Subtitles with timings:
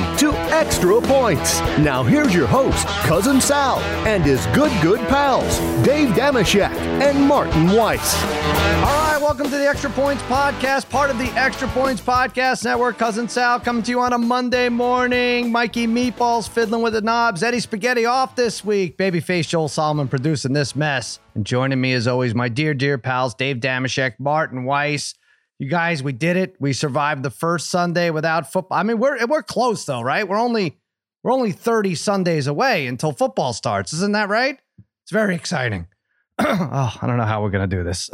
[0.00, 1.60] Welcome to Extra Points.
[1.78, 6.70] Now here's your host, Cousin Sal, and his good, good pals, Dave Dameshek
[7.02, 8.14] and Martin Weiss.
[8.24, 12.96] All right, welcome to the Extra Points Podcast, part of the Extra Points Podcast Network.
[12.96, 15.52] Cousin Sal coming to you on a Monday morning.
[15.52, 17.42] Mikey Meatballs fiddling with the knobs.
[17.42, 18.96] Eddie Spaghetti off this week.
[18.96, 21.18] Babyface Joel Solomon producing this mess.
[21.34, 25.14] And joining me as always, my dear, dear pals, Dave Dameshek, Martin Weiss.
[25.60, 26.56] You guys, we did it.
[26.58, 28.78] We survived the first Sunday without football.
[28.78, 30.26] I mean, we're we're close though, right?
[30.26, 30.78] We're only
[31.22, 33.92] we're only 30 Sundays away until football starts.
[33.92, 34.58] Isn't that right?
[35.02, 35.86] It's very exciting.
[36.38, 38.08] oh, I don't know how we're gonna do this.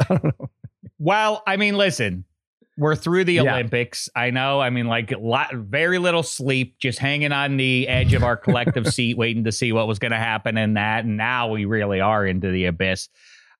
[0.99, 2.25] well, I mean, listen,
[2.77, 3.53] we're through the Yeah.
[3.53, 4.09] Olympics.
[4.13, 4.59] I know.
[4.59, 8.87] I mean, like lot, very little sleep, just hanging on the edge of our collective
[8.93, 11.05] seat, waiting to see what was going to happen in that.
[11.05, 13.07] And now we really are into the abyss.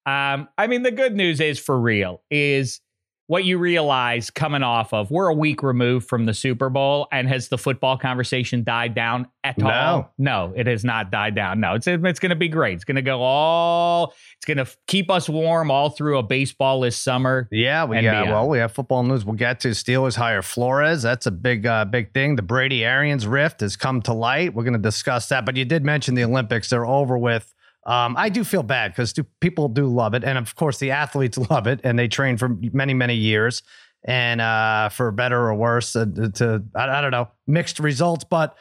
[0.06, 2.82] Um, I mean, the good news is for real is
[3.28, 7.28] what you realize coming off of we're a week removed from the Super Bowl, and
[7.28, 9.70] has the football conversation died down at No.
[9.70, 10.14] all?
[10.18, 11.60] No, it has not died down.
[11.60, 12.76] No, it's it's going to be great.
[12.76, 14.14] It's going to go all.
[14.38, 17.48] It's going to keep us warm all through a baseballless summer.
[17.52, 18.30] Yeah, we yeah, beyond.
[18.32, 19.26] well, we have football news.
[19.26, 21.02] We'll get to Steelers hire Flores.
[21.02, 22.36] That's a big uh, big thing.
[22.38, 24.54] The Brady Arians rift has come to light.
[24.54, 25.46] We're going to discuss that.
[25.46, 26.70] But you did mention the Olympics.
[26.70, 27.54] They're over with.
[27.88, 31.38] Um, I do feel bad because people do love it, and of course the athletes
[31.50, 33.64] love it, and they train for many many years,
[34.04, 38.56] and uh, for better or worse, uh, to I, I don't know mixed results, but.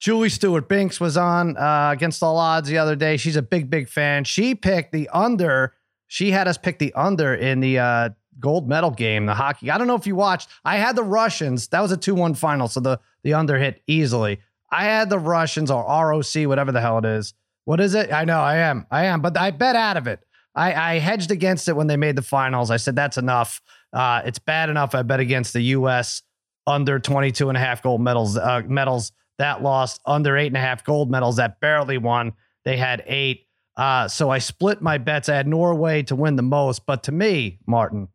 [0.00, 3.16] Julie Stewart Binks was on uh, against all odds the other day.
[3.16, 4.24] She's a big, big fan.
[4.24, 5.74] She picked the under.
[6.08, 8.08] She had us pick the under in the uh,
[8.40, 9.70] gold medal game, the hockey.
[9.70, 10.48] I don't know if you watched.
[10.64, 11.68] I had the Russians.
[11.68, 12.66] That was a 2 1 final.
[12.66, 14.40] So the, the under hit easily.
[14.72, 17.32] I had the Russians or ROC, whatever the hell it is.
[17.64, 18.12] What is it?
[18.12, 18.86] I know I am.
[18.90, 19.20] I am.
[19.20, 20.20] But I bet out of it.
[20.54, 22.70] I, I hedged against it when they made the finals.
[22.70, 23.60] I said, that's enough.
[23.92, 24.94] Uh, it's bad enough.
[24.94, 26.22] I bet against the U.S.
[26.66, 30.60] under 22 and a half gold medals, uh, medals that lost, under eight and a
[30.60, 32.32] half gold medals that barely won.
[32.64, 33.46] They had eight.
[33.76, 35.28] Uh, so I split my bets.
[35.28, 36.84] I had Norway to win the most.
[36.84, 38.08] But to me, Martin,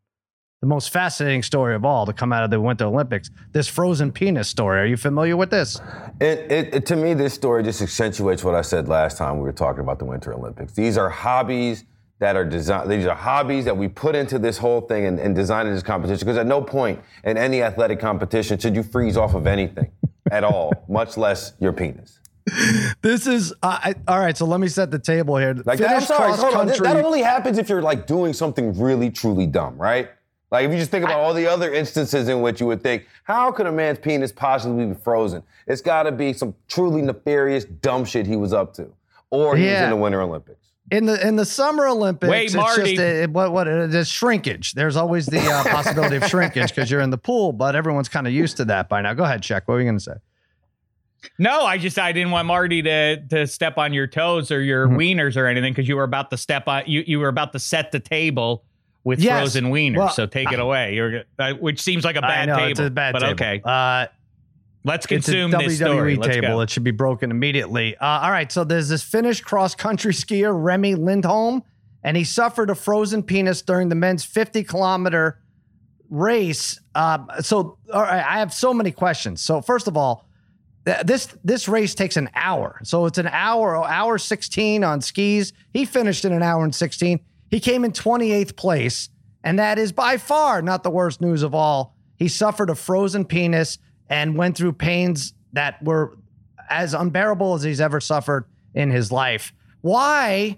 [0.62, 4.12] the most fascinating story of all to come out of the Winter Olympics, this frozen
[4.12, 4.80] penis story.
[4.80, 5.80] Are you familiar with this?
[6.20, 9.44] It, it, it- to me, this story just accentuates what I said last time we
[9.44, 10.74] were talking about the Winter Olympics.
[10.74, 11.86] These are hobbies
[12.20, 12.90] that are designed.
[12.90, 16.26] These are hobbies that we put into this whole thing and, and designed this competition.
[16.26, 19.92] Because at no point in any athletic competition should you freeze off of anything
[20.32, 22.20] at all, much less your penis.
[23.04, 24.36] This is uh, I, all right.
[24.36, 25.54] So let me set the table here.
[25.66, 26.68] Like that, sorry, hold on.
[26.68, 30.10] That only happens if you're like doing something really, truly dumb, right?
[30.52, 33.06] Like if you just think about all the other instances in which you would think,
[33.24, 35.44] how could a man's penis possibly be frozen?
[35.68, 38.92] It's got to be some truly nefarious, dumb shit he was up to,
[39.30, 39.84] or he was Yeah.
[39.86, 40.66] in the Winter Olympics.
[40.90, 42.96] in the in the Summer Olympics, Wait, it's Marty.
[42.96, 44.72] just a, what what it is shrinkage.
[44.72, 48.26] There's always the uh, possibility of shrinkage because you're in the pool, but everyone's kind
[48.26, 49.14] of used to that by now.
[49.14, 49.68] Go ahead, check.
[49.68, 50.14] What were you going to say?
[51.40, 54.88] No, I just I didn't want Marty to to step on your toes or your
[54.88, 54.98] Mm-hmm.
[54.98, 57.60] wieners or anything because you were about to step on you you were about to
[57.60, 58.64] set the table
[59.08, 59.40] with Yes.
[59.40, 59.98] frozen wieners.
[59.98, 60.94] Well, so take it away.
[60.96, 62.70] You're uh, which seems like a I bad know table.
[62.72, 63.32] it's a bad but table.
[63.34, 64.08] okay, Uh,
[64.84, 66.16] let's it's a consume WWE this story.
[66.18, 66.62] Let's table.
[66.62, 67.96] It should be broken immediately.
[67.98, 71.64] Uh, all right, so there's this Finnish cross country skier Remi Lindholm,
[72.04, 75.40] and he suffered a frozen penis during the men's 50 kilometer
[76.10, 76.80] race.
[76.96, 79.42] Um, so, all right, I have so many questions.
[79.42, 80.26] So, first of all,
[80.86, 85.54] th- this this race takes an hour, so it's an hour, hour 16 on skis.
[85.74, 87.20] He finished in an hour and 16.
[87.50, 89.10] He came in 28th place,
[89.44, 91.96] and that is by far not the worst news of all.
[92.16, 93.78] He suffered a frozen penis
[94.10, 96.18] and went through pains that were
[96.70, 99.54] as unbearable as he's ever suffered in his life.
[99.82, 100.58] Why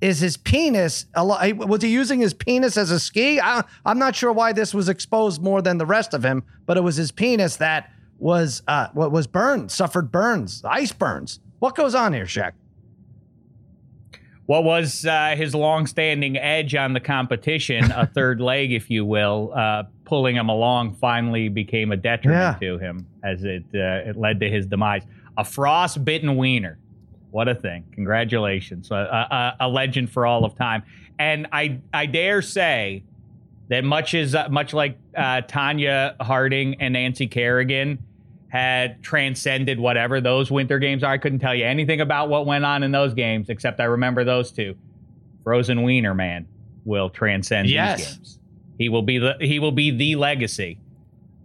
[0.00, 1.06] is his penis?
[1.16, 3.40] Was he using his penis as a ski?
[3.40, 6.76] I, I'm not sure why this was exposed more than the rest of him, but
[6.76, 11.40] it was his penis that was uh, what was burned, suffered burns, ice burns.
[11.58, 12.52] What goes on here, Shaq?
[14.46, 19.52] What was uh, his long-standing edge on the competition, a third leg, if you will,
[19.54, 24.40] uh, pulling him along, finally became a detriment to him as it uh, it led
[24.40, 25.02] to his demise.
[25.38, 26.78] A frostbitten wiener.
[27.30, 27.84] What a thing!
[27.92, 30.82] Congratulations, a, a, a legend for all of time.
[31.18, 33.02] And I I dare say
[33.68, 37.98] that much is uh, much like uh, Tonya Harding and Nancy Kerrigan
[38.54, 41.10] had transcended whatever those winter games are.
[41.10, 44.22] I couldn't tell you anything about what went on in those games, except I remember
[44.22, 44.76] those two.
[45.42, 46.46] Frozen Wiener Man
[46.84, 47.98] will transcend Yes.
[47.98, 48.38] these games.
[48.78, 50.78] He will be the he will be the legacy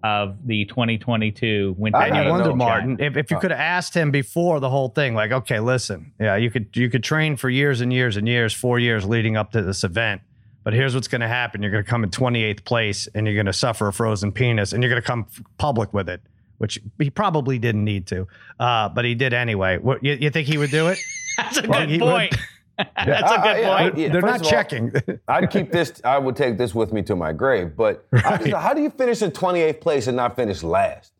[0.04, 2.30] of the 2022 Winter I I Games.
[2.30, 2.56] wonder.
[2.56, 6.12] Martin, if, if you could have asked him before the whole thing, like, okay, listen,
[6.20, 9.36] yeah, you could you could train for years and years and years, four years leading
[9.36, 10.22] up to this event.
[10.64, 13.34] But here's what's going to happen: you're going to come in 28th place, and you're
[13.36, 16.22] going to suffer a frozen penis, and you're going to come f- public with it.
[16.60, 18.28] Which he probably didn't need to,
[18.60, 19.78] uh, but he did anyway.
[19.80, 21.00] What, you, you think he would do it?
[21.38, 22.36] That's a Well, good he- point.
[22.78, 23.98] That's a good yeah, point.
[23.98, 24.94] yeah, They're first not all, checking.
[25.28, 26.00] I'd keep this.
[26.06, 27.76] I would take this with me to my grave.
[27.76, 31.12] But how, how do you finish in 28th place and not finish last?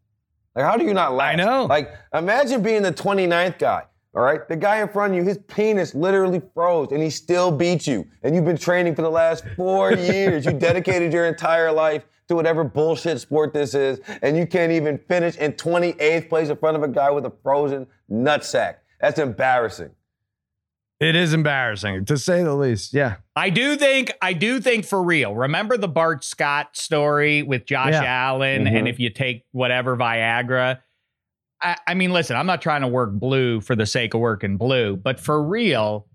[0.56, 1.34] Like, how do you not last?
[1.34, 1.66] I know.
[1.66, 3.84] Like, imagine being the 29th guy.
[4.16, 7.52] All right, the guy in front of you, his penis literally froze, and he still
[7.52, 8.08] beat you.
[8.24, 10.46] And you've been training for the last four years.
[10.46, 14.98] You dedicated your entire life to whatever bullshit sport this is, and you can't even
[14.98, 18.76] finish in 28th place in front of a guy with a frozen nutsack.
[19.02, 19.90] That's embarrassing.
[21.02, 22.94] it is embarrassing to say the least.
[22.94, 23.16] Yeah.
[23.34, 25.34] I do think I do think for real.
[25.34, 28.04] Remember the Bart Scott story with Josh Yeah.
[28.04, 28.80] Allen, Mhm.
[28.80, 30.80] and if you take whatever Viagra.
[31.62, 34.58] I, I mean, listen, I'm not trying to work blue for the sake of working
[34.58, 36.06] blue, but for real,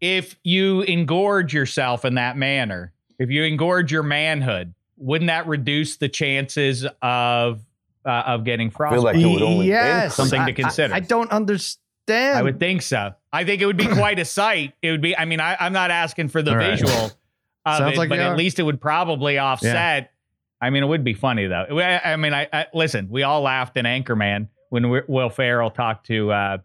[0.00, 5.96] if you engorge yourself in that manner, if you engorge your manhood, wouldn't that reduce
[5.96, 7.60] the chances of
[8.04, 10.14] uh, of getting I feel like it would only yes.
[10.14, 10.94] Something to I- I- consider.
[10.94, 12.38] I, don't understand.
[12.38, 13.12] I would think so.
[13.32, 14.72] I think it would be quite a sight.
[14.82, 15.16] It would be.
[15.16, 16.70] I mean, I, I'm not asking for the All right.
[16.70, 17.10] visual
[17.66, 20.12] of Sounds it, like but at least it would probably offset.
[20.60, 21.78] I mean, it would be funny though.
[21.80, 23.08] I, I mean, I, I listen.
[23.10, 26.58] We all laughed in Anchorman when we, Will Ferrell talked to, uh,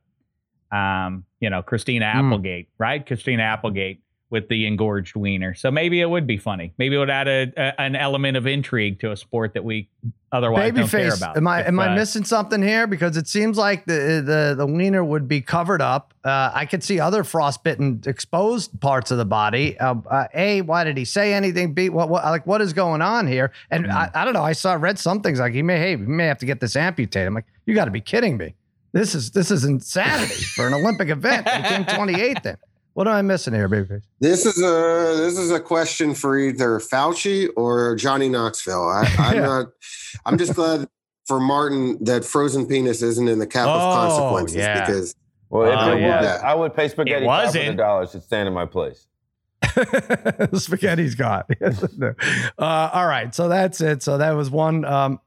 [0.72, 2.32] um, you know, Christina Hmm.
[2.34, 3.06] Applegate, right?
[3.06, 4.02] Christina Applegate
[4.34, 5.54] with the engorged wiener.
[5.54, 6.74] So maybe it would be funny.
[6.80, 9.90] Maybe it would add a, a an element of intrigue to a sport that we
[10.32, 11.38] otherwise don't care about.
[11.38, 12.88] am I If, am I uh, missing something here?
[12.88, 16.16] Because it seems like the the the wiener would be covered up.
[16.26, 19.78] Uh, I could see other frostbitten, exposed parts of the body.
[19.80, 21.76] Uh, uh, a, why did he say anything?
[21.76, 23.52] B, what, what like what is going on here?
[23.70, 24.44] And I, I don't know.
[24.44, 26.76] I saw read some things like he may hey we may have to get this
[26.76, 27.28] amputated.
[27.28, 28.56] I'm like you got to be kidding me.
[28.94, 31.48] This is this is insanity for an Olympic event.
[31.48, 32.42] He came 28th.
[32.42, 32.58] Then
[32.94, 34.04] what am I missing here, babyface?
[34.20, 38.88] This is a this is a question for either Fauci or Johnny Knoxville.
[38.90, 39.42] I, I'm Yeah.
[39.46, 39.66] not.
[40.26, 40.88] I'm just glad
[41.26, 44.80] for Martin that frozen penis isn't in the cap Oh, of consequences yeah.
[44.86, 45.16] because
[45.50, 46.22] Well, if Oh, it yeah.
[46.22, 47.66] was, I would pay spaghetti It five wasn't.
[47.66, 49.08] hundred dollars to stand in my place.
[50.54, 51.44] Spaghetti's gone.
[51.62, 54.04] uh, all right, so that's it.
[54.04, 54.84] So that was one.
[54.86, 55.20] Um,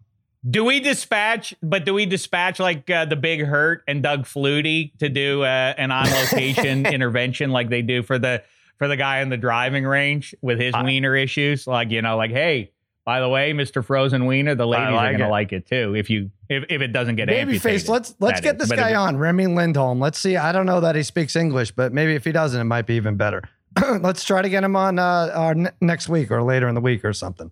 [0.48, 1.54] Do we dispatch?
[1.62, 5.74] But do we dispatch like uh, the Big Hurt and Doug Flutie to do uh,
[5.76, 8.42] an on location intervention like they do for the
[8.78, 11.66] for the guy in the driving range with his I- wiener issues?
[11.66, 12.70] Like you know, like hey,
[13.04, 15.30] by the way, Mister Frozen Wiener, the ladies like are gonna it.
[15.30, 17.62] like it too if you if, if it doesn't get amputated.
[17.62, 18.60] Babyface, let's let's get is.
[18.60, 19.98] this But guy on, Remi Lindholm.
[19.98, 20.36] Let's see.
[20.36, 22.94] I don't know that he speaks English, but maybe if he doesn't, it might be
[22.94, 23.42] even better.
[24.00, 26.80] let's try to get him on uh, our ne- next week or later in the
[26.80, 27.50] week or something.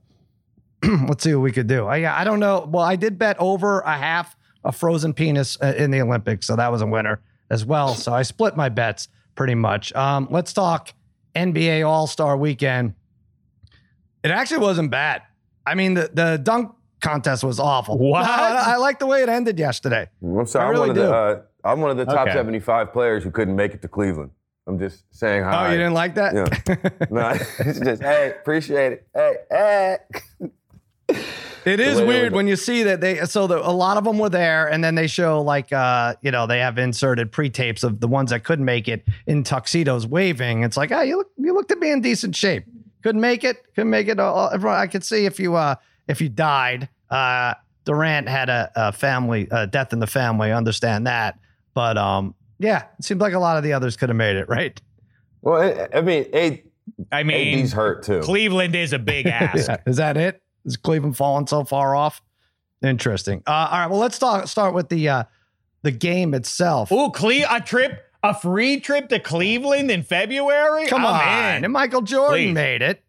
[1.09, 1.87] let's see what we could do.
[1.87, 2.69] I I don't know.
[2.71, 6.57] Well, I did bet over a half a frozen penis uh, in the Olympics, so
[6.57, 7.21] that was a winner
[7.51, 7.95] as well.
[7.95, 9.93] So I split my bets pretty much.
[9.95, 10.93] Um, let's talk
[11.35, 12.95] NBA All Star Weekend.
[14.23, 15.23] It actually wasn't bad.
[15.67, 17.99] I mean, the the dunk contest was awful.
[17.99, 18.25] What?
[18.25, 20.09] I, I like the way it ended yesterday.
[20.23, 20.67] I'm sorry.
[20.67, 21.03] I I'm one of do.
[21.03, 22.33] the uh, I'm one of the top Okay.
[22.33, 24.31] 75 players who couldn't make it to Cleveland.
[24.67, 25.69] I'm just saying hi.
[25.69, 26.33] Oh, you didn't like that?
[27.11, 27.29] no,
[27.59, 29.07] it's just hey, appreciate it.
[29.15, 29.99] Hey, hey.
[31.65, 34.29] It is weird when you see that they so the, a lot of them were
[34.29, 38.01] there, and then they show like uh you know they have inserted pre tapes of
[38.01, 40.63] the ones that couldn't make it in tuxedos waving.
[40.63, 42.65] It's like, oh, you look you look to be in decent shape.
[43.03, 43.57] Couldn't make it.
[43.75, 44.21] Couldn't make it.
[44.21, 46.89] Uh, everyone, I could see if you uh if you died.
[47.11, 50.53] Uh, Durant had a, a family a death in the family.
[50.53, 51.39] I understand that,
[51.73, 54.49] but um yeah, it seems like a lot of the others could have made it.
[54.49, 54.81] Right?
[55.41, 56.63] Well, I, I mean, A,
[57.11, 58.21] I mean, AD's hurt too.
[58.21, 59.69] Cleveland is a big ask.
[59.69, 59.77] Yeah.
[59.87, 60.43] Is that it?
[60.65, 62.23] Is Cleveland falling so far off?
[62.83, 63.43] Interesting.
[63.47, 63.87] Uh, all right.
[63.91, 65.25] Well, let's talk, start with the uh,
[65.83, 66.91] the game itself.
[66.93, 70.87] Oh, Cle- a trip, a free trip to Cleveland in February.
[70.87, 71.57] Come I'm on.
[71.57, 71.65] in.
[71.65, 72.55] And Michael Jordan Please.
[72.55, 73.03] made it.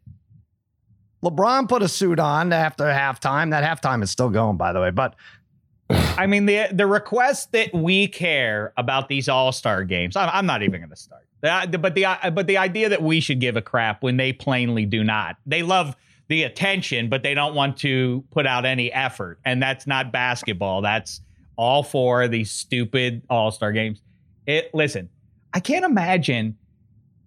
[1.23, 3.49] LeBron put a suit on after halftime.
[3.51, 4.91] That halftime is still going, by the way.
[4.91, 5.15] But
[5.89, 10.15] I mean, the the request that we care about these All Star games.
[10.15, 11.23] I'm, I'm not even going to start.
[11.41, 15.03] But the but the idea that we should give a crap when they plainly do
[15.03, 15.37] not.
[15.45, 15.95] They love
[16.27, 20.81] the attention, but they don't want to put out any effort, and that's not basketball.
[20.81, 21.21] That's
[21.55, 24.01] all for these stupid All Star games.
[24.47, 25.09] It listen,
[25.53, 26.57] I can't imagine.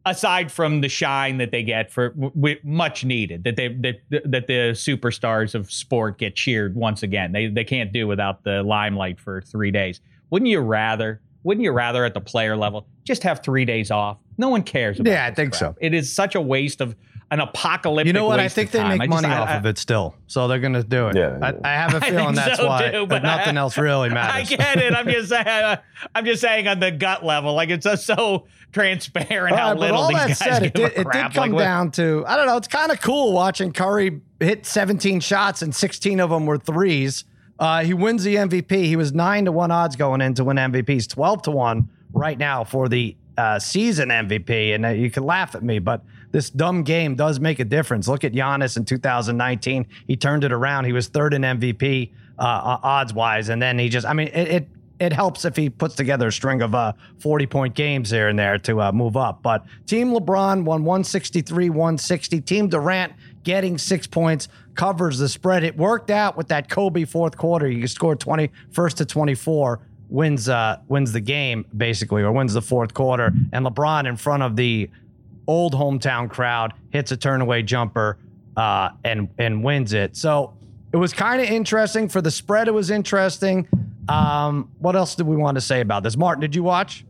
[0.06, 4.46] Aside from the shine that they get for w- much needed, that they that that
[4.46, 7.32] the superstars of sport get cheered once again.
[7.32, 10.00] They they can't do without the limelight for three days.
[10.30, 11.20] Wouldn't you rather?
[11.42, 14.16] Wouldn't you rather at the player level just have three days off?
[14.38, 14.98] No one cares.
[14.98, 15.58] About Yeah, I think crap.
[15.58, 15.76] so.
[15.78, 16.94] It is such a waste of
[17.30, 18.06] an apocalyptic.
[18.06, 18.40] you know what?
[18.40, 18.98] I think they time.
[18.98, 20.14] make I just- money I- off I- of it still.
[20.28, 21.16] So they're going to do it.
[21.16, 21.38] Yeah.
[21.42, 24.08] I, I have a feeling that's so why too, but but I- nothing else really
[24.14, 24.50] matters.
[24.50, 24.94] I get it.
[24.94, 25.46] I'm just saying.
[25.46, 25.76] uh,
[26.14, 29.78] I'm just saying on the gut level, like it's just so transparent All how right,
[29.78, 31.90] little all these that guys said, give it did, a it did come Like, down
[31.92, 32.56] to I don't know.
[32.56, 37.24] It's kind of cool watching Curry hit 17 shots and 16 of them were threes.
[37.58, 38.84] Uh, he wins the MVP.
[38.84, 40.88] He was nine to one odds going in to win MVP.
[40.88, 44.74] He's twelve to one right now for the uh, season MVP.
[44.76, 48.08] And uh, you can laugh at me, but this dumb game does make a difference.
[48.08, 49.86] Look at Giannis in 2019.
[50.06, 50.84] He turned it around.
[50.84, 54.06] He was third in MVP uh, odds wise, and then he just.
[54.06, 54.68] I mean, it, it
[55.00, 58.38] it helps if he puts together a string of uh, 40 point games here and
[58.38, 59.42] there to uh, move up.
[59.42, 62.40] But Team LeBron won 163, 160.
[62.40, 63.12] Team Durant
[63.44, 65.64] getting six points covers the spread.
[65.64, 67.68] It worked out with that Kobe fourth quarter.
[67.68, 69.80] You scored 20 first to 24
[70.10, 74.42] wins uh wins the game basically or wins the fourth quarter and LeBron in front
[74.42, 74.88] of the
[75.48, 78.18] old hometown crowd hits a turnaway jumper
[78.56, 80.16] uh and and wins it.
[80.16, 80.54] So
[80.92, 83.66] it was kind of interesting for the spread it was interesting.
[84.08, 86.16] Um, what else did we want to say about this?
[86.16, 87.04] Martin, did you watch?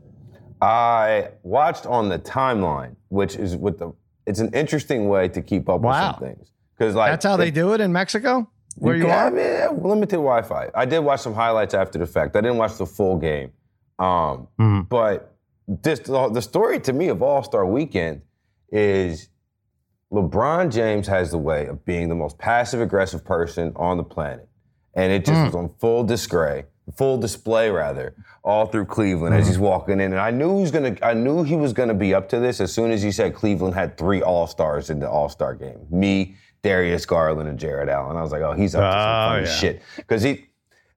[0.60, 3.92] I watched on the timeline, which is with the.
[4.26, 5.90] It's an interesting way to keep up Wow.
[6.08, 9.10] with some things because like That's how they do it in Mexico, where you, can-
[9.12, 9.26] are.
[9.26, 10.70] I mean, limited Wi-Fi.
[10.74, 12.34] I did watch some highlights after the fact.
[12.36, 13.52] I didn't watch the full game,
[13.98, 14.80] um, Mm-hmm.
[14.82, 15.34] but
[15.68, 18.20] this the, the story to me of All Star Weekend
[18.70, 19.28] is
[20.12, 24.48] LeBron James has the way of being the most passive aggressive person on the planet,
[24.94, 26.64] and it just was on full display,
[26.96, 29.48] full display rather, all through Cleveland as Hmm.
[29.50, 30.12] he's walking in.
[30.12, 32.60] And I knew he was gonna, I knew he was gonna be up to this
[32.60, 35.86] as soon as he said Cleveland had three All Stars in the All Star game.
[35.90, 38.16] Me, Darius Garland, and Jarrett Allen.
[38.16, 39.52] I was like, oh, he's up to some Oh, funny yeah.
[39.54, 40.44] shit because he.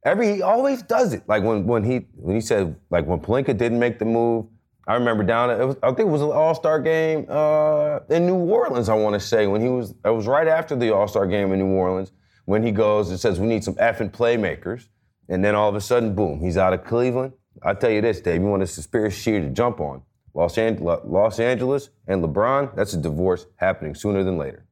[0.04, 1.22] Every he always does it.
[1.28, 4.48] Like when when he when he said like when Pelinka didn't make the move,
[4.88, 8.26] I remember down it was, I think it was an All Star game uh, in
[8.26, 8.90] New Orleans.
[8.90, 11.52] I want to say when he was it was right after the All Star game
[11.52, 12.12] in New Orleans
[12.46, 14.88] when he goes and says we need some effing playmakers,
[15.30, 17.34] and then all of a sudden boom he's out of Cleveland.
[17.64, 20.02] I tell you this, Dave, you want a conspiracy to jump on
[20.34, 22.76] Los, An- Los Angeles and LeBron?
[22.76, 24.66] That's a divorce happening sooner than later.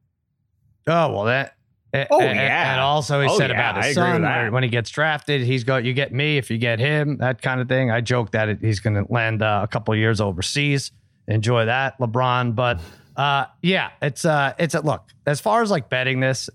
[0.86, 1.54] Oh well, that.
[1.92, 2.72] Oh, and, yeah.
[2.72, 4.52] and also he Oh, said yeah, about I his with son that.
[4.52, 5.76] when he gets drafted, he's go.
[5.76, 7.90] You get me if you get him, that kind of thing.
[7.90, 10.92] I joke that it, he's going to land uh, a couple of years overseas.
[11.26, 12.54] Enjoy that, LeBron.
[12.54, 12.80] But
[13.16, 16.48] uh, yeah, it's uh, it's a look as far as like betting this.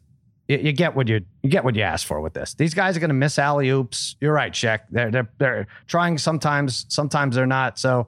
[0.48, 2.54] You, you get what you you get what you ask for with this.
[2.54, 4.15] These guys are going to miss alley oops.
[4.22, 4.82] You're right, Shaq.
[4.89, 6.86] They're they're they're trying sometimes.
[6.88, 7.77] Sometimes they're not.
[7.77, 8.08] So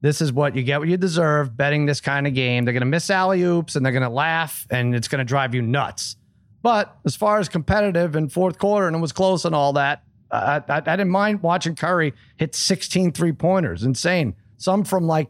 [0.00, 2.64] this is what you get what you deserve betting this kind of game.
[2.64, 5.24] They're going to miss alley oops and they're going to laugh and it's going to
[5.24, 6.16] drive you nuts.
[6.64, 10.02] But as far as competitive in fourth quarter and it was close and all that,
[10.30, 13.82] I, I, I didn't mind watching Curry hit 16 three pointers.
[13.84, 14.34] Insane.
[14.56, 15.28] Some from like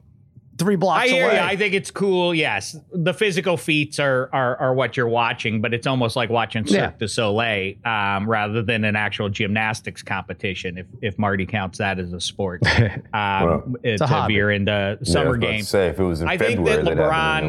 [0.59, 1.35] three blocks I hear away.
[1.35, 1.41] you.
[1.41, 2.33] I think it's cool.
[2.37, 6.65] Yes, the physical feats are are, are what you're watching, but it's almost like watching
[6.67, 6.93] Cirque Yeah.
[6.97, 10.79] du Soleil um, rather than an actual gymnastics competition.
[10.79, 14.35] If if Marty counts that as a sport, um, Well, it's a if hobby.
[14.35, 15.69] you're in the Yeah, I summer was about to games.
[15.69, 17.41] Say if it was in I think February, that they'd have it LeBron-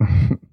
[0.00, 0.38] the Olympics.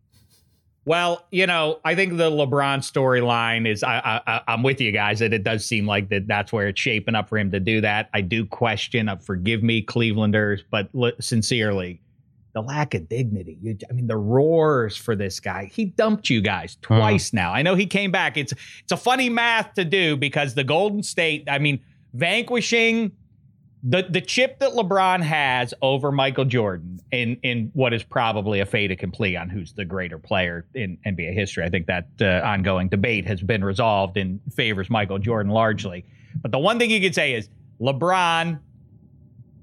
[0.86, 3.82] Well, you know, I think the LeBron storyline is.
[3.82, 6.28] I, I, I'm with you guys that it does seem like that.
[6.28, 8.10] That's where it's shaping up for him to do that.
[8.14, 9.10] I do question.
[9.10, 12.02] Uh, forgive me, Clevelanders, but li- sincerely,
[12.54, 13.58] the lack of dignity.
[13.64, 15.72] You, I mean, the roars for this guy.
[15.74, 17.52] He dumped you guys twice now.
[17.52, 18.38] I know he came back.
[18.38, 21.50] It's it's a funny math to do because the Golden State.
[21.50, 21.80] I mean,
[22.14, 23.12] vanquishing
[23.88, 28.66] the the chip that LeBron has over Michael Jordan in in what is probably a
[28.66, 31.64] fait accompli on who's the greater player in NBA history.
[31.64, 36.04] I think that uh, ongoing debate has been resolved and favors Michael Jordan largely.
[36.42, 37.50] But the one thing you could say is
[37.80, 38.60] LeBron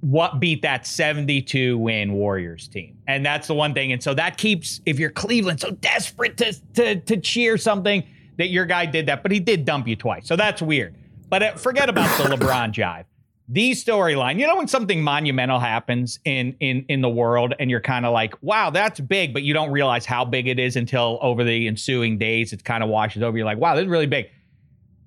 [0.00, 2.98] what beat that 72 win Warriors team.
[3.06, 3.92] And that's the one thing.
[3.92, 8.04] And so that keeps if you're Cleveland so desperate to to to cheer something
[8.38, 10.26] that your guy did that, but he did dump you twice.
[10.28, 10.96] So that's weird.
[11.28, 13.04] But uh, forget about the LeBron jive.
[13.48, 17.80] The storyline, you know, when something monumental happens in in in the world, and you're
[17.80, 21.18] kind of like, "Wow, that's big," but you don't realize how big it is until
[21.20, 23.36] over the ensuing days, it kind of washes over.
[23.36, 24.26] You're like, "Wow, this is really big."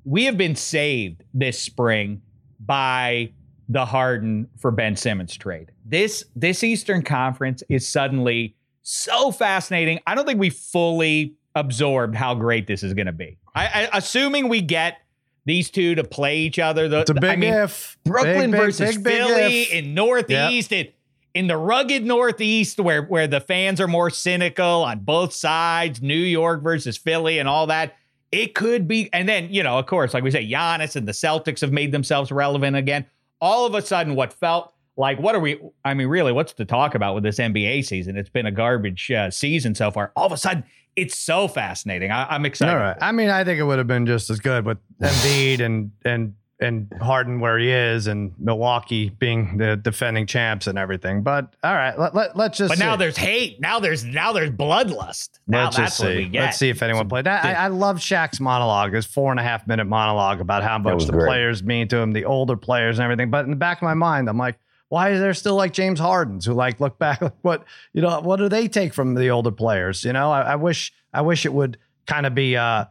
[0.04, 2.22] We have been saved this spring
[2.60, 3.32] by
[3.70, 5.72] the Harden for Ben Simmons trade.
[5.86, 10.00] This this Eastern Conference is suddenly so fascinating.
[10.06, 13.38] I don't think we fully absorbed how great this is going to be.
[13.56, 14.98] I, I assuming we get
[15.46, 16.88] these two to play each other.
[16.88, 17.98] The, it's a big I mean, if.
[18.04, 19.74] Brooklyn Big, versus big, big Philly if.
[19.74, 20.72] in Northeast.
[20.72, 20.96] It,
[21.34, 26.16] in the rugged Northeast, where where the fans are more cynical on both sides, New
[26.16, 27.96] York versus Philly, and all that.
[28.32, 31.12] It could be, and then you know, of course, like we say, Giannis and the
[31.12, 33.06] Celtics have made themselves relevant again.
[33.42, 35.60] All of a sudden, what felt like what are we?
[35.84, 38.18] I mean, really, what's to talk about with this NBA season?
[38.18, 40.14] It's been a garbage uh, season so far.
[40.16, 40.64] All of a sudden,
[40.96, 42.12] it's so fascinating.
[42.12, 42.72] I, I'm excited.
[42.72, 42.98] All right.
[43.02, 46.36] I mean, I think it would have been just as good with Embiid and and
[46.62, 51.22] and Harden where he is, and Milwaukee being the defending champs and everything.
[51.22, 52.72] But all right, let, let, let's just.
[52.72, 53.60] But now there's hate.
[53.60, 55.40] Now there's now there's bloodlust.
[55.48, 56.18] Now Let's that's just what see.
[56.18, 56.42] we get.
[56.42, 57.44] Let's see if anyone played that.
[57.44, 61.06] I, I love Shaq's monologue, his four and a half minute monologue about how much
[61.06, 61.28] the great.
[61.28, 63.30] players mean to him, the older players and everything.
[63.30, 64.58] But in the back of my mind, I'm like,
[64.90, 67.64] why is there still like James Harden's who like look back what
[67.94, 70.04] you know what do they take from the older players?
[70.04, 71.78] You know, I, I wish I wish it would
[72.08, 72.86] kind of be uh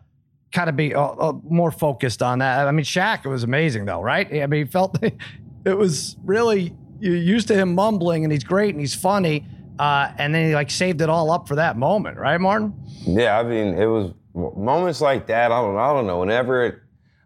[0.53, 2.67] kind of be uh, uh, more focused on that.
[2.67, 4.27] I mean, Shaq it was amazing though, right?
[4.33, 4.97] I mean, he felt
[5.65, 9.47] it was really you're used to him mumbling and he's great and he's funny.
[9.79, 12.73] Uh, and then he like saved it all up for that moment, right, Martin?
[13.01, 15.51] Yeah, I mean, it was moments like that.
[15.51, 16.21] I don't, I don't know.
[16.21, 16.77] Whenever it,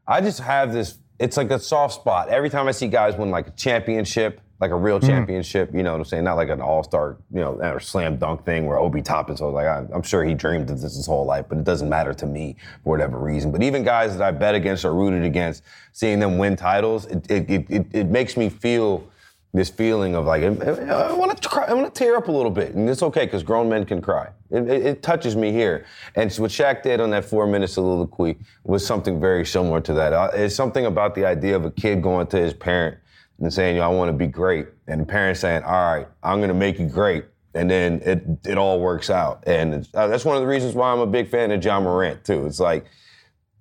[0.06, 2.30] I just have this, it's like a soft spot.
[2.30, 5.92] Every time I see guys win like a championship, like a real championship, you know
[5.92, 6.24] what I'm saying?
[6.24, 9.36] Not like an all star, you know, or slam dunk thing where Obi Toppin.
[9.36, 11.88] So like, I, I'm sure he dreamed of this his whole life, but it doesn't
[11.88, 13.52] matter to me for whatever reason.
[13.52, 15.62] But even guys that I bet against or rooted against,
[15.92, 19.08] seeing them win titles, it it it, it, it makes me feel
[19.54, 22.50] this feeling of like I want to cry, I want to tear up a little
[22.50, 24.28] bit, and it's okay because grown men can cry.
[24.50, 25.86] It, it, it touches me here,
[26.16, 29.94] and so what Shaq did on that four minute soliloquy was something very similar to
[29.94, 30.12] that.
[30.12, 32.98] Uh, It's something about the idea of a kid going to his parent
[33.38, 36.38] and saying, "Yo, I want to be great," and the parent saying, "All right, I'm
[36.38, 40.06] going to make you great." And then it it all works out, and it's, uh,
[40.06, 42.46] that's one of the reasons why I'm a big fan of Ja Morant too.
[42.46, 42.84] It's like,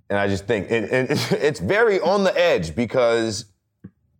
[0.09, 3.45] and I just think it, it, it's very on the edge because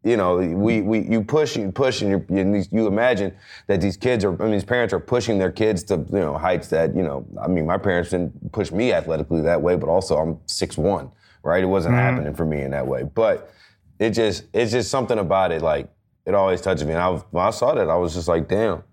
[0.03, 3.35] you know, we, we you push you push and, you're, and these, you imagine
[3.65, 6.37] that these kids are I mean these parents are pushing their kids to you know
[6.37, 9.89] heights that you know I mean my parents didn't push me athletically that way but
[9.89, 11.11] also I'm six one
[11.47, 11.63] right?
[11.63, 13.03] It wasn't happening for me in that way.
[13.03, 13.53] But
[13.99, 15.89] it just it's just something about it like
[16.25, 18.83] it always touches me and I, when I saw that I was just like damn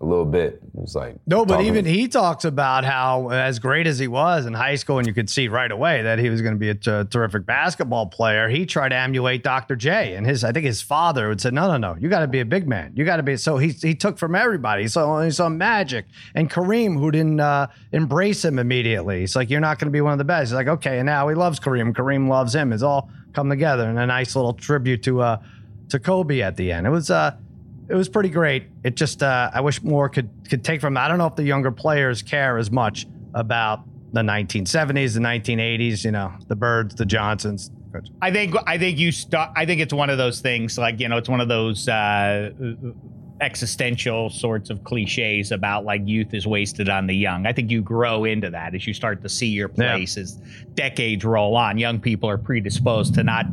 [0.00, 3.86] a little bit it was like No, but even he talks about how, as great
[3.86, 6.40] as he was in high school, and you could see right away that he was
[6.40, 8.48] going to be a t- terrific basketball player.
[8.48, 9.76] He tried to emulate Dr.
[9.76, 12.28] J, and his, I think his father would say, "No, no, no, you got to
[12.28, 12.92] be a big man.
[12.96, 14.88] You got to be." So he he took from everybody.
[14.88, 19.20] So he saw Magic and Kareem, who didn't uh, embrace him immediately.
[19.20, 21.06] He's like, "You're not going to be one of the best." He's like, "Okay," and
[21.06, 21.92] now he loves Kareem.
[21.92, 22.72] Kareem loves him.
[22.72, 25.38] It's all come together and a nice little tribute to uh
[25.88, 26.86] to Kobe at the end.
[26.86, 27.36] It was uh
[27.90, 28.66] it was pretty great.
[28.84, 30.96] It just uh, I wish more could could take from.
[30.96, 36.04] I don't know if the younger players care as much about the 1970s, the 1980s.
[36.04, 37.72] You know, the Birds, the Johnsons.
[38.22, 39.50] I think I think you start.
[39.56, 40.78] I think it's one of those things.
[40.78, 42.52] Like you know, it's one of those uh,
[43.40, 47.46] existential sorts of cliches about like youth is wasted on the young.
[47.46, 49.94] I think you grow into that as you start to see your Yeah.
[49.96, 50.32] place as
[50.74, 51.78] decades roll on.
[51.78, 53.46] Young people are predisposed to not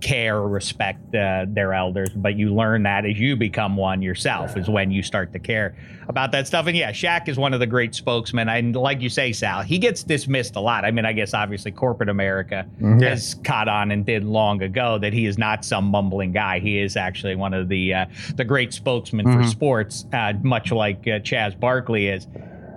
[0.00, 4.56] care or respect uh, their elders, but you learn that as you become one yourself
[4.56, 5.74] is when you start to care
[6.08, 6.66] about that stuff.
[6.66, 8.48] And yeah, Shaq is one of the great spokesmen.
[8.48, 10.84] And like you say, Sal, he gets dismissed a lot.
[10.84, 12.98] I mean, I guess obviously corporate America Yeah.
[13.10, 16.60] has caught on and did long ago that he is not some mumbling guy.
[16.60, 18.06] He is actually one of the uh,
[18.36, 22.26] the great spokesmen for sports, uh, much like uh, Chaz Barkley is.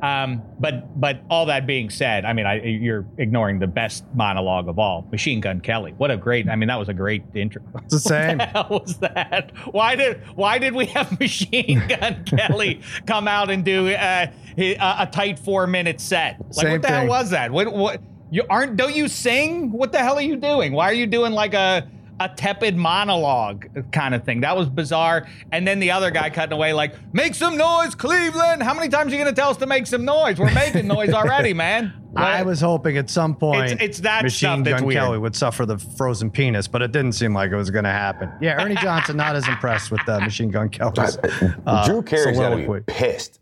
[0.02, 4.68] Um, but but all that being said, I mean, I, you're ignoring the best monologue
[4.68, 5.94] of all, Machine Gun Kelly.
[5.98, 6.50] What a great!
[6.50, 7.62] I mean, that was a great intro.
[7.84, 8.38] It's the same.
[8.40, 9.52] What the hell was that?
[9.72, 14.76] Why did why did we have Machine Gun Kelly come out and do uh, a,
[14.80, 16.40] a tight four minute set?
[16.40, 17.52] Like Same what the hell was that?
[17.52, 18.78] What what you aren't?
[18.78, 19.72] Don't you sing?
[19.72, 20.74] What the hell are you doing?
[20.74, 21.88] Why are you doing like a
[22.24, 24.42] a tepid monologue kind of thing?
[24.42, 25.28] That was bizarre.
[25.52, 28.62] And then the other guy cutting away like, "Make some noise, Cleveland!
[28.64, 30.40] How many times are you gonna tell us to make some noise?
[30.40, 34.64] We're making noise already, man." I was hoping at some point It's- it's that Machine
[34.64, 35.00] Gun weird.
[35.00, 37.90] Kelly would suffer the frozen penis, but it didn't seem like it was going to
[37.90, 38.30] happen.
[38.42, 41.18] Yeah, Ernie Johnson not as impressed with uh, Machine Gun Kelly's.
[41.66, 43.40] uh, Drew Carey's got to be pissed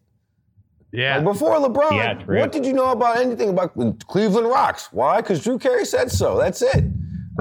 [0.92, 3.74] Yeah, Like before LeBron, Yeah, what did you know about anything about
[4.08, 4.90] Cleveland Rocks?
[4.92, 5.18] Why?
[5.22, 6.38] Because Drew Carey said so.
[6.38, 6.84] That's it.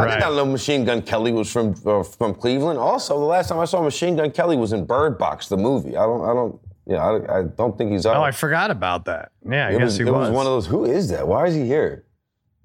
[0.00, 0.14] I Right.
[0.14, 2.78] did not know Machine Gun Kelly was from uh, from Cleveland.
[2.78, 5.96] Also, the last time I saw Machine Gun Kelly was in Bird Box, the movie.
[5.96, 8.16] I don't, I don't, yeah, I, I don't think he's out.
[8.16, 9.32] Oh, I forgot about that.
[9.48, 10.28] Yeah, I it guess was, he it was.
[10.28, 10.66] was one of those.
[10.66, 11.26] Who is that?
[11.26, 12.04] Why is he here?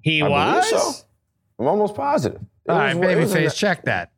[0.01, 0.69] he I was.
[0.69, 1.05] so.
[1.59, 2.41] I'm almost positive.
[2.65, 4.11] It All right, was- in babyface, check that.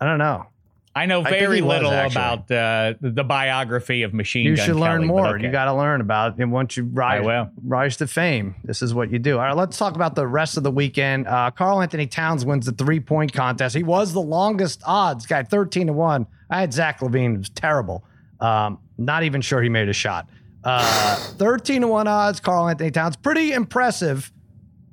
[0.00, 0.46] I don't know.
[0.94, 2.20] I know very was, little actually.
[2.20, 5.36] about uh, the, the biography of Machine You Gun should learn Kelly, more.
[5.36, 5.46] okay.
[5.46, 6.42] You got to learn about it.
[6.42, 9.38] And once you rise, rise to fame, this is what you do.
[9.38, 11.26] All right, let's talk about the rest of the weekend.
[11.26, 13.74] Uh, Karl-Anthony Towns wins the three point contest.
[13.74, 16.26] He was the longest odds guy, 13 to 1.
[16.50, 17.36] I had Zach LaVine.
[17.36, 18.04] It was terrible.
[18.40, 20.28] Um, not even sure he made a shot.
[20.62, 23.16] Uh, 13 to 1 odds, Karl-Anthony Towns.
[23.16, 24.30] Pretty impressive,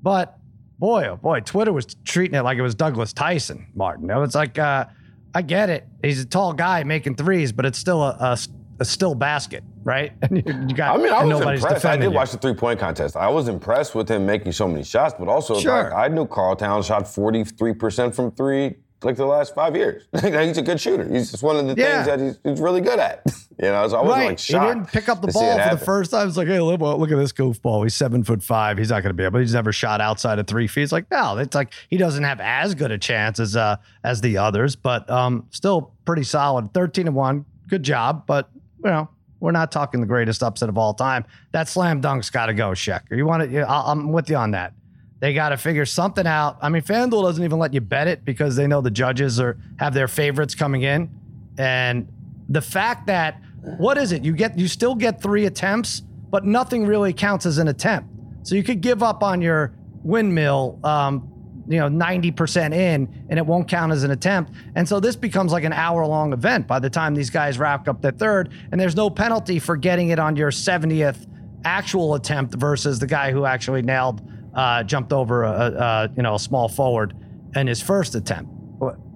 [0.02, 0.38] but
[0.80, 4.10] boy, oh boy, Twitter was treating it like it was Douglas Tyson, Martin.
[4.10, 4.86] It was like, uh,
[5.34, 5.88] I get it.
[6.04, 8.38] He's a tall guy making threes, but it's still a, a,
[8.80, 10.12] a still basket, right?
[10.24, 11.86] And you, you got I mean, I was impressed.
[11.86, 12.12] I did you.
[12.12, 13.16] watch the three point contest.
[13.16, 15.94] I was impressed with him making so many shots, but also Sure.
[15.96, 20.04] I, I knew Karl Towns shot 43% from three like the last five years.
[20.22, 21.08] he's a good shooter.
[21.08, 22.04] He's just one of the Yeah.
[22.04, 23.22] things that he's, he's really good at.
[23.62, 24.28] you know, so I wasn't Right.
[24.30, 26.28] like he didn't pick up the to ball for the first time.
[26.28, 27.84] It's like, hey, look, look at this goofball.
[27.84, 28.78] He's seven foot five.
[28.78, 29.40] He's not going to be able.
[29.40, 30.84] He's never shot outside of three feet.
[30.84, 34.22] It's like, no, it's like he doesn't have as good a chance as uh as
[34.22, 36.74] the others, but um, still pretty solid.
[36.74, 38.26] Thirteen and one, good job.
[38.28, 38.50] But
[38.84, 39.10] you know,
[39.40, 41.26] we're not talking the greatest upset of all time.
[41.52, 43.02] That slam dunk's got to go, Sheck.
[43.12, 43.70] You want to?
[43.70, 44.74] I'm with you on that.
[45.20, 46.58] They got to figure something out.
[46.62, 49.58] I mean, FanDuel doesn't even let you bet it because they know the judges are
[49.78, 51.10] have their favorites coming in,
[51.58, 52.08] and
[52.48, 54.24] the fact that what is it?
[54.24, 58.10] You get you still get three attempts, but nothing really counts as an attempt.
[58.44, 61.30] So you could give up on your windmill, um,
[61.68, 64.54] you know, ninety percent in, and it won't count as an attempt.
[64.76, 67.90] And so this becomes like an hour long event by the time these guys wrap
[67.90, 71.28] up their third, and there's no penalty for getting it on your seventieth
[71.66, 74.22] actual attempt versus the guy who actually nailed,
[74.60, 75.72] uh, jumped over a, a,
[76.06, 77.14] a you know a small forward
[77.56, 78.52] in his first attempt.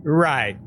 [0.04, 0.58] Right.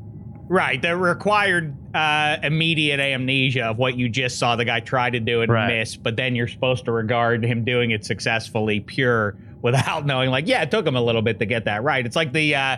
[0.49, 0.81] Right.
[0.81, 5.41] The required uh, immediate amnesia of what you just saw the guy try to do
[5.41, 5.79] and Right.
[5.79, 10.47] miss, but then you're supposed to regard him doing it successfully pure without knowing, like,
[10.47, 12.05] yeah, it took him a little bit to get that right.
[12.05, 12.55] It's like the.
[12.55, 12.77] Uh,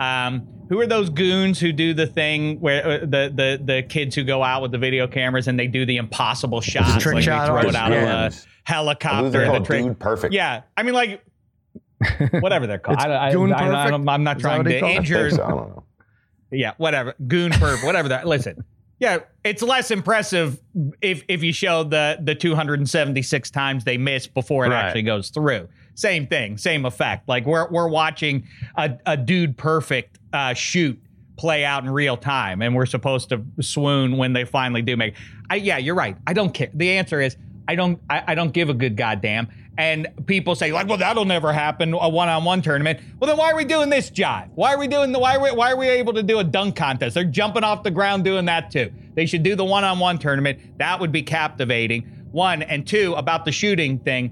[0.00, 4.14] um, who are those goons who do the thing where uh, the the the kids
[4.14, 7.24] who go out with the video cameras and they do the impossible shots, trick like
[7.24, 8.26] shot they throw it out Yeah.
[8.26, 9.84] of a helicopter they're the trick.
[9.84, 10.34] Dude Perfect.
[10.34, 11.22] Yeah, I mean, like
[12.40, 12.98] whatever they're called.
[12.98, 14.08] I, I, Goon I, I, Perfect?
[14.08, 14.96] am not trying to called it?
[14.96, 15.30] I injure.
[15.30, 15.44] so.
[15.44, 15.84] I don't know.
[16.50, 17.14] Yeah, whatever.
[17.26, 18.26] Goon perv, whatever that.
[18.26, 18.64] Listen.
[19.00, 20.60] Yeah, it's less impressive
[21.00, 24.84] if if you show the the 276 times they miss before it Right.
[24.86, 25.68] actually goes through.
[25.94, 27.28] Same thing, same effect.
[27.28, 31.00] Like we're we're watching a, a dude perfect uh, shoot
[31.36, 35.14] play out in real time, and we're supposed to swoon when they finally do make.
[35.48, 36.16] I, yeah, you're right.
[36.26, 36.70] I don't care.
[36.74, 37.36] The answer is
[37.68, 38.00] I don't.
[38.08, 39.48] I, I don't give a good goddamn.
[39.76, 42.98] And people say like, well, that'll never happen a one-on-one tournament.
[43.20, 44.48] Well, then why are we doing this jive?
[44.56, 45.20] Why are we doing the?
[45.20, 47.14] Why are we, why are we able to do a dunk contest?
[47.14, 48.92] They're jumping off the ground doing that too.
[49.14, 50.78] They should do the one-on-one tournament.
[50.78, 52.02] That would be captivating.
[52.32, 54.30] One and two about the shooting thing.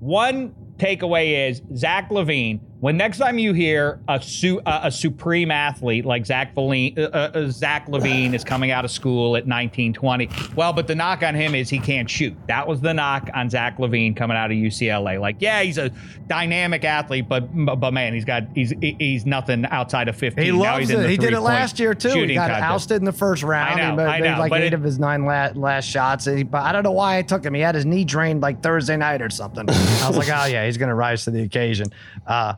[0.00, 2.60] One takeaway is Zach LaVine.
[2.80, 7.02] When next time you hear a su- a, a supreme athlete like Zach LaVine, uh,
[7.02, 10.30] uh, Zach LaVine is coming out of school at 19, 20.
[10.56, 12.34] Well, but the knock on him is he can't shoot.
[12.48, 15.20] That was the knock on Zach LaVine coming out of UCLA.
[15.20, 15.90] Like, yeah, he's a
[16.26, 20.42] dynamic athlete, but but man, he's got he's he's nothing outside of 15.
[20.42, 21.10] He loves it.
[21.10, 22.24] He did it last year too.
[22.24, 22.62] He got contest.
[22.64, 23.78] ousted in the first round.
[23.78, 26.24] I know, made, I know, like but eight it- of his nine la- last shots.
[26.24, 27.52] He- but I don't know why I took him.
[27.52, 29.68] He had his knee drained like Thursday night or something.
[29.68, 31.88] I was like, oh yeah, he's gonna rise to the occasion.
[32.26, 32.54] Uh,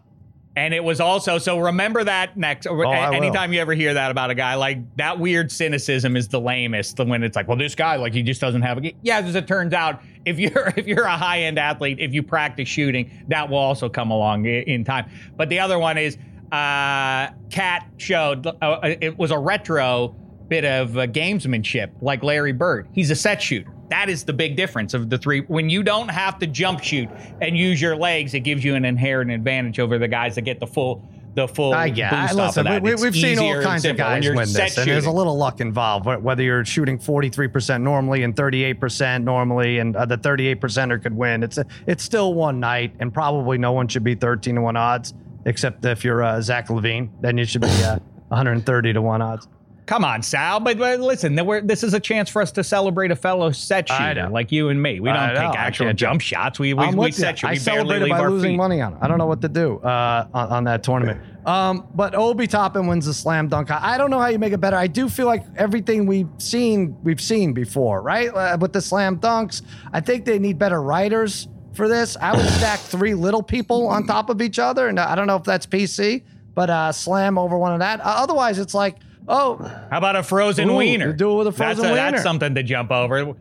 [0.54, 2.66] And it was also so remember that next.
[2.66, 6.40] Oh, anytime you ever hear that about a guy, like that weird cynicism is the
[6.40, 6.98] lamest.
[6.98, 8.92] When it's like, well, this guy, like he just doesn't have a.
[9.02, 12.22] Yeah, as it turns out, if you're if you're a high end athlete, if you
[12.22, 15.10] practice shooting, that will also come along in time.
[15.36, 16.18] But the other one is,
[16.52, 20.14] uh, Cat showed uh, it was a retro
[20.48, 22.88] bit of uh, gamesmanship, like Larry Bird.
[22.92, 23.72] He's a set shooter.
[23.92, 25.40] That is the big difference of the three.
[25.40, 27.10] When you don't have to jump shoot
[27.42, 30.60] and use your legs, it gives you an inherent advantage over the guys that get
[30.60, 32.10] the full the full I get.
[32.10, 32.82] boost I, off listen, of that.
[32.82, 36.06] we, have seen all kinds of guys win this, and there's a little luck involved.
[36.06, 41.42] Whether you're shooting 43% normally and 38% normally, and uh, the 38 percenter could win.
[41.42, 44.76] It's a, it's still one night, and probably no one should be 13 to one
[44.76, 45.12] odds,
[45.44, 47.10] except if you're uh, Zach LaVine.
[47.20, 49.48] Then you should be uh, 130 to one odds.
[49.92, 50.58] Come on, Sal.
[50.58, 53.52] But, but listen, there were- this is a chance for us to celebrate a fellow
[53.52, 55.00] set shooter like you and me.
[55.00, 56.58] We don't know, take actual can't jump shots.
[56.58, 57.12] We we, we with you.
[57.12, 57.48] set shoot.
[57.48, 58.56] I We barely celebrated by losing feet.
[58.56, 59.00] money on it.
[59.02, 61.20] I don't know what to do uh, on, on that tournament.
[61.46, 63.70] Um, but Obi Toppin wins the slam dunk.
[63.70, 64.78] I I don't know how you make it better.
[64.78, 68.28] I do feel like everything we've seen, we've seen before, right?
[68.34, 69.60] Uh, with the slam dunks,
[69.92, 72.16] I think they need better writers for this.
[72.18, 75.36] I would stack three little people on top of each other, and I don't know
[75.36, 76.22] if that's PC,
[76.54, 78.00] but uh, slam over one of that.
[78.00, 78.96] Uh, otherwise, it's like,
[79.28, 79.56] oh,
[79.90, 81.12] How about a frozen Ooh, wiener?
[81.12, 82.10] do it with a frozen that's wiener.
[82.12, 83.34] That's something to jump over.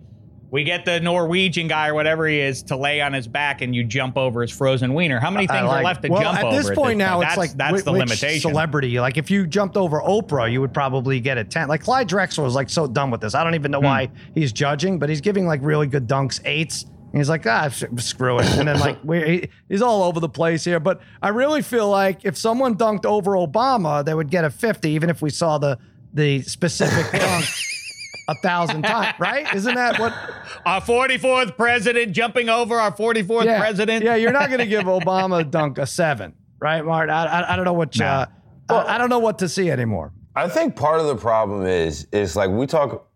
[0.52, 3.74] We get the Norwegian guy or whatever he is to lay on his back, and
[3.74, 5.18] you jump over his frozen wiener.
[5.18, 6.58] How many things like- are left to well, jump at over?
[6.58, 8.42] this point now, it's that's, like that's whi- the which limitation.
[8.52, 11.70] Celebrity, like if you jumped over Oprah, you would probably get a ten.
[11.70, 13.34] Like Clyde Drexler was like so done with this.
[13.34, 13.86] I don't even know Hmm.
[13.86, 16.86] why he's judging, but he's giving like really good dunks, eights.
[17.12, 18.46] And he's like, ah, sh- screw it.
[18.58, 20.80] And then like we he's all over the place here.
[20.80, 24.92] But I really feel like if someone dunked over Obama, they would get a fifty,
[24.92, 25.78] even if we saw the
[26.14, 27.46] the specific dunk
[28.30, 29.20] a thousand times.
[29.20, 29.54] Right?
[29.54, 30.14] Isn't that what?
[30.66, 34.06] Our 44th president jumping over our 44th yeah, president.
[34.06, 37.10] Yeah, you're not going to give Obama a dunk a seven, right, Mart?
[37.10, 38.00] I, I, I don't know what.
[38.00, 38.28] Uh,
[38.70, 40.14] I, I don't know what to see anymore.
[40.36, 43.11] I think part of the problem is is like we talk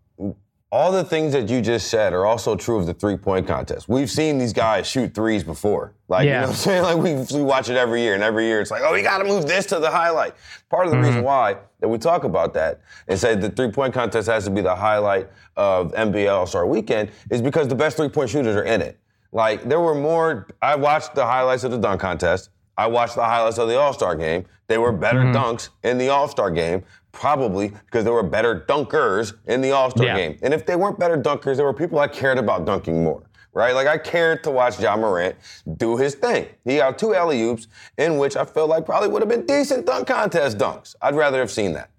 [0.76, 3.88] all the things that you just said are also true of the three point contest.
[3.88, 5.94] We've seen these guys shoot threes before.
[6.10, 6.34] Like, Yeah.
[6.34, 6.84] you know what I'm saying?
[6.86, 9.20] Like, we, we watch it every year, and every year it's like, oh, we got
[9.20, 10.34] to move this to the highlight.
[10.70, 11.24] Part of the reason mm-hmm.
[11.24, 14.60] why that we talk about that and say the three point contest has to be
[14.60, 18.66] the highlight of NBA All Star weekend is because the best three point shooters are
[18.66, 19.00] in it.
[19.32, 22.50] Like, there were more, I watched the highlights of the dunk contest.
[22.78, 24.46] I watched the highlights of the All Star game.
[24.68, 25.36] They were better mm-hmm.
[25.36, 29.92] dunks in the All Star game, probably because there were better dunkers in the All
[29.92, 30.18] Star Yeah.
[30.18, 30.38] game.
[30.42, 33.74] And if they weren't better dunkers, there were people I cared about dunking more, right?
[33.74, 35.36] Like I cared to watch Ja Morant
[35.78, 36.48] do his thing.
[36.66, 39.86] He got two alley oops in which I feel like probably would have been decent
[39.86, 40.96] dunk contest dunks.
[41.02, 41.90] I'd rather have seen that.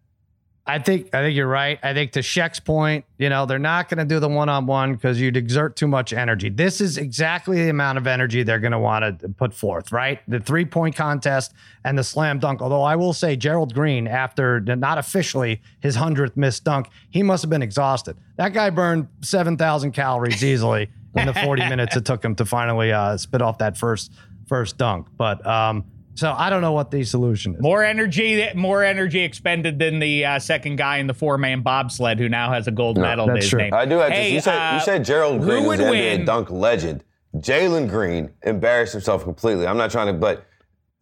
[0.68, 1.78] I think I think you're right.
[1.82, 4.66] I think to Sheck's point, you know, they're not going to do the one on
[4.66, 6.48] one because you'd exert too much energy.
[6.48, 10.20] This is exactly the amount of energy they're going to want to put forth, right?
[10.26, 12.62] The three point contest and the slam dunk.
[12.62, 17.42] Although I will say, Gerald Green, after not officially his hundredth missed dunk, he must
[17.44, 18.16] have been exhausted.
[18.36, 22.44] That guy burned seven thousand calories easily in the forty minutes it took him to
[22.44, 24.12] finally uh, spit off that first
[24.48, 25.06] first dunk.
[25.16, 25.84] But um,
[26.16, 27.60] so I don't know what the solution is.
[27.60, 32.28] More energy, more energy expended than the uh, second guy in the four-man bobsled who
[32.28, 33.26] now has a gold medal.
[33.26, 33.60] to that's his true.
[33.60, 33.74] name.
[33.74, 34.34] I do have Hey, to.
[34.34, 36.20] You said, uh, you said Gerald Green was would an win?
[36.22, 37.04] NBA dunk legend.
[37.36, 39.66] Jalen Green embarrassed himself completely.
[39.66, 40.44] I'm not trying to, but.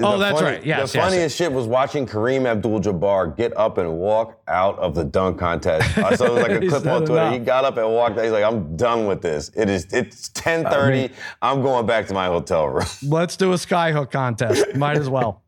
[0.02, 0.66] Oh, the that's funny- right.
[0.66, 1.06] Yes, the yes.
[1.06, 5.96] funniest shit was watching Kareem Abdul-Jabbar get up and walk out of the dunk contest.
[5.96, 7.12] I saw it was like a clip on Twitter.
[7.22, 7.32] enough.
[7.34, 8.24] He got up and walked out.
[8.24, 9.52] He's like, "I'm done with this.
[9.54, 9.86] It is.
[9.92, 11.12] It's 10:30.
[11.42, 14.74] I'm going back to my hotel room." Let's do a skyhook contest.
[14.74, 15.42] Might as well.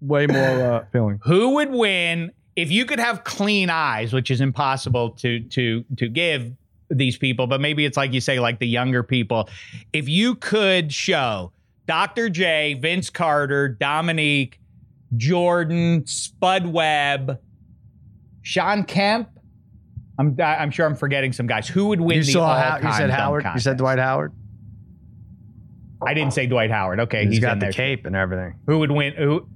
[0.00, 0.40] Way more
[0.72, 1.20] uh, feeling.
[1.24, 6.08] Who would win if you could have clean eyes, which is impossible to to to
[6.08, 6.52] give
[6.90, 9.48] these people, but maybe it's like you say, like the younger people.
[9.92, 11.52] If you could show
[11.86, 12.28] Dr.
[12.28, 14.60] J, Vince Carter, Dominique,
[15.16, 17.40] Jordan, Spud Webb,
[18.42, 19.28] Shawn Kemp.
[20.18, 21.66] I'm I'm sure I'm forgetting some guys.
[21.68, 23.46] Who would win You the saw all-time How, you said dunk Howard.
[23.54, 24.32] You said Dwight Howard.
[26.04, 27.00] I didn't say Dwight Howard.
[27.00, 27.72] Okay, He's he's, got in the there.
[27.72, 28.56] cape and everything.
[28.66, 29.14] Who would win?
[29.14, 29.46] Who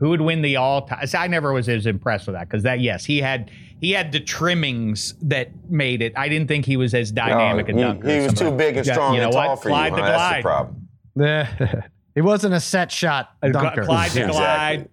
[0.00, 1.06] who would win the all time?
[1.16, 4.20] I never was as impressed with that because that yes, he had he had the
[4.20, 6.12] trimmings that made it.
[6.16, 8.08] I didn't think he was as dynamic No, a he, dunker.
[8.08, 9.62] he as was some too big and Yeah, strong you know and tall what?
[9.62, 9.96] for Clyde you.
[9.96, 10.08] the huh?
[10.08, 10.42] That's the Glide.
[10.42, 10.83] problem.
[12.14, 13.84] he wasn't a set shot Cl- dunker.
[13.84, 14.72] Clyde the Yeah, Glide.
[14.74, 14.90] exactly.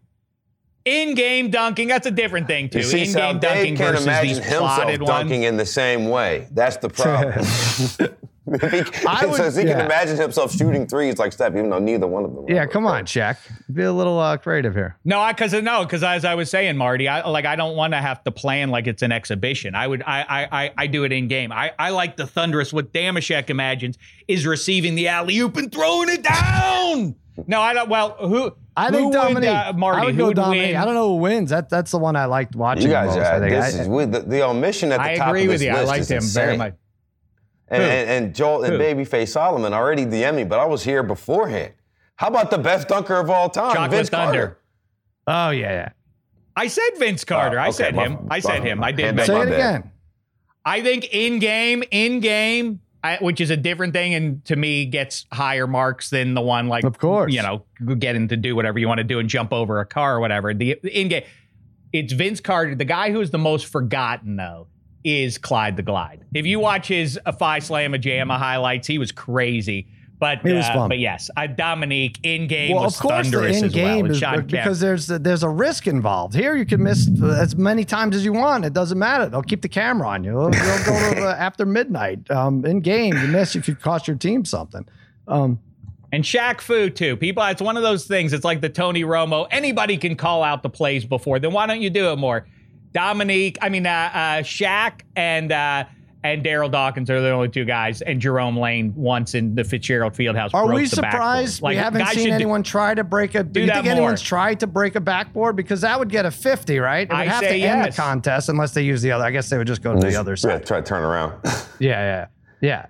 [0.83, 2.79] In-game dunking, that's a different thing too.
[2.79, 5.49] You see, In-game Dave dunking can't versus imagine these himself plotted dunking ones.
[5.49, 6.47] in the same way.
[6.51, 7.45] That's the problem.
[8.53, 11.79] If he, I would- says he can imagine himself shooting threes like Steph, even though
[11.79, 12.45] neither one of them.
[12.47, 13.37] yeah, come on, Shaq.
[13.73, 14.97] Be a little uh, creative here.
[15.05, 17.93] No, I because no, because as I was saying, Marty, I like I don't want
[17.93, 19.75] to have to plan like it's an exhibition.
[19.75, 21.51] I would I I I, I do it in game.
[21.51, 22.73] I, I like the thunderous.
[22.73, 27.15] What Dameshek imagines is receiving the alley oop and throwing it down.
[27.47, 27.89] No, I don't.
[27.89, 28.53] Well, who?
[28.75, 29.49] I who think would, Dominique.
[29.49, 30.67] uh, Marty, I would go would Dominique.
[30.67, 30.75] win?
[30.77, 31.49] I don't know who wins.
[31.49, 32.83] That that's the one I liked watching.
[32.83, 33.51] You guys, most, uh, I think.
[33.51, 35.65] this I- is with the, the omission at the I top agree of with this
[35.67, 35.71] you.
[35.71, 36.73] I list liked is him very much.
[37.71, 38.79] And, and, and Joel and Who?
[38.79, 41.73] Babyface Solomon already DM me, but I was here beforehand.
[42.17, 44.37] How about the best dunker of all time, Chocolate Vince Thunder.
[44.39, 44.57] Carter?
[45.27, 45.89] oh yeah, yeah.
[46.55, 47.57] I said Vince Carter.
[47.57, 48.27] Oh, I said my- him.
[48.29, 48.83] I said my- him.
[48.83, 49.17] I did.
[49.25, 49.47] Say it bad.
[49.47, 49.91] again.
[50.65, 54.85] I think in game, in game, I, which is a different thing, and to me
[54.85, 57.33] gets higher marks than the one like, Of course.
[57.33, 57.63] you know,
[57.95, 60.53] getting to do whatever you want to do and jump over a car or whatever.
[60.53, 61.23] The, the in game,
[61.93, 62.75] it's Vince Carter.
[62.75, 64.67] The guy who is the most forgotten though
[65.03, 66.23] is Clyde the Glide.
[66.33, 69.87] If you watch his uh, Slam Slamma Jamma highlights, he was crazy.
[70.19, 70.89] But He was uh, fun.
[70.89, 73.95] but yes, uh, Dominique in game Well, was of course, the thunderous in as well.
[73.95, 76.35] game is because there's there's a risk involved.
[76.35, 78.63] Here, you can miss as many times as you want.
[78.63, 79.27] It doesn't matter.
[79.29, 80.33] They'll keep the camera on you.
[80.33, 82.29] They'll, they'll go to the, after midnight.
[82.29, 84.85] Um, in game, you miss, you could cost your team something.
[85.27, 85.59] Um,
[86.11, 87.17] And Shaq Fu too.
[87.17, 88.31] People, it's one of those things.
[88.31, 89.47] It's like the Tony Romo.
[89.49, 91.39] Anybody can call out the plays before.
[91.39, 92.45] Then why don't you do it more?
[92.93, 95.85] Dominique, I mean, uh, uh, Shaq and uh,
[96.23, 100.13] and Daryl Dawkins are the only two guys, and Jerome Lane once in the Fitzgerald
[100.13, 100.53] Fieldhouse.
[100.53, 101.71] Are broke we the surprised backboard.
[101.71, 103.43] we haven't seen should do- anyone try to break a?
[103.43, 103.91] Do you think more.
[103.93, 105.55] anyone's tried to break a backboard?
[105.55, 107.07] Because that would get a fifty, right?
[107.09, 109.23] It would I have to say end the contest unless they use the other.
[109.23, 110.65] I guess they would just go to the other Yeah, side.
[110.67, 111.33] try to turn around.
[111.79, 112.27] Yeah, yeah,
[112.61, 112.85] yeah.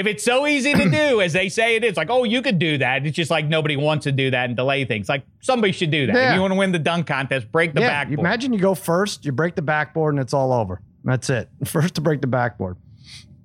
[0.00, 2.58] If it's so easy to do, as they say it is, like, oh, you could
[2.58, 3.04] do that.
[3.04, 5.10] It's just like nobody wants to do that and delay things.
[5.10, 6.14] Like somebody should do that.
[6.14, 6.30] Yeah.
[6.30, 8.20] If you want to win the dunk contest, break the yeah, backboard.
[8.20, 10.80] imagine you go first, you break the backboard, and it's all over.
[11.04, 11.48] That's it.
[11.64, 12.76] First to break the backboard.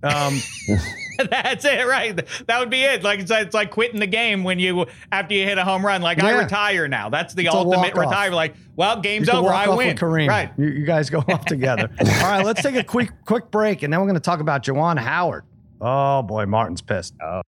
[0.03, 0.39] Um,
[1.29, 2.15] That's it, right?
[2.47, 3.03] That would be it.
[3.03, 6.01] Like it's, it's like quitting the game when you after you hit a home run.
[6.01, 7.09] Like I retire now.
[7.09, 8.31] That's the It's ultimate retire.
[8.31, 9.49] Like, well, game's over.
[9.49, 9.97] I win.
[9.97, 10.27] Kareem.
[10.27, 10.51] Right.
[10.57, 11.89] You, you guys go off together.
[11.99, 14.63] all right, let's take a quick quick break, and then we're going to talk about
[14.63, 15.43] Juwan Howard.
[15.81, 17.13] Oh boy, Martin's pissed.
[17.21, 17.41] Oh.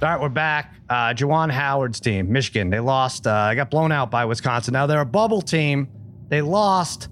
[0.00, 0.74] All right, we're back.
[0.88, 3.26] Uh, Juwan Howard's team, Michigan, they lost.
[3.26, 4.72] Uh, got blown out by Wisconsin.
[4.72, 5.88] Now they're a bubble team.
[6.28, 7.08] They lost.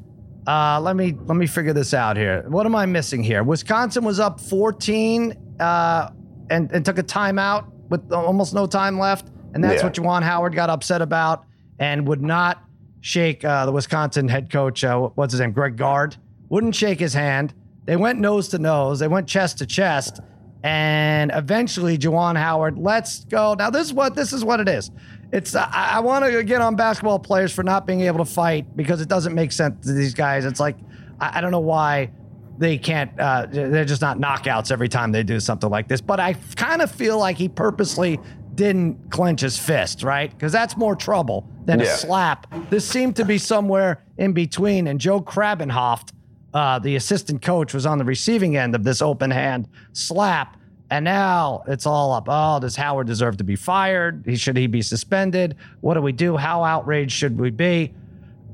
[0.47, 2.45] Uh, let me let me figure this out here.
[2.47, 3.43] What am I missing here?
[3.43, 6.11] Wisconsin was up 14 uh,
[6.49, 9.87] and and took a timeout with almost no time left, and that's Yeah.
[9.87, 11.45] what Juwan Howard got upset about
[11.81, 12.63] and would not
[13.01, 14.85] shake uh, the Wisconsin head coach.
[14.85, 15.53] Uh, what's his name?
[15.53, 16.17] Greg Gard
[16.49, 17.55] wouldn't shake his hand.
[17.85, 18.99] They went nose to nose.
[18.99, 20.21] They went chest to chest,
[20.63, 23.55] and eventually Juwan Howard Let's go.
[23.55, 24.91] Now this is what this is what it is.
[25.33, 28.77] It's I, I want to get on basketball players for not being able to fight
[28.77, 30.45] because it doesn't make sense to these guys.
[30.45, 30.77] It's like
[31.21, 32.11] I, I don't know why
[32.59, 33.19] they can't.
[33.19, 36.01] Uh, they're just not knockouts every time they do something like this.
[36.01, 38.19] But I kind of feel like he purposely
[38.57, 40.31] didn't clench his fist, right?
[40.31, 41.87] Because that's more trouble than Yeah.
[41.87, 42.47] a slap.
[42.71, 44.87] This seemed to be somewhere in between.
[44.89, 46.11] And Joe Krabbenhoft,
[46.55, 50.57] uh, the assistant coach, was on the receiving end of this open hand slap.
[50.91, 52.27] And now it's all up.
[52.29, 54.23] Oh, does Howard deserve to be fired?
[54.25, 55.57] He should he be suspended?
[55.81, 56.37] What do we do?
[56.37, 57.93] How outraged should we be?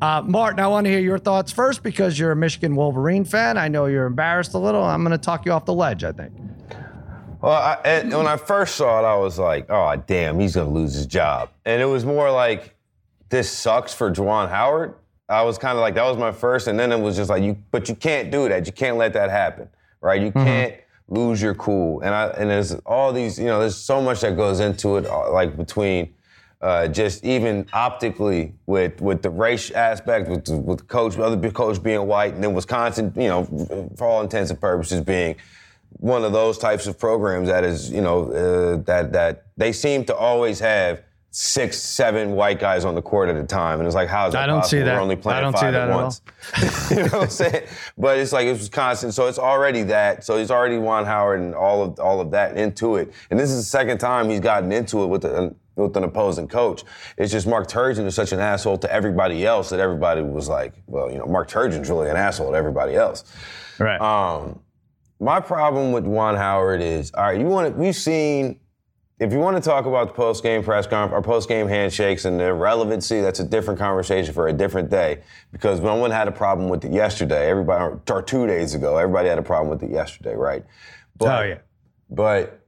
[0.01, 3.57] Uh, Martin, I want to hear your thoughts first because you're a Michigan Wolverine fan.
[3.59, 4.83] I know you're embarrassed a little.
[4.83, 6.03] I'm going to talk you off the ledge.
[6.05, 6.33] I think.
[7.43, 10.71] Well, I, and when I first saw it, I was like, "Oh, damn, he's gonna
[10.71, 12.77] lose his job." And it was more like,
[13.31, 14.95] "This sucks for Juwan Howard."
[15.29, 17.43] I was kind of like, that was my first, and then it was just like,
[17.43, 18.67] "You, but you can't do that.
[18.67, 19.69] You can't let that happen,
[20.01, 20.23] right?
[20.23, 20.75] You can't
[21.09, 24.37] lose your cool." And I, and there's all these, you know, there's so much that
[24.37, 26.15] goes into it, uh, like between.
[26.61, 31.51] Uh, just even optically with with the race aspect, with the, with the coach, other
[31.51, 33.43] coach being white, and then Wisconsin, you know,
[33.97, 35.35] for all intents and purposes, being
[35.99, 40.05] one of those types of programs that is, you know, uh, that that they seem
[40.07, 41.03] to always have
[41.35, 44.35] six, seven white guys on the court at a time, and it's like, how is
[44.35, 44.85] that I don't see possible?
[44.85, 44.95] that.
[44.95, 46.21] We're only I playing don't see five that at at once.
[46.91, 47.67] you know what I'm saying?
[47.97, 50.25] But it's like it was constant, so it's already that.
[50.25, 53.51] So he's already Juwan Howard and all of all of that into it, and this
[53.51, 56.85] is the second time he's gotten into it with an with an opposing coach.
[57.17, 60.75] It's just Mark Turgeon is such an asshole to everybody else that everybody was like,
[60.87, 63.25] well, you know, Mark Turgeon's really an asshole to everybody else.
[63.79, 64.01] Right.
[64.01, 64.61] Um,
[65.23, 68.59] my problem with Juwan Howard is, all right, you want to, we've seen,
[69.21, 72.25] if you want to talk about the post game press conference or post game handshakes
[72.25, 75.23] and their relevancy, that's a different conversation for a different day.
[75.53, 77.49] Because no one had a problem with it yesterday.
[77.49, 80.65] Everybody, or, two days ago, everybody had a problem with it yesterday, right?
[81.17, 81.59] But, oh yeah.
[82.11, 82.67] but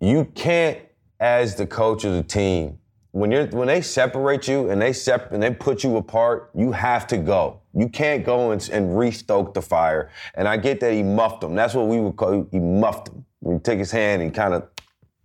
[0.00, 0.78] you can't,
[1.20, 2.78] as the coach of the team,
[3.12, 6.72] when you're when they separate you and they sep- and they put you apart, you
[6.72, 7.60] have to go.
[7.76, 10.10] You can't go and, and re-stoke the fire.
[10.34, 11.54] And I get that he muffed him.
[11.54, 13.26] That's what we would call he muffed him.
[13.46, 14.66] He took his hand and kind of,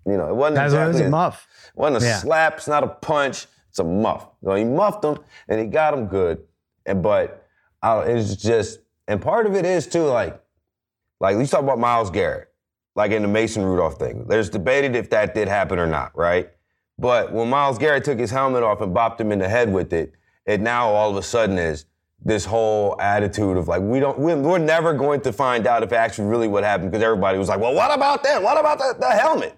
[0.05, 1.47] you know, it wasn't That's what it was exactly a muff.
[1.67, 2.17] It wasn't a Yeah.
[2.17, 2.57] slap.
[2.57, 3.47] It's not a punch.
[3.69, 4.27] It's a muff.
[4.43, 6.43] So he muffed him and he got him good.
[6.85, 7.47] And but
[7.81, 10.37] I, it's just and part of it is too like
[11.21, 12.49] like let's talk about Myles Garrett,
[12.95, 14.25] like in the Mason Rudolph thing.
[14.27, 16.49] There's debated if that did happen or not, right?
[16.99, 19.93] But when Myles Garrett took his helmet off and bopped him in the head with
[19.93, 20.13] it,
[20.45, 21.85] it now all of a sudden is
[22.23, 25.91] this whole attitude of like we don't we're, we're never going to find out if
[25.91, 28.41] actually really what happened because everybody was like, well, what about that?
[28.41, 29.57] What about the, the helmet?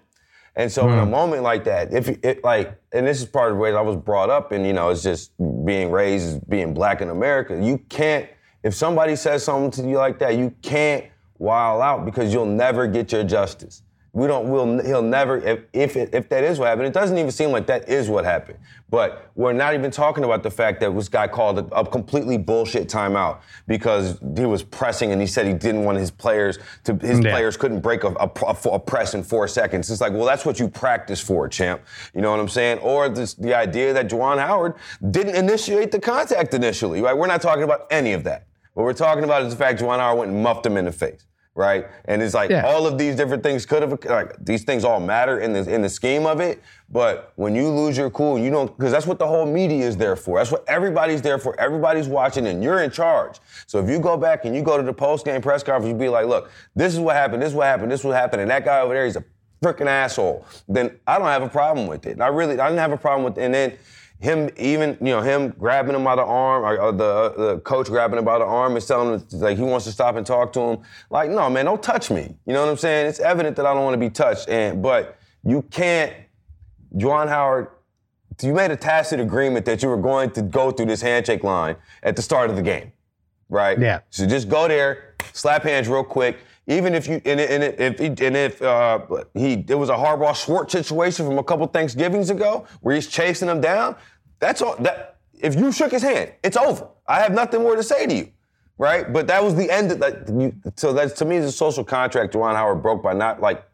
[0.56, 1.10] And so in a hmm.
[1.10, 3.96] moment like that, if it like, and this is part of the way I was
[3.96, 5.32] brought up, and you know, it's just
[5.64, 7.58] being raised being black in America.
[7.60, 8.28] You can't,
[8.62, 11.06] if somebody says something to you like that, you can't
[11.38, 13.82] wild out because you'll never get your justice.
[14.14, 14.48] We don't.
[14.48, 14.80] We'll.
[14.84, 15.38] He'll never.
[15.38, 18.08] If if, it, if that is what happened, it doesn't even seem like that is
[18.08, 18.60] what happened.
[18.88, 22.38] But we're not even talking about the fact that this guy called a, a completely
[22.38, 26.94] bullshit timeout because he was pressing and he said he didn't want his players to.
[26.94, 27.32] His Yeah.
[27.32, 29.90] players couldn't break a, a, a- a press in four seconds.
[29.90, 31.82] It's like, well, that's what you practice for, champ.
[32.14, 32.78] You know what I'm saying?
[32.78, 34.74] Or this, the idea that Juwan Howard
[35.10, 37.02] didn't initiate the contact initially.
[37.02, 37.16] Right?
[37.16, 38.46] We're not talking about any of that.
[38.74, 40.92] What we're talking about is the fact Juwan Howard went and muffed him in the
[40.92, 41.26] face.
[41.56, 42.66] Right, and it's like Yeah.
[42.66, 45.82] all of these different things could have like these things all matter in the in
[45.82, 46.60] the scheme of it.
[46.90, 49.96] But when you lose your cool, you don't because that's what the whole media is
[49.96, 50.38] there for.
[50.38, 51.58] That's what everybody's there for.
[51.60, 53.38] Everybody's watching, and you're in charge.
[53.68, 55.94] So if you go back and you go to the post game press conference, you
[55.96, 57.40] be like, "Look, this is what happened.
[57.40, 57.92] This is what happened.
[57.92, 59.24] This is what happened." And that guy over there, he's a
[59.62, 60.44] freaking asshole.
[60.68, 62.20] Then I don't have a problem with it.
[62.20, 63.38] I really, I didn't have a problem with.
[63.38, 63.74] And then
[64.24, 67.88] him even you know him grabbing him by the arm or, or the the coach
[67.88, 70.52] grabbing him by the arm and telling him like he wants to stop and talk
[70.54, 70.78] to him.
[71.10, 72.34] Like no man don't touch me.
[72.46, 73.06] You know what i'm saying?
[73.06, 74.48] It's evident that i don't want to be touched.
[74.48, 76.12] And but you can't
[76.96, 77.68] Juwan Howard
[78.42, 81.76] you made a tacit agreement that you were going to go through this handshake line
[82.02, 82.92] at the start of the game
[83.48, 83.78] right?
[83.78, 84.00] Yeah.
[84.10, 86.38] so just go there slap hands real quick.
[86.66, 89.00] Even if you and, and if and if uh,
[89.34, 93.48] he it was a Harbaugh Schwartz situation from a couple Thanksgivings ago where he's chasing
[93.48, 93.96] him down,
[94.44, 94.76] that's all.
[94.76, 96.88] That if you shook his hand, it's over.
[97.06, 98.30] I have nothing more to say to you,
[98.78, 99.10] right?
[99.10, 99.90] But that was the end.
[99.92, 100.28] Of that.
[100.28, 103.64] You, so that's to me is a social contract Juwan Howard broke by not like,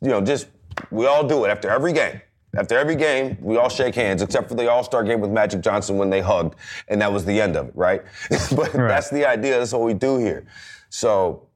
[0.00, 0.46] you know, just
[0.90, 2.20] we all do it after every game.
[2.56, 5.62] After every game, we all shake hands, except for the All Star game with Magic
[5.62, 6.54] Johnson when they hugged,
[6.88, 8.02] and that was the end of it, right?
[8.30, 8.88] but right.
[8.88, 9.58] that's the idea.
[9.58, 10.46] That's what we do here.
[10.90, 11.48] So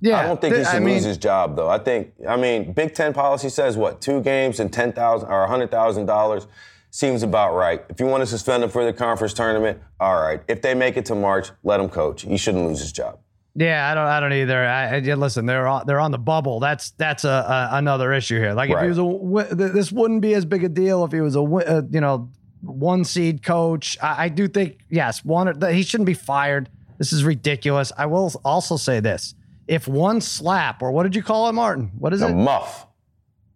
[0.00, 1.68] yeah, I don't think he should I mean, lose his job, though.
[1.68, 4.02] I think, I mean, Big Ten policy says what?
[4.02, 6.46] Two games and ten thousand or hundred thousand dollars
[6.90, 7.84] seems about right.
[7.88, 10.42] If you want to suspend him for the conference tournament, all right.
[10.48, 12.22] If they make it to March, let him coach.
[12.22, 13.18] He shouldn't lose his job.
[13.54, 14.06] Yeah, I don't.
[14.06, 14.64] I don't either.
[14.64, 15.46] I, I listen.
[15.46, 16.60] They're on, they're on the bubble.
[16.60, 18.54] That's that's a, a another issue here.
[18.54, 21.34] Like if he was a, this wouldn't be as big a deal if he was
[21.34, 22.30] a, a uh, you know
[22.60, 23.98] one seed coach.
[24.00, 26.68] I, I do think yes, one he shouldn't be fired.
[26.98, 27.90] This is ridiculous.
[27.98, 29.34] I will also say this:
[29.66, 31.90] if one slap, or what did you call it, Martin?
[31.98, 32.26] What is it?
[32.26, 32.34] a it?
[32.34, 32.86] Muff.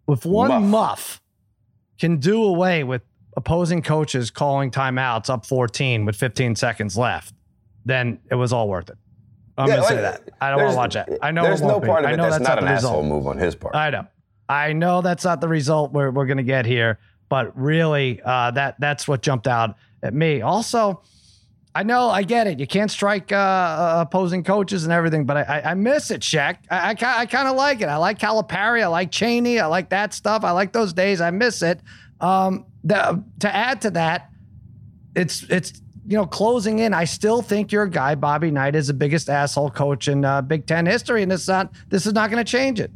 [0.09, 0.62] If one muff.
[0.62, 1.22] muff
[2.01, 3.03] can do away with
[3.37, 7.35] opposing coaches calling timeouts up 14 with 15 seconds left,
[7.85, 8.99] then it was all worth it.
[9.59, 10.30] I'm yeah, gonna say that.
[10.41, 11.18] I don't want to watch that.
[11.20, 12.07] I know there's no part be.
[12.07, 13.74] of it that's, that's, not, an asshole move on his part.
[13.74, 14.07] I know.
[14.49, 18.80] I know that's not the result we're, we're gonna get here, but really, uh, that
[18.80, 20.41] that's what jumped out at me.
[20.41, 21.03] Also,
[21.74, 22.61] I know, I get it.
[22.61, 26.20] You can't strike uh, uh, opposing coaches and everything, but I, I, I miss it,
[26.20, 26.59] Shaq.
[26.70, 27.89] I, I, I kind of like it.
[27.89, 28.83] I like Calipari.
[28.83, 29.59] I like Chaney.
[29.59, 30.45] I like that stuff.
[30.45, 31.20] I like those days.
[31.20, 31.80] I miss it.
[32.20, 34.30] Um, the, to add to that,
[35.14, 36.95] it's it's you know closing in.
[36.95, 40.66] I still think your guy Bobby Knight is the biggest asshole coach in uh, Big
[40.66, 42.91] Ten history, and this not this is not going to change it.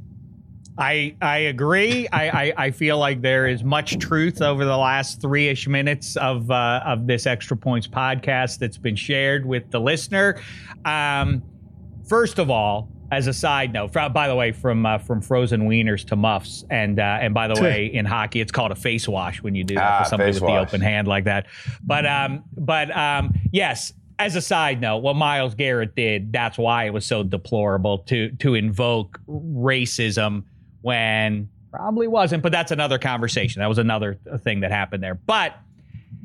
[0.79, 2.07] I I agree.
[2.09, 6.17] I, I, I feel like there is much truth over the last three ish minutes
[6.17, 10.41] of uh, of this extra points podcast that's been shared with the listener.
[10.85, 11.43] Um,
[12.09, 16.05] first of all, as a side note, by the way, from uh, from frozen wieners
[16.07, 19.43] to muffs, and uh, and by the way, in hockey, it's called a face wash
[19.43, 20.51] when you do that ah, for somebody with wash.
[20.51, 21.47] the open hand like that.
[21.83, 26.85] But um, but um, yes, as a side note, what Myles Garrett did, that's why
[26.85, 30.45] it was so deplorable to to invoke racism
[30.83, 33.61] when probably wasn't, but that's another conversation.
[33.61, 35.15] That was another thing that happened there.
[35.15, 35.55] But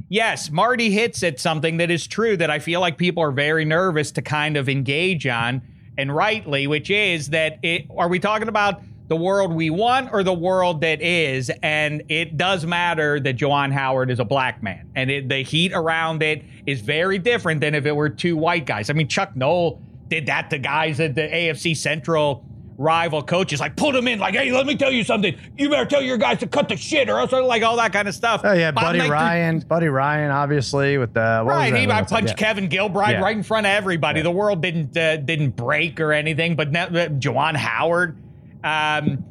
[0.08, 3.66] yes, Marty hits at something that is true that I feel like people are very
[3.66, 5.62] nervous to kind of engage on,
[5.98, 10.24] and rightly, which is that it, are we talking about the world we want or
[10.24, 11.52] the world that is?
[11.62, 15.74] And it does matter that Juwan Howard is a black man, and it, the heat
[15.74, 18.90] around it is very different than if it were two white guys.
[18.90, 22.46] I mean, Chuck Noll did that to guys at the AFC Central
[22.82, 25.38] rival coaches, like put them in, like, hey, let me tell you something.
[25.58, 28.08] You better tell your guys to cut the shit, or else like all that kind
[28.08, 28.42] of stuff.
[28.44, 31.74] Oh yeah, Buddy Ryan, Buddy Ryan, obviously with the right.
[31.74, 32.34] He I punched yeah.
[32.36, 33.22] Kevin Gilbride yeah.
[33.22, 34.20] right in front of everybody.
[34.20, 34.24] Yeah.
[34.24, 38.18] The world didn't uh, didn't break or anything, but now, uh, Juwan Howard,
[38.64, 39.24] um,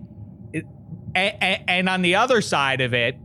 [1.14, 3.16] and, and on the other side of it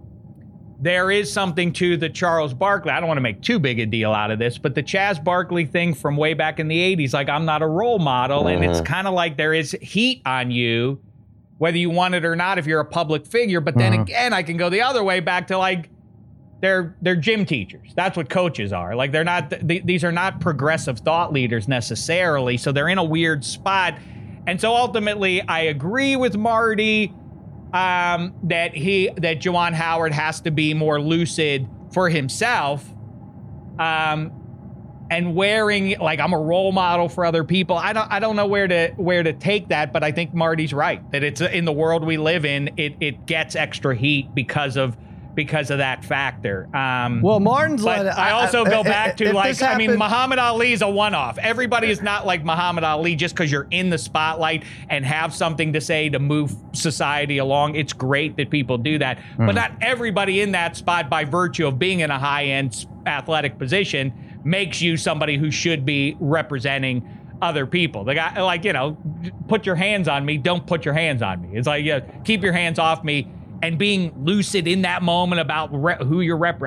[0.80, 2.91] there is something to the Charles Barkley.
[2.91, 5.23] I don't want to make too big a deal out of this, but the Chaz
[5.23, 8.47] Barkley thing from way back in the 80s, like I'm not a role model.
[8.47, 8.84] And it's uh-huh.
[8.84, 10.99] kind of like there is heat on you,
[11.57, 13.61] whether you want it or not, if you're a public figure.
[13.61, 14.01] But then uh-huh.
[14.01, 15.89] again, I can go the other way back to like,
[16.61, 17.93] they're they're gym teachers.
[17.95, 18.95] That's what coaches are.
[18.95, 22.57] Like they're not th- these are not progressive thought leaders necessarily.
[22.57, 23.99] So they're in a weird spot.
[24.47, 27.13] And so ultimately, I agree with Marty
[27.76, 32.89] um, that he that Juwan Howard has to be more lucid for himself.
[33.78, 34.32] Um,
[35.11, 37.76] and wearing like I'm a role model for other people.
[37.76, 40.73] I don't I don't know where to where to take that, but I think Marty's
[40.73, 42.71] right that it's in the world we live in.
[42.78, 44.97] It it gets extra heat because of
[45.36, 46.68] because of that factor.
[46.76, 47.84] Um, well, Martin's.
[47.84, 51.38] But I, I also go back to like I mean, Muhammad Ali is a one-off.
[51.38, 55.74] Everybody is not like Muhammad Ali just because you're in the spotlight and have something
[55.74, 57.76] to say to move society along.
[57.76, 59.38] It's great that people do that, mm.
[59.46, 59.56] but hmm.
[59.56, 64.82] not everybody in that spot, by virtue of being in a high-end athletic position, makes
[64.82, 67.08] you somebody who should be representing
[67.42, 68.04] other people.
[68.04, 68.98] The guy, like you know,
[69.48, 70.38] put your hands on me.
[70.38, 71.58] Don't put your hands on me.
[71.58, 73.28] It's like yeah, keep your hands off me
[73.62, 76.62] and being lucid in that moment about re- who you're rep.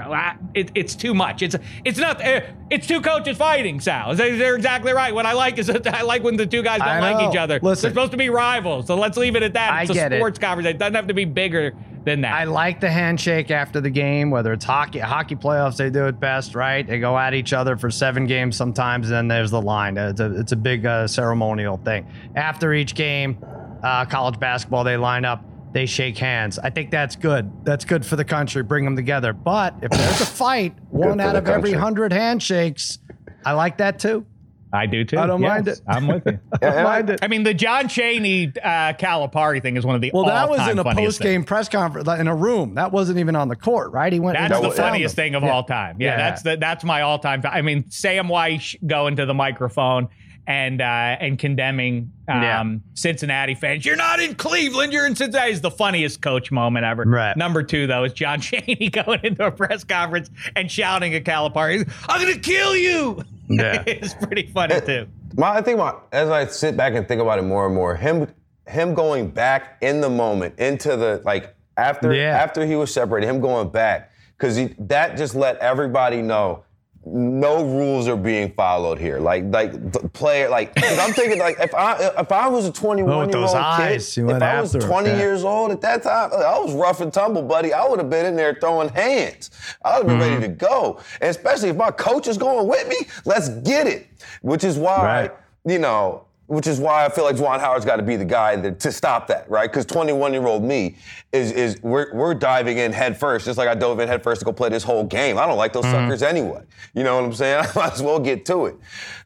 [0.54, 1.42] It, it's too much.
[1.42, 2.20] It's it's not.
[2.20, 3.80] Eh, it's two coaches fighting.
[3.80, 5.14] Sal, they're exactly right.
[5.14, 7.58] What I like is that I like when the two guys don't like each other.
[7.62, 8.86] Listen, they're supposed to be rivals.
[8.86, 9.82] So let's leave it at that.
[9.82, 10.42] It's I get a sports it.
[10.42, 10.76] conversation.
[10.76, 11.74] It doesn't have to be bigger
[12.04, 12.34] than that.
[12.34, 16.18] I like the handshake after the game, whether it's hockey, hockey playoffs, they do it
[16.18, 16.86] best, right?
[16.86, 19.96] They go at each other for seven games sometimes, and then there's the line.
[19.96, 22.06] It's a, it's a big uh, ceremonial thing.
[22.34, 23.38] After each game,
[23.82, 26.58] uh, college basketball, they line up they shake hands.
[26.58, 27.50] I think that's good.
[27.64, 28.62] That's good for the country.
[28.62, 29.32] Bring them together.
[29.32, 32.98] But if there's a fight, one out of every hundred handshakes,
[33.44, 34.26] I like that too.
[34.72, 35.18] I do too.
[35.18, 35.80] I don't yes, mind it.
[35.88, 36.38] I'm with you.
[36.52, 37.20] I don't mind it.
[37.22, 40.26] I mean, the John Chaney uh, Calipari thing is one of the well.
[40.26, 42.74] That was in a post game press conference in a room.
[42.74, 44.12] That wasn't even on the court, right?
[44.12, 44.36] He went.
[44.36, 45.50] That's the funniest thing of yeah.
[45.50, 45.96] all time.
[46.00, 47.42] Yeah, yeah, that's the, that's my all time.
[47.44, 50.08] I mean, Sam Wyche going to the microphone
[50.48, 50.84] and uh,
[51.20, 52.64] and condemning um, Yeah.
[52.94, 53.84] Cincinnati fans.
[53.86, 54.92] You're not in Cleveland.
[54.92, 55.52] You're in Cincinnati.
[55.52, 57.04] Is the funniest coach moment ever.
[57.04, 57.36] Right.
[57.36, 61.88] Number two though is John Chaney going into a press conference and shouting at Calipari,
[62.08, 63.84] "I'm going to kill you." Yeah.
[63.86, 65.06] it's pretty funny too.
[65.36, 67.94] My, I think my, as I sit back and think about it more and more,
[67.94, 68.26] him
[68.66, 72.38] him going back in the moment into the like after Yeah.
[72.42, 76.64] after he was separated, him going back because that just let everybody know
[77.04, 79.18] no rules are being followed here.
[79.18, 83.10] Like like the player like I'm thinking like if I if I was a 21
[83.12, 85.16] Oh, year old eyes, kid, if I was 20 yeah.
[85.16, 87.72] years old at that time, I was rough and tumble, buddy.
[87.72, 89.50] I would have been in there throwing hands.
[89.82, 90.42] I would have been Mm-hmm.
[90.42, 91.00] ready to go.
[91.20, 94.06] And especially if my coach is going with me, let's get it.
[94.42, 95.32] Which is why Right.
[95.64, 98.56] you know, which is why I feel like Juwan Howard's got to be the guy
[98.56, 99.70] that, to stop that, right?
[99.70, 100.96] Because 21 year old me
[101.30, 104.40] is is we're, we're diving in head first, just like I dove in head first
[104.40, 105.36] to go play this whole game.
[105.36, 106.06] I don't like those mm-hmm.
[106.06, 106.62] suckers anyway.
[106.94, 107.66] You know what I'm saying?
[107.76, 108.76] I might as well get to it.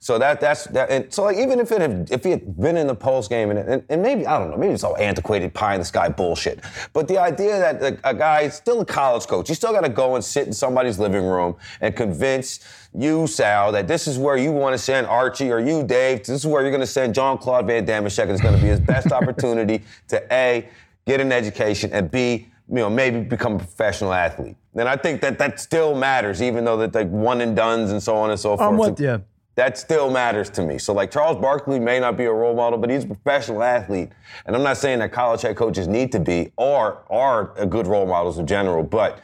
[0.00, 0.90] So that that's that.
[0.90, 3.50] And so like even if it had, if he had been in the post game
[3.50, 6.08] and, and and maybe I don't know, maybe it's all antiquated pie in the sky
[6.08, 6.58] bullshit.
[6.92, 9.82] But the idea that a, a guy is still a college coach, you still got
[9.82, 14.18] to go and sit in somebody's living room and convince you, Sal, that this is
[14.18, 16.18] where you want to send Archie or you, Dave.
[16.18, 18.04] This is where you're going to send John Claude Van Damme.
[18.06, 20.68] and It's going to be his best opportunity to A,
[21.06, 24.56] get an education, and B, you know, maybe become a professional athlete.
[24.74, 28.02] And I think that that still matters, even though that like one and dones and
[28.02, 28.68] so on and so forth.
[28.68, 29.22] I'm with you.
[29.54, 30.78] That still matters to me.
[30.78, 34.08] So like Charles Barkley may not be a role model, but he's a professional athlete.
[34.46, 37.86] And I'm not saying that college head coaches need to be or are a good
[37.86, 39.20] role models in general, but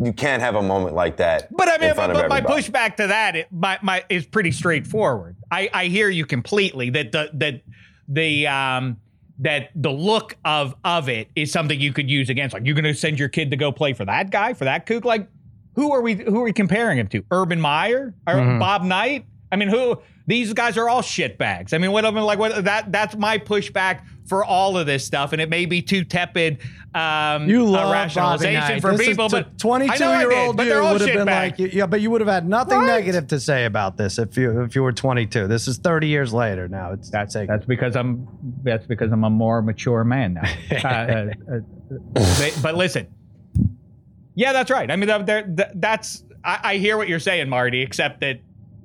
[0.00, 1.48] you can't have a moment like that.
[1.54, 4.04] But I mean, in front but, of but my pushback to that it, my, my,
[4.08, 5.36] is pretty straightforward.
[5.50, 7.62] I, I hear you completely that the that
[8.08, 8.98] the um
[9.40, 12.54] that the look of of it is something you could use against.
[12.54, 14.86] Like you're going to send your kid to go play for that guy for that
[14.86, 15.04] kook.
[15.04, 15.28] Like
[15.74, 17.24] who are we who are we comparing him to?
[17.30, 18.58] Urban Meyer or Mm-hmm.
[18.58, 19.26] Bob Knight?
[19.50, 21.72] I mean, who these guys are all shitbags.
[21.72, 25.04] I mean, what I mean, like what that that's my pushback for all of this
[25.04, 26.58] stuff, and it may be too tepid.
[26.98, 28.80] Um, You a love Bobby rationalization Knight.
[28.80, 31.26] for This people, t- but 22 year old but you they're all would have been
[31.26, 31.58] shitbags.
[31.60, 32.86] like, yeah, but you would have had nothing Right.
[32.86, 35.46] negative to say about this if you if you were 22.
[35.46, 36.92] This is 30 years later now.
[36.92, 37.46] It's That's taken.
[37.54, 38.26] that's because I'm
[38.62, 40.42] that's because I'm a more mature man now.
[40.84, 41.26] Uh, uh,
[41.56, 41.60] uh,
[42.12, 43.06] but, but listen,
[44.34, 44.90] yeah, that's right.
[44.90, 47.80] I mean, that, that- that- that's I, I hear what you're saying, Marty.
[47.82, 48.40] Except that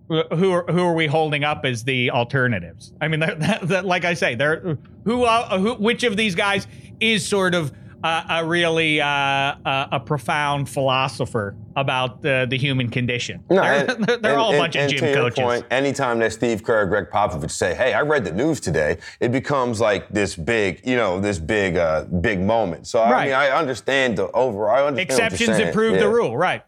[0.10, 2.92] who are who are we holding up as the alternatives?
[3.02, 6.36] I mean, that, that, that- like I say, there who uh, who which of these
[6.36, 6.68] guys
[7.00, 7.72] is sort of
[8.04, 13.44] uh, a really uh, uh, a profound philosopher about uh, the human condition?
[13.50, 15.40] No, they're and- they're and- all a and- bunch of gym to your coaches.
[15.44, 18.98] Point, anytime that Steve Kerr or Gregg Popovich say, "Hey, I read the news today,"
[19.20, 22.88] it becomes like this big, you know, this big, uh, big moment.
[22.88, 24.76] So I mean, I understand the overall.
[24.76, 25.68] I understand what you're Exceptions saying.
[25.70, 26.64] improve the rule, right?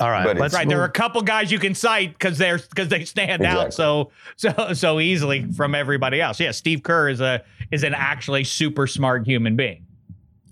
[0.00, 0.24] All right.
[0.24, 3.04] But let's Right, there are a couple guys you can cite because they're because they
[3.04, 6.38] stand out so so so easily from everybody else.
[6.38, 7.42] Yeah, Steve Kerr is a
[7.72, 9.84] is an actually super smart human being.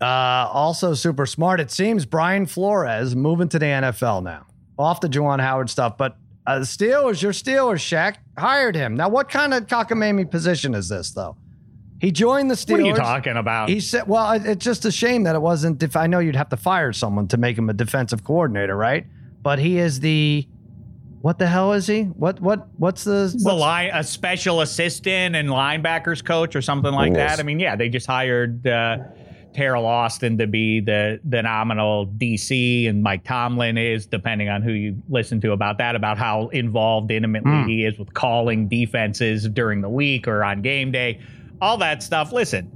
[0.00, 0.04] Uh,
[0.52, 1.58] also super smart.
[1.60, 4.46] It seems Brian Flores moving to the NFL now.
[4.78, 6.16] Off the Juwan Howard stuff, but
[6.46, 8.94] uh, the Steelers, your Steelers, Shaq hired him.
[8.94, 11.36] Now, what kind of cockamamie position is this, though?
[11.98, 12.70] He joined the Steelers.
[12.72, 13.68] What are you talking about?
[13.70, 15.82] He said, "Well, it- it's just a shame that it wasn't.
[15.82, 19.06] If I know you'd have to fire someone to make him a defensive coordinator, right?
[19.42, 20.46] But he is the
[21.22, 22.02] what the hell is he?
[22.02, 26.92] What what what's the the what's- line a special assistant and linebackers coach or something
[26.92, 27.36] like Yes.
[27.36, 27.40] that.
[27.42, 28.98] I mean, yeah, they just hired uh,
[29.56, 34.72] Teryl Austin to be the the nominal DC, and Mike Tomlin is, depending on who
[34.72, 37.68] you listen to about that, about how involved intimately Hmm.
[37.68, 41.20] he is with calling defenses during the week or on game day,
[41.60, 42.32] all that stuff.
[42.32, 42.70] Listen.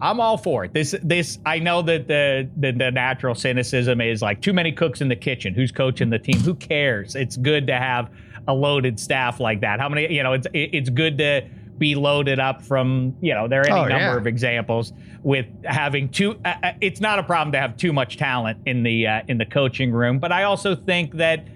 [0.00, 0.72] I'm all for it.
[0.74, 5.00] This, this, I know that the, the the natural cynicism is like too many cooks
[5.00, 5.54] in the kitchen.
[5.54, 6.40] Who's coaching the team?
[6.40, 7.14] Who cares?
[7.14, 8.10] It's good to have
[8.48, 9.78] a loaded staff like that.
[9.78, 10.12] How many?
[10.12, 11.42] You know, it's it- it's good to
[11.82, 13.14] be loaded up from.
[13.20, 14.16] You know, there are any Oh, number yeah.
[14.16, 16.38] of examples with having too.
[16.44, 19.36] Uh, uh, it's not a problem to have too much talent in the uh, in
[19.38, 21.46] the coaching room, but I also think that.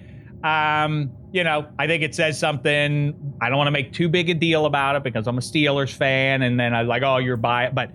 [0.45, 3.15] Um, you know, I think it says something.
[3.41, 5.93] I don't want to make too big a deal about it because I'm a Steelers
[5.93, 7.91] fan, and then I was like, oh, you're biased, but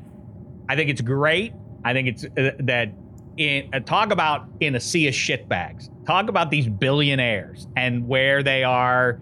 [0.68, 1.54] I think it's great.
[1.86, 2.90] I think it's uh, that
[3.38, 5.90] in uh, talk about in a sea of shitbags.
[6.06, 9.20] Talk about these billionaires and where they are,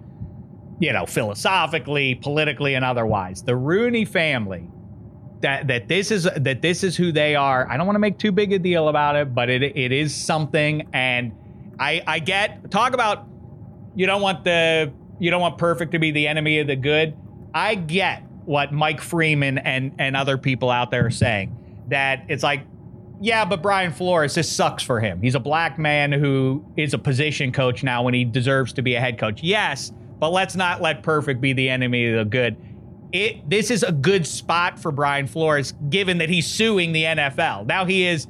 [0.79, 3.43] you know, philosophically, politically, and otherwise.
[3.43, 4.67] The Rooney family.
[5.41, 7.65] That that this is that this is who they are.
[7.69, 10.13] I don't want to make too big a deal about it, but it it is
[10.13, 10.89] something.
[10.91, 11.31] And
[11.79, 13.25] I I get talk about
[13.95, 17.15] you don't want the you don't want perfect to be the enemy of the good.
[17.53, 21.55] I get what Mike Freeman and and other people out there are saying
[21.87, 22.63] that it's like
[23.21, 25.21] yeah, but Brian Flores, this sucks for him.
[25.21, 28.95] He's a black man who is a position coach now when he deserves to be
[28.95, 29.43] a head coach.
[29.43, 32.57] Yes, but let's not let perfect be the enemy of the good.
[33.11, 37.65] It this is a good spot for Brian Flores, given that he's suing the NFL.
[37.65, 38.27] Now he is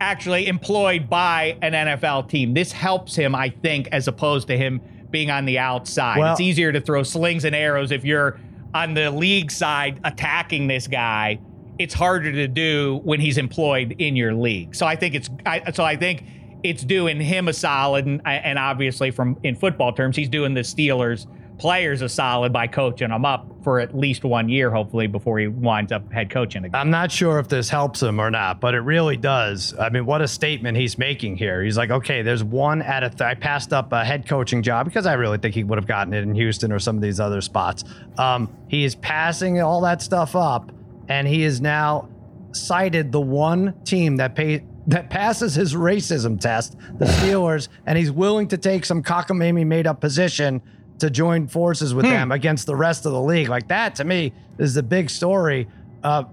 [0.00, 2.54] actually employed by an NFL team.
[2.54, 6.18] This helps him, I think, as opposed to him being on the outside.
[6.18, 8.38] Well- it's easier to throw slings and arrows if you're
[8.74, 11.38] on the league side attacking this guy.
[11.78, 14.74] It's harder to do when he's employed in your league.
[14.74, 16.24] So I think it's I, so I think
[16.62, 20.60] it's doing him a solid, and, and obviously from in football terms, he's doing the
[20.60, 21.26] Steelers
[21.58, 25.46] players a solid by coaching them up for at least one year, hopefully, before he
[25.46, 26.80] winds up head coaching again.
[26.80, 29.72] I'm not sure if this helps him or not, but it really does.
[29.78, 31.62] I mean, what a statement he's making here.
[31.62, 34.86] He's like, okay, there's one out of th- I passed up a head coaching job
[34.86, 37.20] because I really think he would have gotten it in Houston or some of these
[37.20, 37.84] other spots.
[38.18, 40.72] Um, he is passing all that stuff up,
[41.08, 42.08] and he is now
[42.50, 48.10] cited the one team that pay that passes his racism test, the Steelers, and he's
[48.10, 50.62] willing to take some cockamamie made up position
[50.98, 53.48] to join forces with them against the rest of the league.
[53.48, 55.66] Like that to me is the big story.
[56.02, 56.24] Uh,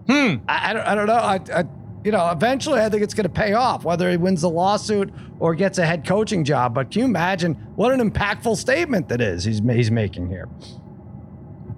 [0.48, 1.14] I, I, don't, I don't know.
[1.14, 1.64] I, I,
[2.04, 5.12] you know, eventually I think it's going to pay off, whether he wins the lawsuit
[5.40, 6.74] or gets a head coaching job.
[6.74, 10.48] But can you imagine what an impactful statement that is he's, he's making here?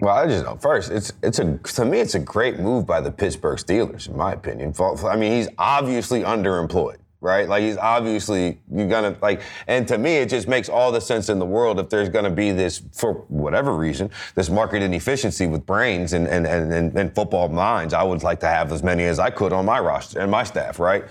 [0.02, 3.02] Well, I just know first, it's it's a to me it's a great move by
[3.02, 4.74] the Pittsburgh Steelers, in my opinion.
[5.06, 7.48] I mean, he's obviously underemployed, right?
[7.48, 11.30] Like he's obviously you're gonna like, and to me, it just makes all the sense
[11.30, 15.68] in the world if there's gonna be this for whatever reason, this market inefficiency with
[15.68, 17.94] brains and and and, and, football minds.
[17.94, 20.44] I would like to have as many as I could on my roster and my
[20.44, 21.06] staff, right?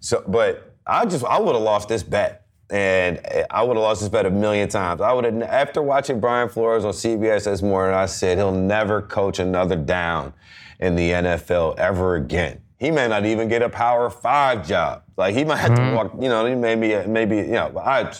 [0.00, 2.45] So, but I just I would have lost this bet.
[2.70, 5.00] And eh, I would have lost this bet a million times.
[5.00, 9.02] I would have, after watching Brian Flores on CBS this morning, I said he'll never
[9.02, 10.32] coach another down
[10.80, 12.60] in the NFL ever again.
[12.78, 15.02] He may not even get a Power Five job.
[15.16, 15.94] Like he might have to hmm.
[15.94, 18.12] walk, you know, maybe, eh, maybe, you know, I.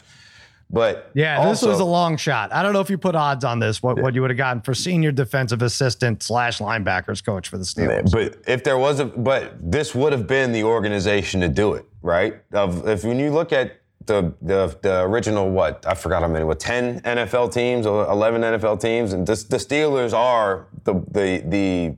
[0.69, 2.53] But Yeah, this was a long shot.
[2.53, 4.63] I don't know if you put odds on this, what, what you would have gotten
[4.63, 8.11] for senior defensive assistant slash linebackers coach for the Steelers.
[8.11, 11.87] But if there was a, but this would have been the organization to do it,
[12.03, 12.43] right?
[12.53, 16.45] Of if when you look at the the the original what I forgot how many,
[16.45, 21.43] what ten NFL teams or eleven NFL teams, and this, the Steelers are the the
[21.47, 21.97] the.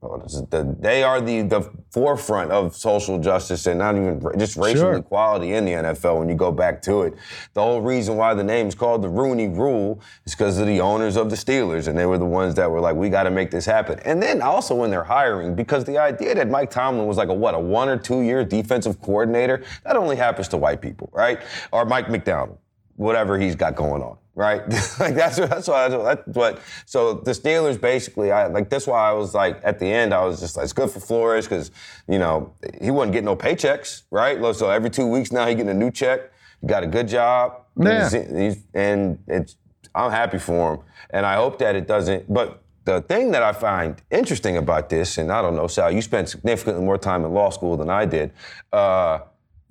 [0.00, 4.56] Oh, is the- They are the, the forefront of social justice and not even just
[4.56, 4.96] racial Sure.
[4.96, 7.14] equality in the NFL when you go back to it.
[7.54, 11.16] The whole reason why the name's called the Rooney Rule is because of the owners
[11.16, 13.50] of the Steelers, and they were the ones that were like, we got to make
[13.50, 13.98] this happen.
[14.04, 17.34] And then also when they're hiring, because the idea that Mike Tomlin was like a
[17.34, 21.40] what, a one or two year defensive coordinator, that only happens to white people, right?
[21.72, 22.58] Or Mike McDonald,
[22.98, 24.18] whatever he's got going on.
[24.34, 24.60] Right,
[25.00, 26.60] like that's what, that's why that's what.
[26.86, 30.24] So the Steelers basically, I like that's why I was like at the end, I
[30.24, 31.72] was just like, it's good for Flores because
[32.06, 34.38] you know he wasn't getting no paychecks, right?
[34.54, 36.30] So every two weeks now he getting a new check.
[36.60, 38.08] He got a good job, Yeah.
[38.10, 39.56] He's- he's- and it's
[39.94, 40.80] I'm happy for him,
[41.10, 42.32] and I hope that it doesn't.
[42.32, 46.00] But the thing that I find interesting about this, and I don't know, Sal, you
[46.02, 48.30] spent significantly more time in law school than I did.
[48.72, 49.18] Uh,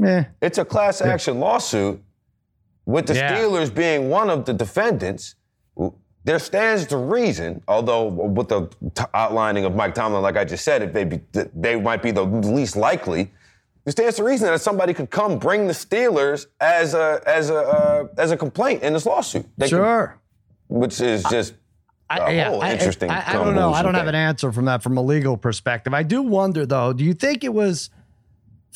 [0.04, 0.24] Eh.
[0.42, 2.04] it's a class action lawsuit
[2.88, 3.36] with the Yeah.
[3.38, 5.36] Steelers being one of the defendants.
[6.24, 10.66] There stands to reason, although with the t- outlining of Mike Tomlin, like I just
[10.66, 11.22] said, if they be,
[11.56, 13.32] they might be the least likely.
[13.86, 17.56] There stands to reason that somebody could come bring the Steelers as a as a
[17.60, 19.46] uh, as a complaint in this lawsuit.
[19.58, 20.20] They Sure.
[20.68, 21.54] which is just
[22.10, 23.10] a I, yeah, I- interesting.
[23.10, 23.72] I, I don't know.
[23.72, 25.94] I don't have convolution an answer from that from a legal perspective.
[25.94, 26.92] I do wonder though.
[26.92, 27.90] Do you think it was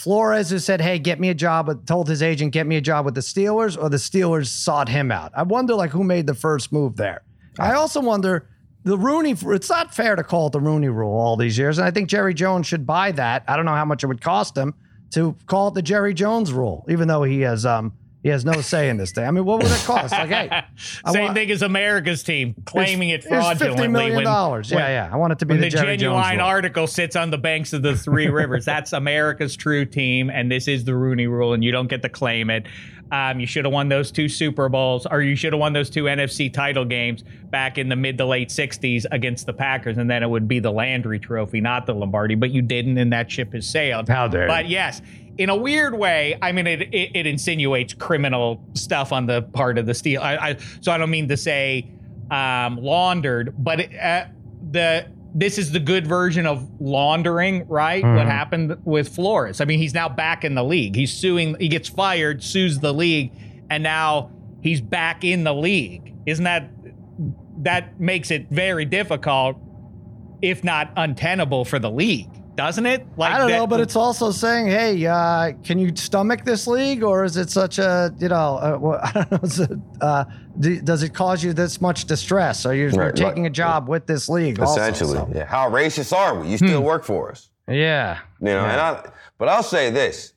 [0.01, 2.81] Flores who said, "Hey, get me a job," with, told his agent, "Get me a
[2.81, 5.31] job with the Steelers," or the Steelers sought him out?
[5.35, 7.21] I wonder, like, who made the first move there.
[7.59, 8.47] I also wonder
[8.83, 9.35] the Rooney.
[9.39, 12.09] It's not fair to call it the Rooney Rule all these years, and I think
[12.09, 13.43] Jerry Jones should buy that.
[13.47, 14.73] I don't know how much it would cost him
[15.11, 17.93] to call it the Jerry Jones Rule, even though he has um
[18.24, 19.28] he has no say in this thing.
[19.28, 20.11] I mean, what would it cost?
[20.11, 20.49] Like, hey,
[21.05, 23.88] I Same want- thing as America's team claiming it fraudulently.
[23.88, 24.15] $50 million.
[24.24, 25.09] when- yeah, yeah.
[25.11, 27.95] I want it to be the, the, genuine article sits on the banks of the
[27.95, 28.63] three rivers.
[28.65, 32.09] That's America's true team, and this is the Rooney Rule, and you don't get to
[32.09, 32.67] claim it.
[33.11, 35.89] Um, you should have won those two Super Bowls, or you should have won those
[35.89, 40.09] two NFC title games back in the mid to late '60s against the Packers, and
[40.09, 42.36] then it would be the Landry Trophy, not the Lombardi.
[42.36, 44.07] But you didn't, and that ship has sailed.
[44.07, 44.47] How dare.
[44.47, 45.01] But yes,
[45.38, 49.77] in a weird way, I mean, it it, it insinuates criminal stuff on the part
[49.77, 50.21] of the steel.
[50.21, 51.88] I, I so I don't mean to say
[52.29, 54.25] um, laundered, but it, uh,
[54.71, 58.03] the this is the good version of laundering, right?
[58.03, 59.61] What happened with Flores?
[59.61, 60.95] I mean, he's now back in the league.
[60.95, 61.55] He's suing.
[61.59, 63.32] He gets fired, sues the league,
[63.69, 66.13] and now he's back in the league.
[66.25, 66.69] Isn't that
[67.59, 69.57] that makes it very difficult,
[70.41, 72.29] if not untenable, for the league?
[72.55, 73.05] Doesn't it?
[73.17, 76.67] Like I don't that, know, but it's also saying, hey, uh, can you stomach this
[76.67, 80.25] league, or is it such a you know, uh, well, I don't know, it, uh,
[80.59, 82.65] do, does it cause you this much distress?
[82.65, 83.89] Are you right, taking right, a job right.
[83.89, 84.59] with this league?
[84.59, 85.37] Essentially, also, so.
[85.37, 85.45] yeah.
[85.45, 86.49] How racist are we?
[86.49, 86.85] You still hmm.
[86.85, 87.49] work for us?
[87.67, 88.63] Yeah, you know.
[88.63, 88.71] Yeah.
[88.71, 90.33] And I, but I'll say this: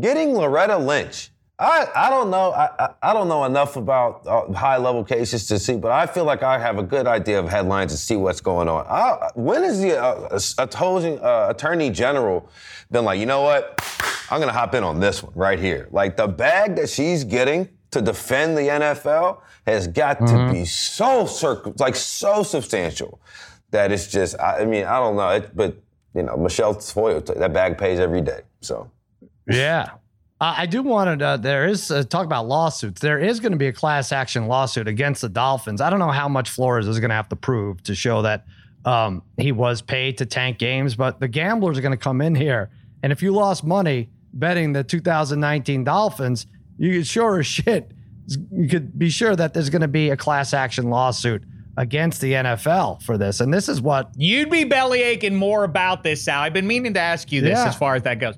[0.00, 4.78] getting Loretta Lynch I, I don't know I, I don't know enough about uh, high
[4.78, 7.92] level cases to see, but I feel like I have a good idea of headlines
[7.92, 8.86] to see what's going on.
[8.88, 12.48] I, when is the uh, opposing uh, attorney general
[12.90, 13.80] been like, you know what,
[14.30, 15.88] I'm gonna hop in on this one right here.
[15.90, 20.48] Like the bag that she's getting to defend the NFL has got mm-hmm.
[20.48, 23.20] to be so circ- like so substantial
[23.70, 24.38] that it's just.
[24.40, 25.76] I, I mean, I don't know, it, but
[26.14, 28.40] you know, Michelle Foyle, that bag pays every day.
[28.60, 28.90] So
[29.46, 29.90] yeah.
[30.42, 31.24] Uh, I do want to.
[31.24, 33.00] Uh, there is uh, talk about lawsuits.
[33.00, 35.80] There is going to be a class action lawsuit against the Dolphins.
[35.80, 38.44] I don't know how much Flores is going to have to prove to show that
[38.84, 42.34] um, he was paid to tank games, but the gamblers are going to come in
[42.34, 42.70] here,
[43.04, 47.92] and if you lost money betting the 2019 Dolphins, you sure as shit
[48.50, 51.44] you could be sure that there's going to be a class action lawsuit
[51.76, 53.40] against the NFL for this.
[53.40, 56.40] And this is what you'd be belly aching more about this, Sal.
[56.40, 57.68] I've been meaning to ask you this yeah.
[57.68, 58.34] as far as that goes.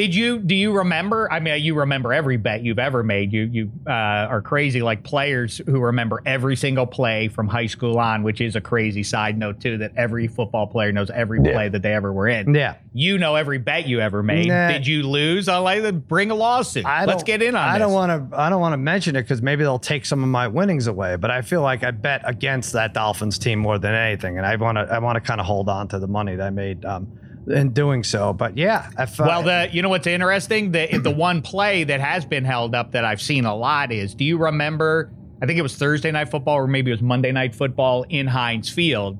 [0.00, 1.30] Did you do you remember?
[1.30, 3.34] I mean, you remember every bet you've ever made.
[3.34, 3.90] You you uh,
[4.32, 8.56] are crazy like players who remember every single play from high school on, which is
[8.56, 9.76] a crazy side note too.
[9.76, 11.52] That every football player knows every yeah.
[11.52, 12.54] play that they ever were in.
[12.54, 14.48] Yeah, you know every bet you ever made.
[14.48, 14.68] Nah.
[14.68, 15.50] Did you lose?
[15.50, 16.86] I'll like bring a lawsuit.
[16.86, 17.68] I Let's get in on.
[17.68, 17.80] I this.
[17.84, 18.40] don't want to.
[18.40, 21.16] I don't want to mention it because maybe they'll take some of my winnings away.
[21.16, 24.56] But I feel like I bet against that Dolphins team more than anything, and I
[24.56, 24.82] want to.
[24.90, 26.86] I want to kind of hold on to the money that I made.
[26.86, 27.06] Um,
[27.46, 28.32] in doing so.
[28.32, 32.00] But yeah, if, uh, well, the you know what's interesting the the one play that
[32.00, 35.10] has been held up that I've seen a lot is do you remember?
[35.42, 38.26] I think it was Thursday night football or maybe it was Monday night football in
[38.26, 39.18] Heinz Field,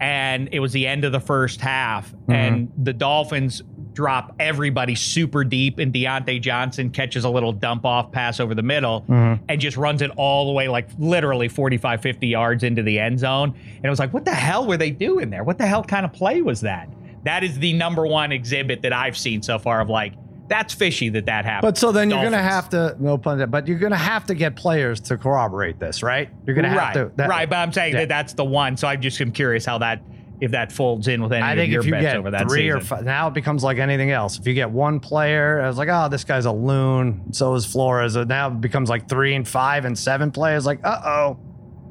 [0.00, 2.32] and it was the end of the first half, mm-hmm.
[2.32, 3.62] and the Dolphins
[3.98, 8.62] drop everybody super deep, and Diontae Johnson catches a little dump off pass over the
[8.62, 9.42] middle mm-hmm.
[9.48, 13.18] and just runs it all the way, like literally 45, 50 yards into the end
[13.18, 13.56] zone.
[13.74, 15.42] And it was like, what the hell were they doing there?
[15.42, 16.88] What the hell kind of play was that?
[17.24, 20.14] That is the number one exhibit that I've seen so far of like,
[20.48, 21.74] that's fishy that that happened.
[21.74, 23.98] But so then you're going to have to no pun intended, but you're going to
[23.98, 26.30] have to get players to corroborate this, right?
[26.46, 27.48] You're going to have to that, right.
[27.48, 28.00] But I'm saying yeah.
[28.00, 28.76] that that's the one.
[28.76, 30.02] So I just I'm curious how that
[30.40, 32.30] if that folds in with any I think of your if you bets get over
[32.30, 32.78] that three season.
[32.78, 34.38] or five, now it becomes like anything else.
[34.38, 37.32] If you get one player, I was like, oh, this guy's a loon.
[37.32, 38.14] So is Flores.
[38.14, 40.64] So now it becomes like three and five and seven players.
[40.64, 41.38] Like, uh oh,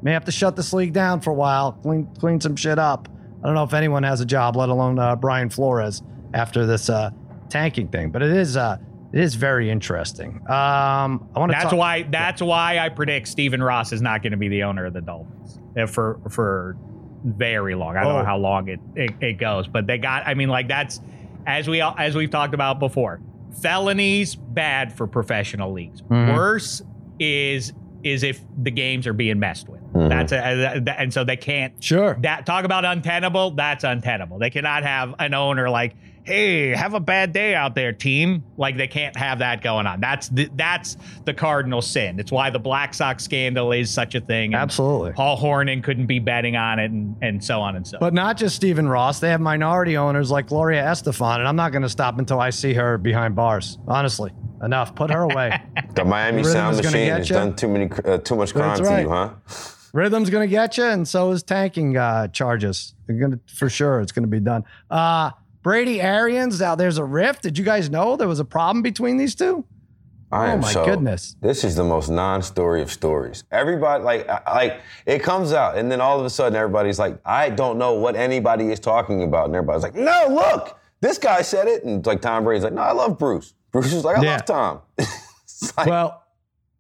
[0.02, 3.08] may have to shut this league down for a while, clean clean some shit up.
[3.42, 6.02] I don't know if anyone has a job, let alone uh, Brian Flores,
[6.34, 7.12] after this uh,
[7.50, 8.12] tanking thing.
[8.12, 8.78] But it is uh,
[9.14, 10.42] it is very interesting.
[10.48, 11.58] Um, I want to.
[11.58, 12.04] That's talk- why.
[12.04, 12.48] That's yeah.
[12.48, 15.60] why I predict Stephen Ross is not going to be the owner of the Dolphins
[15.78, 16.78] uh, for for
[17.24, 17.98] very long.
[17.98, 18.20] I don't oh.
[18.20, 20.28] know how long it, it it goes, but they got.
[20.28, 21.00] I mean, like that's
[21.46, 23.22] as we as we've talked about before.
[23.62, 26.02] Felonies bad for professional leagues.
[26.02, 26.36] Mm-hmm.
[26.36, 26.82] Worse
[27.18, 27.74] is
[28.04, 29.82] is if the games are being messed with.
[29.94, 30.10] Mm-hmm.
[30.10, 31.82] That's a, a, and so they can't.
[31.84, 32.18] Sure.
[32.22, 33.52] That talk about untenable.
[33.52, 34.40] That's untenable.
[34.40, 35.96] They cannot have an owner like,
[36.28, 38.44] hey, have a bad day out there, team.
[38.58, 40.02] Like they can't have that going on.
[40.02, 42.20] That's the, that's the cardinal sin.
[42.20, 44.54] It's why the Black Sox scandal is such a thing.
[44.54, 45.14] Absolutely.
[45.14, 47.98] Paul Hornung couldn't be betting on it, and, and so on and so.
[48.00, 49.20] But not just Stephen Ross.
[49.20, 52.50] They have minority owners like Gloria Estefan, and I'm not going to stop until I
[52.50, 53.78] see her behind bars.
[53.88, 54.32] Honestly.
[54.62, 54.96] Enough.
[54.96, 55.62] Put her away.
[55.96, 58.98] the Miami the Sound Machine has done too many, uh, too much crime right.
[58.98, 59.30] to you, huh?
[59.94, 62.94] Rhythm's gonna get you, and so is tanking uh, charges.
[63.06, 64.02] They're gonna for sure.
[64.02, 64.64] It's gonna be done.
[64.90, 65.32] Uh,
[65.68, 66.62] Brady Arians.
[66.62, 67.44] Now there's a rift.
[67.44, 69.66] Did you guys know there was a problem between these two?
[70.32, 71.36] I oh my so, goodness!
[71.42, 73.44] This is the most non-story of stories.
[73.52, 77.50] Everybody like like it comes out, and then all of a sudden everybody's like, I
[77.50, 81.68] don't know what anybody is talking about, and everybody's like, No, look, this guy said
[81.68, 83.54] it, and like Tom Brady's like, No, I love Bruce.
[83.74, 84.32] Bruce was like, I yeah.
[84.36, 84.82] love Tom.
[85.78, 86.24] like, well,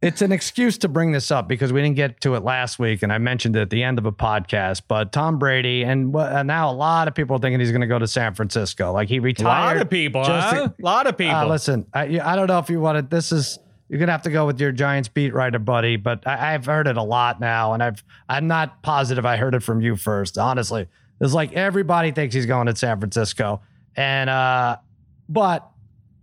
[0.01, 3.01] it's an excuse to bring this up because we didn't get to it last week,
[3.01, 4.83] and I mentioned it at the end of a podcast.
[4.87, 7.87] But Tom Brady, and, and now a lot of people are thinking he's going to
[7.87, 8.91] go to San Francisco.
[8.91, 9.47] Like he retired.
[9.47, 10.69] A lot of people, huh?
[10.69, 11.35] A lot of uh, people.
[11.35, 13.09] Uh, listen, I, I don't know if you wanted.
[13.09, 13.57] This is
[13.89, 15.95] you're gonna have to go with your Giants beat writer, buddy.
[15.95, 19.55] But I, have heard it a lot now, and I've I'm not positive I heard
[19.55, 20.37] it from you first.
[20.37, 20.87] Honestly,
[21.21, 23.61] it's like everybody thinks he's going to San Francisco,
[23.95, 24.77] and uh,
[25.29, 25.69] but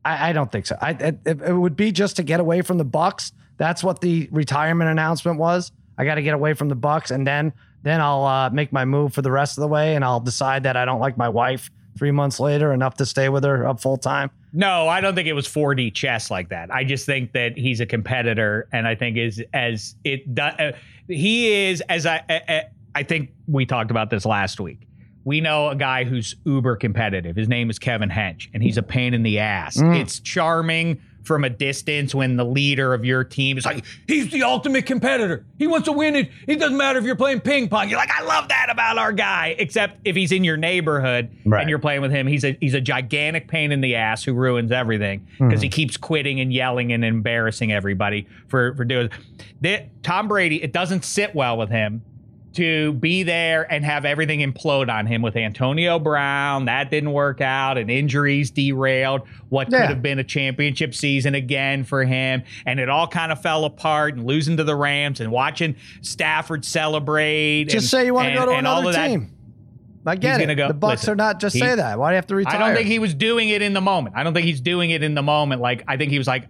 [0.04, 0.76] I, I don't think so.
[0.80, 3.32] I it, it would be just to get away from the Bucs.
[3.56, 5.72] That's what the retirement announcement was.
[5.96, 7.52] I got to get away from the Bucs, and then
[7.82, 10.62] then I'll uh, make my move for the rest of the way, and I'll decide
[10.62, 13.80] that I don't like my wife three months later enough to stay with her up
[13.80, 14.30] full time.
[14.52, 16.72] No, I don't think it was 4D chess like that.
[16.74, 20.72] I just think that he's a competitor, and I think is as it uh,
[21.08, 22.62] he is as I, I
[22.94, 24.88] I think we talked about this last week
[25.24, 27.34] we know a guy who's uber competitive.
[27.34, 29.78] His name is Kevin Hench, and he's a pain in the ass.
[29.78, 29.98] Mm.
[29.98, 34.42] It's charming from a distance when the leader of your team is like, he's the
[34.42, 35.44] ultimate competitor.
[35.58, 36.30] He wants to win it.
[36.46, 37.88] It doesn't matter if you're playing ping pong.
[37.88, 39.56] You're like, I love that about our guy.
[39.58, 41.62] Except if he's in your neighborhood Right.
[41.62, 44.34] and you're playing with him, he's a he's a gigantic pain in the ass who
[44.34, 45.48] ruins everything hmm.
[45.48, 49.10] because he keeps quitting and yelling and embarrassing everybody for for doing.
[49.62, 52.02] That Tom Brady, it doesn't sit well with him
[52.54, 56.64] to be there and have everything implode on him with Antonio Brown.
[56.66, 59.80] That didn't work out, and injuries derailed what Yeah.
[59.80, 62.42] could have been a championship season again for him.
[62.66, 66.64] And it all kind of fell apart and losing to the Rams and watching Stafford
[66.64, 67.64] celebrate.
[67.64, 69.08] Just and- say you want to go to and another that.
[69.08, 69.30] team.
[70.06, 70.54] I get it.
[70.54, 71.40] go- the Bucs listen, are not.
[71.40, 71.98] Just he- say that.
[71.98, 72.56] Why do you have to retire?
[72.56, 74.14] I don't think he was doing it in the moment.
[74.16, 75.62] I don't think he's doing it in the moment.
[75.62, 76.46] Like I think he was like,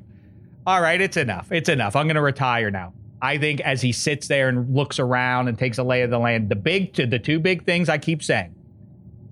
[0.67, 1.53] "All right, it's enough.
[1.53, 1.95] It's enough.
[1.95, 2.93] I'm going to retire now."
[3.25, 6.19] I think as he sits there and looks around and takes a lay of the
[6.19, 8.55] land, the big, the two big things I keep saying.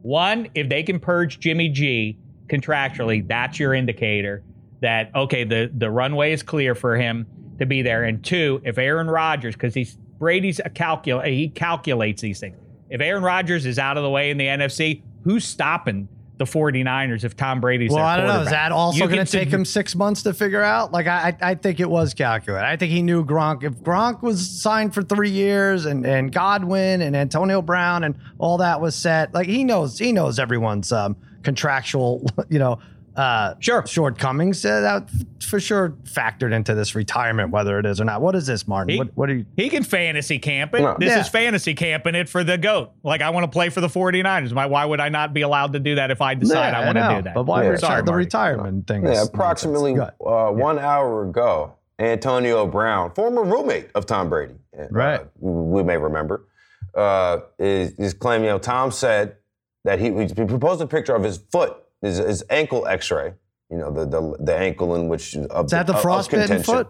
[0.00, 2.16] One, if they can purge Jimmy G
[2.48, 4.42] contractually, that's your indicator
[4.80, 7.26] that okay, the the runway is clear for him
[7.58, 8.04] to be there.
[8.04, 12.56] And two, if Aaron Rodgers, because he's Brady's a calcul he calculates these things.
[12.88, 16.08] If Aaron Rodgers is out of the way in the NFC, who's stopping
[16.38, 18.40] the 49ers if Tom Brady's Well, I don't know.
[18.40, 20.90] Is that also going to take him six months to figure out?
[20.90, 22.66] Like, I, I I think it was calculated.
[22.66, 23.62] I think he knew Gronk.
[23.62, 28.58] If Gronk was signed for three years, and and Godwin and Antonio Brown and all
[28.58, 32.78] that was set, like he knows he knows everyone's um, contractual, you know,
[33.16, 33.86] uh, Sure.
[33.86, 34.64] shortcomings.
[34.64, 35.10] Uh, that
[35.46, 38.22] for sure factored into this retirement, whether it is or not.
[38.22, 38.90] What is this, Martin?
[38.94, 39.46] He- what what are you?
[39.56, 40.80] He can fantasy camp it.
[40.80, 40.96] No.
[40.98, 41.20] This Yeah.
[41.20, 42.90] is fantasy camping it for the GOAT.
[43.02, 44.54] Like, I want to play for the 49ers.
[44.54, 46.84] Why, why would I not be allowed to do that if I decide Yeah, I
[46.86, 47.34] want to do that?
[47.34, 47.68] But why Yeah.
[47.70, 47.78] retire?
[47.90, 48.24] Sorry, the Marty.
[48.24, 49.04] retirement thing?
[49.04, 50.56] Yeah, is approximately uh, ahead.
[50.56, 55.20] one hour ago, Antonio Brown, former roommate of Tom Brady, uh, Right.
[55.38, 56.46] we may remember,
[56.94, 59.36] uh, is, is claiming, you know, Tom said
[59.84, 63.32] that he, he proposed a picture of his foot, his, his ankle X-ray,
[63.70, 66.88] you know, the the, the ankle in which of Is that the frostbitten foot?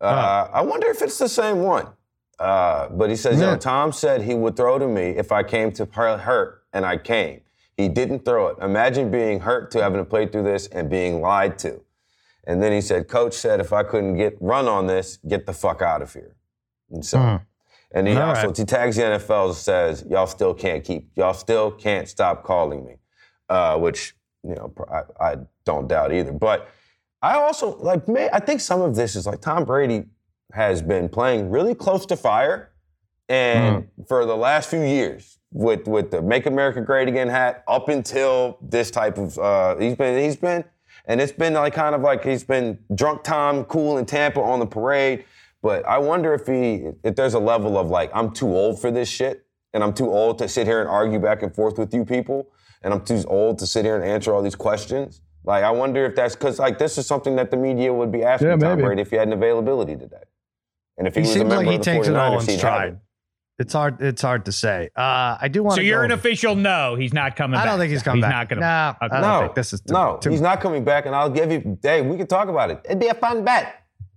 [0.00, 1.86] Uh, I wonder if it's the same one.
[2.38, 3.52] Uh, but he says, you Yeah.
[3.52, 6.96] know, Tom said he would throw to me if I came to hurt, and I
[6.96, 7.42] came.
[7.76, 8.56] He didn't throw it.
[8.62, 11.80] Imagine being hurt to having to play through this and being lied to.
[12.44, 15.52] And then he said, Coach said if I couldn't get run on this, get the
[15.52, 16.34] fuck out of here.
[16.90, 17.36] And so, Hmm.
[17.92, 18.56] and he All also right.
[18.56, 22.84] he tags the NFL and says, y'all still can't keep, y'all still can't stop calling
[22.86, 22.96] me,
[23.50, 26.32] uh, which you know I, I don't doubt either.
[26.32, 26.68] But
[27.22, 30.06] I also like, may, I think some of this is like Tom Brady
[30.52, 32.70] has been playing really close to fire,
[33.28, 37.88] and for the last few years with with the "Make America Great Again" hat, up
[37.88, 40.64] until this type of uh, he's been he's been,
[41.06, 44.58] and it's been like kind of like he's been drunk Tom cool in Tampa on
[44.58, 45.24] the parade.
[45.62, 48.90] But I wonder if he if there's a level of like I'm too old for
[48.90, 51.92] this shit, and I'm too old to sit here and argue back and forth with
[51.92, 52.50] you people,
[52.82, 55.20] and I'm too old to sit here and answer all these questions.
[55.44, 58.22] Like I wonder if that's because like this is something that the media would be
[58.22, 58.82] asking Yeah, Tom maybe.
[58.82, 60.22] Brady if he had an availability today,
[60.98, 62.32] and if he, He was a seems member like he of the takes it all
[62.38, 62.92] 49ers, in he'd have stride.
[62.92, 62.98] it.
[63.58, 64.00] It's hard.
[64.00, 64.88] It's hard to say.
[64.96, 65.76] Uh, I do want.
[65.76, 67.66] So you're go an official no, he's not coming back.
[67.66, 68.32] I don't think he's coming he's back.
[68.32, 68.98] not going Nah, to.
[69.04, 71.28] I don't No, think this is too, no, too- he's not coming back, and I'll
[71.28, 71.78] give you.
[71.82, 72.80] Dave, we can talk about it.
[72.86, 73.74] It'd be a fun bet.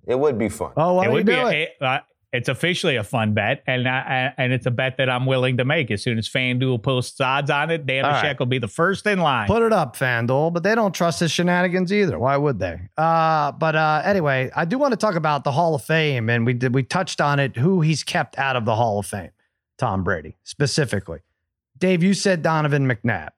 [0.07, 0.71] It would be fun.
[0.77, 1.33] Oh, why It don't you would be.
[1.35, 1.69] do A, it?
[1.81, 1.99] uh,
[2.33, 5.65] it's officially a fun bet, and I, and it's a bet that I'm willing to
[5.65, 5.91] make.
[5.91, 8.39] As soon as FanDuel posts odds on it, Dan All right.
[8.39, 9.45] Will be the first in line.
[9.45, 12.17] Put it up, FanDuel, but they don't trust his shenanigans either.
[12.17, 12.89] Why would they?
[12.97, 16.43] Uh, but uh, anyway, I do want to talk about the Hall of Fame, and
[16.43, 17.55] we did we touched on it.
[17.55, 19.29] Who he's kept out of the Hall of Fame?
[19.77, 21.19] Tom Brady specifically.
[21.77, 23.29] Dave, you said Donovan McNabb.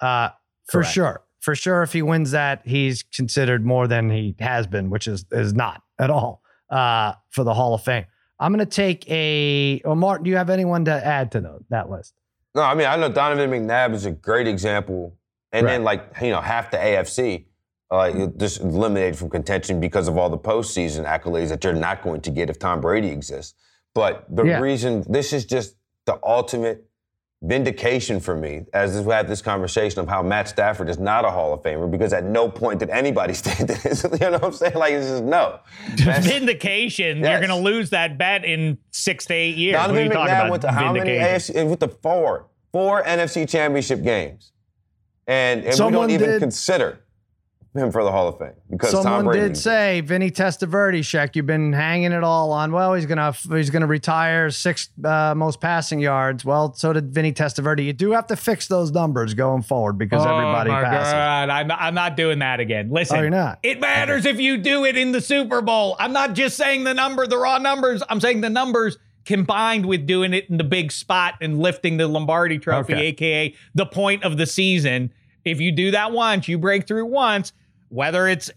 [0.00, 0.30] Uh,
[0.64, 0.92] for Correct.
[0.92, 1.84] sure, for sure.
[1.84, 5.82] If he wins that, he's considered more than he has been, which is is not
[6.00, 8.06] at all uh, for the Hall of Fame.
[8.40, 9.80] I'm going to take a.
[9.84, 12.14] Well, Martin, do you have anyone to add to the, that list?
[12.54, 15.16] No, I mean I know Donovan McNabb is a great example,
[15.52, 17.44] and then like you know half the AFC,
[17.92, 22.20] uh, just eliminated from contention because of all the postseason accolades that you're not going
[22.22, 23.54] to get if Tom Brady exists.
[23.94, 24.60] But the Yeah.
[24.60, 25.76] reason this is just
[26.06, 26.89] the ultimate
[27.42, 31.30] vindication for me as we had this conversation of how Matt Stafford is not a
[31.30, 34.02] Hall of Famer because at no point did anybody stand this.
[34.04, 34.74] you know what I'm saying?
[34.74, 35.60] Like this is no.
[36.04, 37.18] Matt- Vindication.
[37.18, 39.76] You're going to lose that bet in six to eight years.
[39.76, 40.50] what are Donovan you McNabb about?
[40.50, 41.68] went to how many AFC?
[41.68, 44.52] With the four, four NFC Championship games,
[45.26, 47.00] and, and we Someone don't even did- consider
[47.74, 49.40] him for the Hall of Fame because Tom Someone Brady.
[49.48, 52.72] did say, Vinny Testaverde, Shek, you've been hanging it all on.
[52.72, 56.44] Well, he's gonna he's gonna retire sixth uh, most passing yards.
[56.44, 57.84] Well, so did Vinny Testaverde.
[57.84, 61.12] You do have to fix those numbers going forward because everybody oh my passes.
[61.12, 61.48] God.
[61.50, 62.90] I'm, I'm not doing that again.
[62.90, 63.60] Listen, Oh, you're not?
[63.62, 65.94] it matters if you do it in the Super Bowl.
[65.98, 68.02] I'm not just saying the number, the raw numbers.
[68.08, 72.08] I'm saying the numbers combined with doing it in the big spot and lifting the
[72.08, 73.06] Lombardi trophy, Okay.
[73.08, 75.12] aka the point of the season.
[75.44, 77.52] If you do that once, you break through once,
[77.88, 78.50] whether it's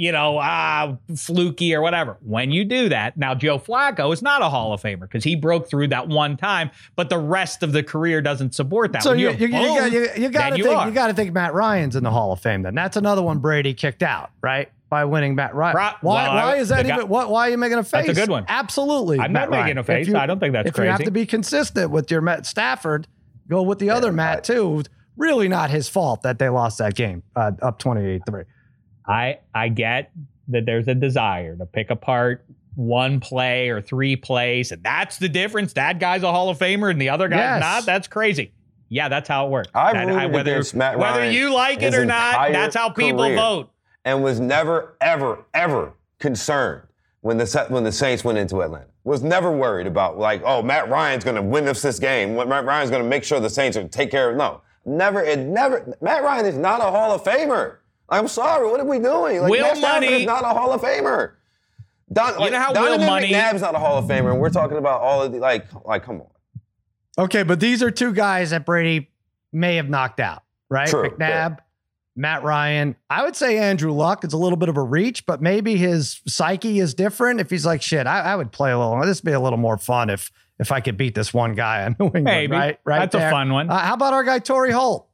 [0.00, 2.16] you know, ah, fluky or whatever.
[2.22, 5.36] When you do that, now Joe Flacco is not a Hall of Famer because he
[5.36, 9.02] broke through that one time, but the rest of the career doesn't support that.
[9.02, 11.96] So you, you, got, you, you got to think you got to think Matt Ryan's
[11.96, 12.62] in the Hall of Fame.
[12.62, 14.70] Then that's another one Brady kicked out, right?
[14.88, 15.76] By winning Matt Ryan.
[15.76, 15.94] Right.
[16.00, 16.22] Why?
[16.22, 17.06] Well, why is that even?
[17.06, 17.28] What?
[17.28, 18.06] Why are you making a face?
[18.06, 18.46] That's a good one.
[18.48, 19.20] Absolutely.
[19.20, 20.12] I'm Matt not making a face.
[20.14, 23.06] I don't think that's if you have to be consistent with your Matt Stafford,
[23.48, 24.82] go with the other Matt too.
[25.20, 28.44] Really, not his fault that they lost that game uh, up 28-3.
[29.06, 30.10] I I get
[30.48, 32.44] that there's a desire to pick apart
[32.74, 35.74] one play or three plays, and that's the difference.
[35.74, 37.60] That guy's a Hall of Famer and the other guy's Yes.
[37.60, 37.86] not.
[37.86, 38.52] That's crazy.
[38.88, 39.68] Yeah, that's how it works.
[39.74, 43.28] I That- rooted whether against Matt whether you like it or not, that's how people
[43.34, 43.70] vote.
[44.04, 46.82] and was never, ever, ever concerned
[47.20, 48.86] when the when the Saints went into Atlanta.
[49.04, 52.34] Was never worried about like, oh, Matt Ryan's going to win us this game.
[52.36, 54.36] Matt Ryan's going to make sure the Saints are take care of.
[54.36, 54.60] No,
[54.90, 55.22] never.
[55.22, 55.96] It never.
[56.00, 57.76] Matt Ryan is not a Hall of Famer.
[58.08, 58.68] I'm sorry.
[58.68, 59.40] What are we doing?
[59.40, 61.32] Like, Will Matt Stafford Money- is not a Hall of Famer.
[62.12, 64.50] Don, like, know how Will Donovan Money- McNabb's not a Hall of Famer, and we're
[64.50, 66.26] talking about all of the like, like, come on.
[67.18, 69.10] Okay, but these are two guys that Brady
[69.52, 70.88] may have knocked out, right?
[70.88, 71.58] True, McNabb,
[72.16, 72.96] Matt Ryan.
[73.08, 76.20] I would say Andrew Luck is a little bit of a reach, but maybe his
[76.26, 77.40] psyche is different.
[77.40, 79.00] If he's like, shit, I, I would play a little.
[79.06, 81.84] This would be a little more fun if if I could beat this one guy
[81.86, 82.52] in New England, Maybe.
[82.52, 82.78] right?
[82.84, 82.98] Right.
[83.00, 83.68] That's a fun one.
[83.70, 85.08] Uh, how about our guy Torrey Holt?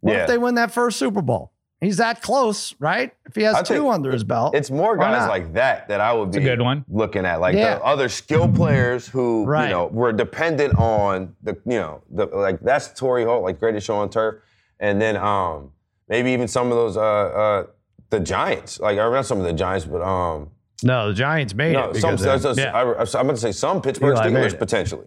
[0.00, 0.18] What Yeah.
[0.22, 1.50] if they win that first Super Bowl?
[1.80, 3.12] He's that close, right?
[3.26, 6.12] If he has I two under his belt, It's more guys like that that I
[6.12, 6.84] would It's a be good one.
[6.88, 7.74] looking at, like Yeah.
[7.78, 9.64] the other skill players who Right.
[9.64, 13.84] you know were dependent on the you know the like that's Torrey Holt, like greatest
[13.86, 14.36] show on turf,
[14.78, 15.72] and then um
[16.08, 17.64] maybe even some of those uh uh
[18.10, 20.50] the Giants, like I not some of the Giants, but um
[20.84, 21.96] no, the Giants made no it.
[21.96, 22.72] some because so- of- so- yeah.
[22.72, 22.80] I,
[23.20, 25.06] am going to say some Pittsburgh Eli Steelers potentially.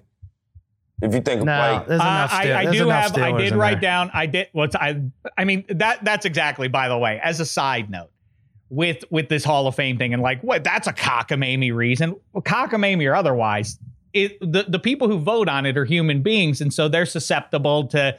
[1.02, 2.34] If you think no, like there's Uh, enough.
[2.34, 3.18] I, I do enough have.
[3.18, 3.82] I did write there.
[3.82, 4.12] down.
[4.14, 4.48] I did.
[4.54, 5.02] What's I?
[5.38, 6.04] I mean that.
[6.06, 6.70] That's exactly.
[6.70, 8.12] By the way, as a side note,
[8.70, 10.64] with with this Hall of Fame thing, and like what?
[10.64, 12.16] That's a cockamamie reason.
[12.32, 13.78] Well, cockamamie or otherwise,
[14.14, 17.88] it the the people who vote on it are human beings, and so they're susceptible
[17.90, 18.18] to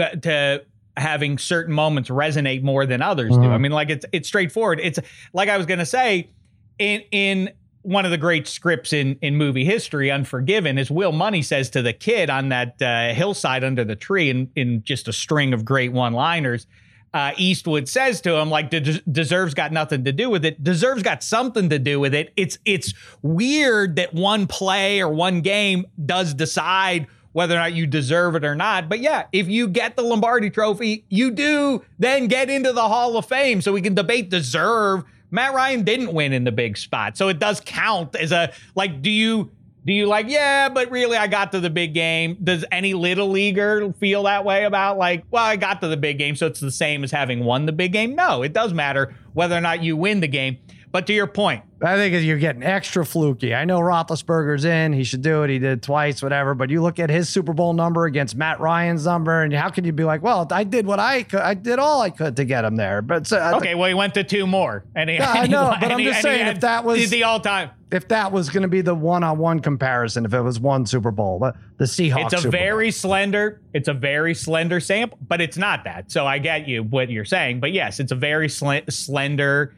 [0.00, 0.64] uh, to
[0.96, 3.40] having certain moments resonate more than others do.
[3.42, 3.50] Mhm.
[3.50, 4.80] I mean, like it's it's straightforward.
[4.82, 4.98] It's
[5.34, 6.30] like I was going to say
[6.78, 7.50] in in
[7.82, 11.82] one of the great scripts in in movie history, Unforgiven, is Will Munny says to
[11.82, 15.64] the kid on that uh, hillside under the tree, in in just a string of
[15.64, 16.66] great one liners.
[17.14, 20.62] Uh, Eastwood says to him, like, "Des- deserves got nothing to do with it.
[20.62, 22.32] Deserves got something to do with it.
[22.36, 27.86] It's it's weird that one play or one game does decide whether or not you
[27.86, 28.88] deserve it or not.
[28.88, 33.16] But yeah, if you get the Lombardi trophy, you do then get into the Hall
[33.16, 33.60] of Fame.
[33.60, 35.04] So we can debate deserve.
[35.36, 37.18] Matt Ryan didn't win in the big spot.
[37.18, 39.50] So it does count as a like, do you
[39.84, 42.38] do you like, yeah, but really I got to the big game?
[42.42, 46.16] Does any little leaguer feel that way about like, well, I got to the big
[46.16, 48.14] game, so it's the same as having won the big game?
[48.14, 50.56] No, it does matter whether or not you win the game.
[50.96, 53.54] But to your point, I think you're getting extra fluky.
[53.54, 55.50] I know Roethlisberger's in; he should do it.
[55.50, 56.54] He did twice, whatever.
[56.54, 59.84] But you look at his Super Bowl number against Matt Ryan's number, and how can
[59.84, 61.40] you be like, "Well, I did what I could.
[61.40, 64.14] I did all I could to get him there." But so, okay, well, he went
[64.14, 64.84] to two more.
[64.94, 67.10] And he, Yeah, I and he- know, but I'm he- just saying, if that was-
[67.10, 70.86] the all-time, if that was going to be the one-on-one comparison, if it was one
[70.86, 72.24] Super Bowl, the, the Seahawks.
[72.24, 72.58] It's a Super Bowl.
[72.58, 76.10] very slender, it's a very slender sample, but it's not that.
[76.10, 79.74] So I get you what you're saying, but yes, it's a very sl- slender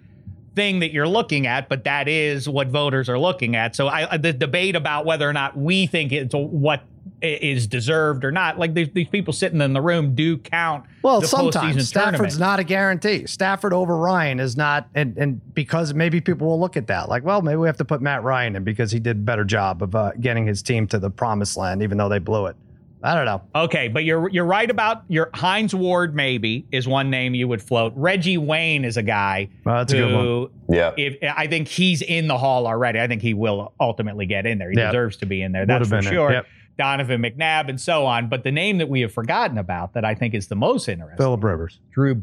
[0.59, 3.77] thing that you're looking at, but that is what voters are looking at.
[3.77, 6.83] So I the debate about whether or not we think it's what
[7.23, 10.85] is deserved or not, like these, these people sitting in the room do count.
[11.03, 12.39] Well, sometimes Stafford's tournament.
[12.39, 13.27] not a guarantee.
[13.27, 17.25] Stafford over Ryan is not, and and because maybe people will look at that like,
[17.25, 19.83] well, maybe we have to put Matt Ryan in because he did a better job
[19.83, 22.57] of uh, getting his team to the promised land, even though they blew it.
[23.03, 23.43] I don't know.
[23.55, 26.15] Okay, but you're you're right about your Hines Ward.
[26.15, 27.93] Maybe is one name you would float.
[27.95, 30.25] Reggie Wayne is a guy Well, that's a good one.
[30.25, 30.93] who yeah.
[30.97, 32.99] if I think he's in the hall already.
[33.01, 34.71] I think he will ultimately get in there.
[34.71, 34.87] He Yeah.
[34.87, 35.65] deserves to be in there.
[35.67, 36.33] That's for sure.
[36.33, 36.47] Yep.
[36.77, 38.29] Donovan McNabb and so on.
[38.29, 41.17] But the name that we have forgotten about that I think is the most interesting,
[41.19, 41.81] Philip Rivers.
[41.93, 42.23] Drew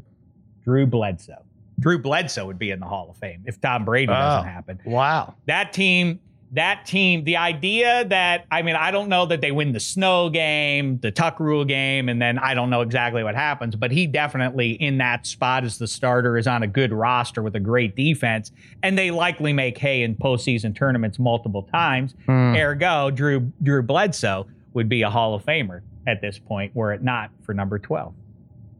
[0.63, 1.43] Drew Bledsoe.
[1.79, 4.51] Drew Bledsoe would be in the Hall of Fame if Tom Brady doesn't Oh.
[4.51, 4.79] happen.
[4.85, 5.35] Wow.
[5.45, 6.19] That team,
[6.55, 10.29] that team, the idea that I mean, I don't know that they win the snow
[10.29, 14.07] game, the tuck rule game, and then I don't know exactly what happens, but he
[14.07, 17.95] definitely in that spot as the starter is on a good roster with a great
[17.95, 18.51] defense,
[18.83, 22.15] and they likely make hay in postseason tournaments multiple times.
[22.25, 22.55] Hmm.
[22.55, 27.03] Ergo, Drew Drew Bledsoe would be a Hall of Famer at this point, were it
[27.03, 28.13] not for number twelve.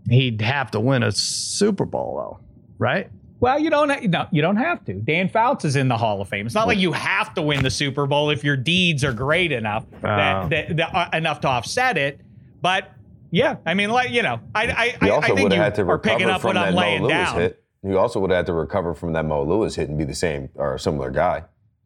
[0.09, 2.39] He'd have to win a Super Bowl though,
[2.77, 3.09] right?
[3.39, 4.09] Well, you don't.
[4.09, 4.93] No, you don't have to.
[4.93, 6.45] Dan Fouts is in the Hall of Fame.
[6.45, 9.51] It's not like you have to win the Super Bowl if your deeds are great
[9.51, 12.21] enough that, that, that uh, enough to offset it.
[12.61, 12.89] But
[13.31, 15.73] yeah, I mean, like you know, I I, He also I think would you have
[15.73, 17.35] had to are picking recover up from what that I'm Mo laying Lewis down.
[17.41, 17.63] hit.
[17.83, 20.15] He also would have had to recover from that Mo Lewis hit and be the
[20.15, 21.43] same or a similar guy,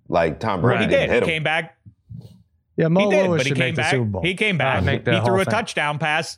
[0.08, 1.10] like Tom Well, Brady he didn't.
[1.10, 1.30] He hit him.
[1.30, 1.78] came back.
[2.78, 3.91] Yeah, Mo he did, Lewis but he should came make the back.
[3.91, 4.22] Super Bowl.
[4.22, 4.84] He came back.
[4.84, 5.52] he threw a of Fame.
[5.52, 6.38] touchdown pass.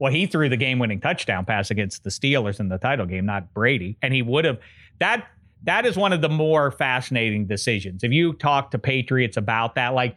[0.00, 3.54] Well, he threw the game-winning touchdown pass against the Steelers in the title game, not
[3.54, 4.58] Brady, and he would have.
[4.98, 5.26] That
[5.64, 8.02] that is one of the more fascinating decisions.
[8.02, 10.16] If you talk to Patriots about that, like,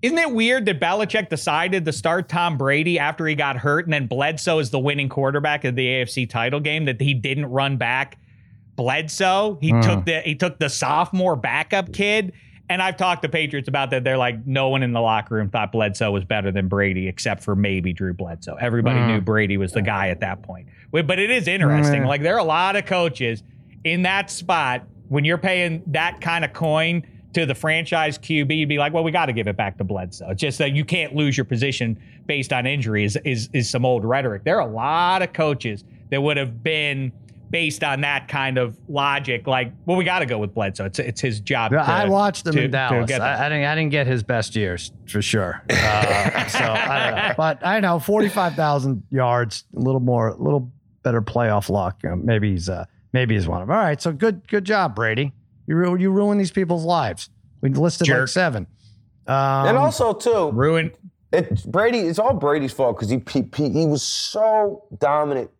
[0.00, 3.92] isn't it weird that Belichick decided to start Tom Brady after he got hurt, and
[3.92, 7.76] then Bledsoe is the winning quarterback of the AFC title game that he didn't run
[7.78, 8.16] back
[8.76, 9.58] Bledsoe.
[9.60, 9.80] He Hmm.
[9.80, 12.32] took the he took the sophomore backup kid.
[12.70, 14.04] And I've talked to Patriots about that.
[14.04, 17.42] They're like, no one in the locker room thought Bledsoe was better than Brady, except
[17.42, 18.54] for maybe Drew Bledsoe.
[18.60, 19.24] Everybody knew mm.
[19.24, 20.68] Brady was the guy at that point.
[20.92, 22.04] But it is interesting.
[22.04, 23.42] Like there are a lot of coaches
[23.82, 28.68] in that spot when you're paying that kind of coin to the franchise QB, you'd
[28.68, 30.30] be like, well, we got to give it back to Bledsoe.
[30.30, 33.84] It's just that you can't lose your position based on injury is, is, is some
[33.84, 34.44] old rhetoric.
[34.44, 37.10] There are a lot of coaches that would have been
[37.50, 40.84] based on that kind of logic, like, well, we got to go with Bledsoe.
[40.86, 41.72] It's it's his job.
[41.72, 43.06] Yeah, to- I watched him to- in Dallas.
[43.08, 43.40] get that.
[43.40, 43.64] I, I didn't.
[43.64, 45.62] I didn't get his best years for sure.
[45.68, 45.74] Uh,
[46.48, 47.34] so, I don't know.
[47.36, 50.70] but I know forty-five thousand yards, a little more, a little
[51.02, 52.00] better playoff luck.
[52.02, 53.76] You know, maybe he's uh, maybe he's one of them.
[53.76, 55.32] All right, so good, good job, Brady.
[55.66, 57.30] You ru- you ruin these people's lives.
[57.60, 58.66] We listed like seven.
[59.26, 60.92] Um, and also too, ruined.
[61.32, 61.98] it Brady.
[62.00, 65.50] It's all Brady's fault because he, he he he was so dominant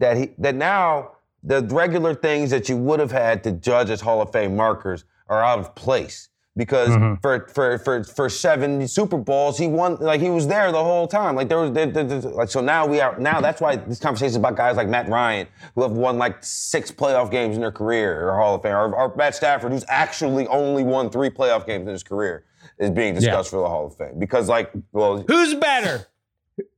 [0.00, 1.12] that he that now
[1.46, 5.04] the regular things that you would have had to judge as Hall of Fame markers
[5.28, 7.14] are out of place because Mm-hmm.
[7.20, 11.08] for for for for seven Super Bowls he won like he was there the whole
[11.08, 13.74] time like there was there, there- there- like so now we are now that's why
[13.76, 17.56] this conversation is about guys like Matt Ryan who have won like six playoff games
[17.56, 21.10] in their career or Hall of Fame or, or Matt Stafford who's actually only won
[21.10, 22.44] three playoff games in his career
[22.78, 26.06] is being discussed for the Hall of Fame because like well Who's better?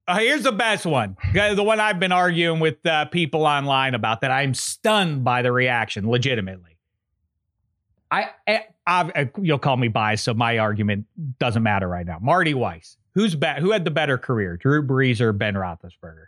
[0.09, 1.17] Uh, here's the best one.
[1.35, 5.51] The one I've been arguing with uh, people online about that I'm stunned by the
[5.51, 6.79] reaction, legitimately.
[8.11, 11.07] I, I, I you'll call me biased, so my argument
[11.41, 12.19] doesn't matter right now.
[12.21, 16.27] Marty Weiss, who's be- who had the better career, Drew Brees or Ben Roethlisberger?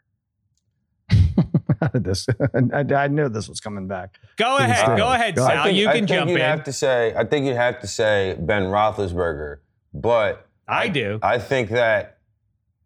[1.95, 2.27] this.
[2.75, 4.19] I, I knew this was coming back.
[4.37, 5.55] Go ahead, go ahead, Go ahead.
[5.55, 5.63] Sal.
[5.63, 6.43] I think, you I can think jump you'd in.
[6.43, 7.15] have to say.
[7.17, 9.59] I think you'd have to say Ben Roethlisberger,
[9.95, 11.21] but I do.
[11.23, 12.18] I think that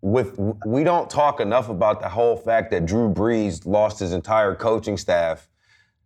[0.03, 0.37] with
[0.67, 4.97] we don't talk enough about the whole fact that Drew Brees lost his entire coaching
[4.97, 5.49] staff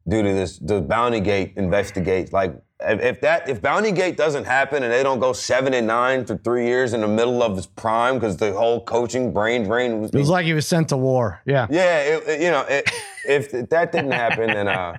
[0.07, 2.33] due to this the Bounty Gate investigate.
[2.33, 5.87] Like if, if that if Bounty Gate doesn't happen and they don't go seven and
[5.87, 9.65] nine for three years in the middle of his prime because the whole coaching brain
[9.65, 10.11] drain was.
[10.11, 11.41] It was like he was sent to war.
[11.47, 11.67] Yeah.
[11.71, 12.89] yeah, it, it- you know, it,
[13.27, 14.99] if that didn't happen, then uh,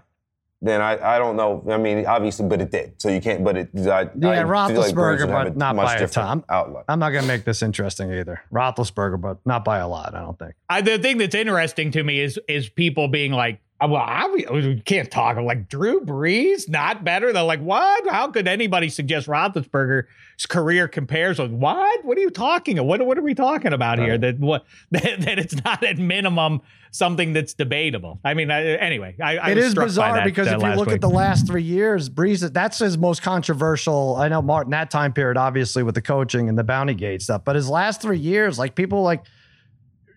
[0.61, 1.63] then I, I don't know.
[1.69, 2.99] I mean, obviously, but it did.
[2.99, 3.43] So you can't.
[3.43, 3.69] But it.
[3.75, 6.43] I, Yeah, I feel like Roethlisberger, Brees would have but not by a ton.
[6.49, 6.85] Outlook.
[6.87, 8.41] I'm not going to make this interesting either.
[8.51, 10.15] Roethlisberger, but not by a lot.
[10.15, 10.55] I don't think.
[10.67, 14.27] I, the thing that's interesting to me is is people being like, "Oh, well, I,
[14.27, 17.31] we can't talk like Drew Brees not better.
[17.31, 18.07] They're like, what?
[18.07, 22.03] How could anybody suggest Roethlisberger's career compares with what?
[22.03, 22.83] What are you talking?
[22.83, 24.17] What what are we talking about here?
[24.17, 28.19] That what that, that it's not at minimum something that's debatable.
[28.23, 30.87] I mean, I, anyway, I, I It is bizarre that, because uh, if you look
[30.87, 30.95] week.
[30.95, 34.15] at the last three years, Brees, that's his most controversial.
[34.15, 37.43] I know Martin that time period, obviously with the coaching and the bounty gate stuff,
[37.45, 39.23] but his last three years, like people like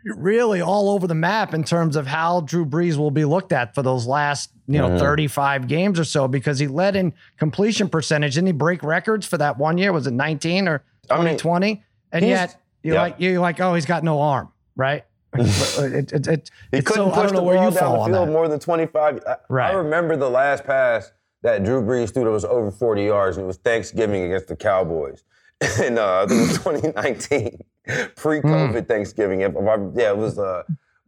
[0.05, 3.75] really all over the map in terms of how Drew Brees will be looked at
[3.75, 4.99] for those last, you know, Mhm.
[4.99, 8.35] 35 games or so because he led in completion percentage.
[8.35, 9.93] Didn't he break records for that one year?
[9.93, 11.83] Was it 19 or I mean,
[12.13, 13.03] And yet you're yeah.
[13.03, 15.05] like, you're like, oh, he's got no arm, right?
[15.37, 17.79] it, it, it, He couldn't so, push the ball down the
[18.11, 19.21] field more than 25.
[19.27, 19.71] I, Right.
[19.71, 23.45] I remember the last pass that Drew Brees threw that was over 40 yards, and
[23.45, 25.23] it was Thanksgiving against the Cowboys.
[25.81, 27.59] And uh, I think it was 2019,
[28.17, 29.41] pre-COVID Thanksgiving.
[29.43, 30.39] If- if I- Yeah, it was.
[30.39, 30.63] Uh,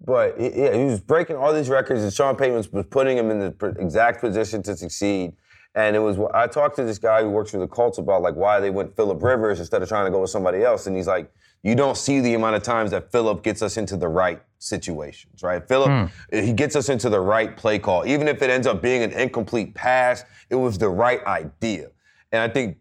[0.04, 3.16] but he- yeah, he was breaking all these records, and Sean Payton was, was putting
[3.16, 5.34] him in the pr- exact position to succeed.
[5.74, 6.18] And it was.
[6.34, 8.94] I talked to this guy who works for the Colts about like why they went
[8.94, 11.30] Philip Rivers instead of trying to go with somebody else, and he's like,
[11.62, 15.42] you don't see the amount of times that Philip gets us into the right situations,
[15.42, 15.66] right?
[15.66, 18.04] Philip, he gets us into the right play call.
[18.06, 21.88] Even if it ends up being an incomplete pass, it was the right idea.
[22.32, 22.76] And I think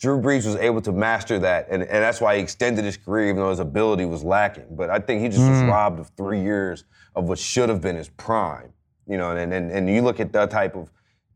[0.00, 3.28] Drew Brees was able to master that, and, and that's why he extended his career,
[3.28, 4.66] even though his ability was lacking.
[4.70, 5.68] But I think he just was mm.
[5.68, 6.84] robbed of three years
[7.14, 8.72] of what should have been his prime.
[9.06, 10.90] You know, and, and and you look at that type of,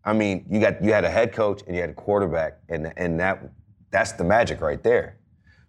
[0.05, 2.93] I mean, you got you had a head coach and you had a quarterback, and
[2.97, 3.43] and that
[3.90, 5.18] that's the magic right there.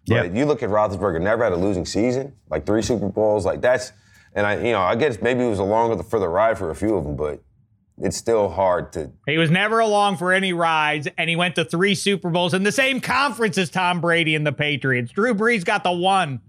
[0.06, 0.34] Yep.
[0.34, 3.92] You look at Roethlisberger, never had a losing season, like three Super Bowls, like that's,
[4.34, 6.58] and I, you know, I guess maybe it was a longer the, for the ride
[6.58, 7.40] for a few of them, but
[8.00, 9.10] it's still hard to.
[9.26, 12.62] He was never along for any rides, and he went to three Super Bowls in
[12.62, 15.12] the same conference as Tom Brady and the Patriots.
[15.12, 16.40] Drew Brees got the one.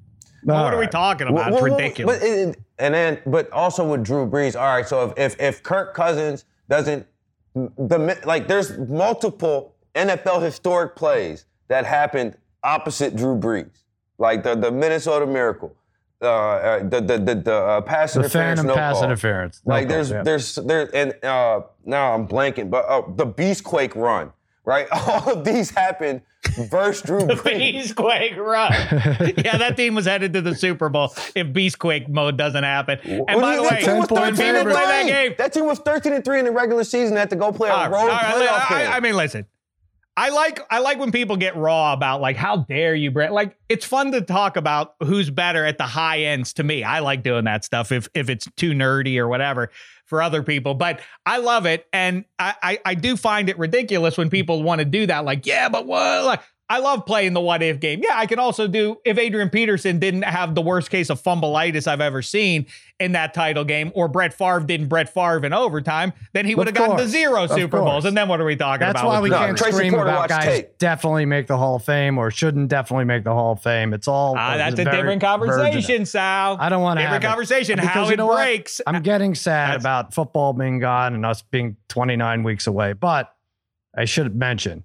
[0.43, 1.51] what are we talking about?
[1.51, 2.19] Well, it's well, ridiculous.
[2.19, 4.59] But it, and then, but also with Drew Brees.
[4.59, 7.05] All right, so if if, if Kirk Cousins doesn't,
[7.53, 13.83] the like, there's multiple NFL historic plays that happened opposite Drew Brees,
[14.17, 15.75] like the the Minnesota Miracle.
[16.21, 19.03] Uh, uh, the the the, the uh, pass The interference, phantom no pass call.
[19.05, 19.61] interference.
[19.65, 20.23] No Like call, there's yeah.
[20.23, 24.31] there's there and uh, now I'm blanking, but uh, the Beastquake run,
[24.63, 24.87] right?
[24.91, 26.21] All of these happened
[26.69, 27.93] versus Drew Brees.
[27.95, 28.71] Beastquake run.
[29.43, 32.99] yeah, that team was headed to the Super Bowl if Beastquake mode doesn't happen.
[33.03, 35.35] And Well, by the that way, team was point when people play that game.
[35.39, 37.15] That team was 13 and 3 in the regular season.
[37.15, 38.91] They Had to go play a All right, road all right, playoff I, game.
[38.93, 39.45] I mean, listen.
[40.17, 43.31] I like I like when people get raw about like how dare you, Brett.
[43.31, 46.53] Like it's fun to talk about who's better at the high ends.
[46.53, 49.71] To me, I like doing that stuff if if it's too nerdy or whatever
[50.05, 50.73] for other people.
[50.73, 54.79] But I love it, and I I, I do find it ridiculous when people want
[54.79, 55.23] to do that.
[55.23, 56.25] Like, yeah, but what?
[56.25, 57.99] Like, I love playing the what if game.
[58.01, 61.85] Yeah, I can also do if Adrian Peterson didn't have the worst case of fumbleitis
[61.85, 62.65] I've ever seen
[62.97, 66.67] in that title game, or Brett Favre didn't Brett Favre in overtime, then he would
[66.67, 68.05] have gotten the zero Of Super Bowls.
[68.05, 69.09] And then what are we talking That's about?
[69.09, 69.57] That's why we No, can't?
[69.57, 70.77] Tracy scream Porter about guys tape.
[70.77, 73.93] definitely make the Hall of Fame or shouldn't definitely make the Hall of Fame.
[73.93, 76.05] It's all uh, that's a different conversation.
[76.05, 76.57] Sal.
[76.59, 77.33] I don't want to different have it.
[77.33, 77.75] conversation.
[77.77, 78.35] Because How you it know what?
[78.45, 78.79] breaks.
[78.87, 82.93] I'm getting sad That's- about football being gone and us being 29 weeks away.
[82.93, 83.33] But
[83.97, 84.83] I should mention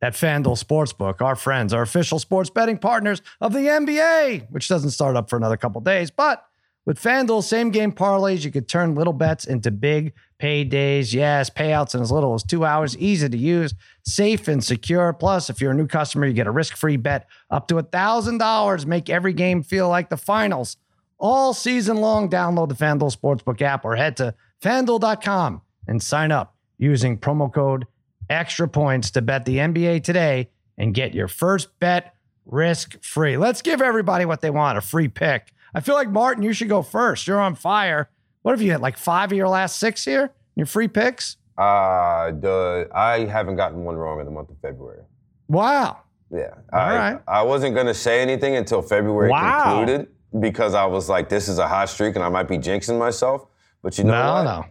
[0.00, 4.90] that FanDuel Sportsbook, our friends, our official sports betting partners of the NBA, which doesn't
[4.90, 6.10] start up for another couple days.
[6.10, 6.44] But
[6.86, 11.12] with FanDuel same game parlays, you could turn little bets into big paydays.
[11.12, 15.12] Yes, payouts in as little as two hours, easy to use, safe and secure.
[15.12, 18.86] Plus, if you're a new customer, you get a risk free bet up to $1,000.
[18.86, 20.76] Make every game feel like the finals
[21.18, 22.30] all season long.
[22.30, 27.86] Download the FanDuel Sportsbook app or head to fanduel.com and sign up using promo code
[28.30, 33.36] extra points to bet the NBA today and get your first bet risk free.
[33.36, 35.52] Let's give everybody what they want a free pick.
[35.74, 37.26] I feel like Martin, you should go first.
[37.26, 38.08] You're on fire.
[38.42, 38.80] What have you had?
[38.80, 40.32] Like five of your last six here?
[40.54, 41.36] Your free picks?
[41.58, 45.02] Uh, the I haven't gotten one wrong in the month of February.
[45.48, 45.98] Wow.
[46.30, 46.54] Yeah.
[46.72, 47.20] All I, right.
[47.26, 49.62] I wasn't going to say anything until February Wow.
[49.64, 50.08] concluded
[50.40, 53.46] because I was like, this is a hot streak and I might be jinxing myself.
[53.82, 54.42] But you know No, what?
[54.44, 54.64] no.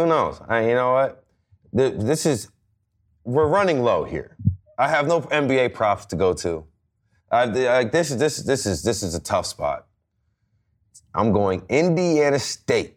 [0.00, 0.40] Who knows?
[0.48, 1.24] I, you know what?
[1.76, 2.50] Th- This is,
[3.26, 4.36] we're running low here.
[4.78, 6.64] I have no NBA props to go to.
[7.30, 9.86] I, like this is this this is this is a tough spot.
[11.14, 12.96] I'm going Indiana State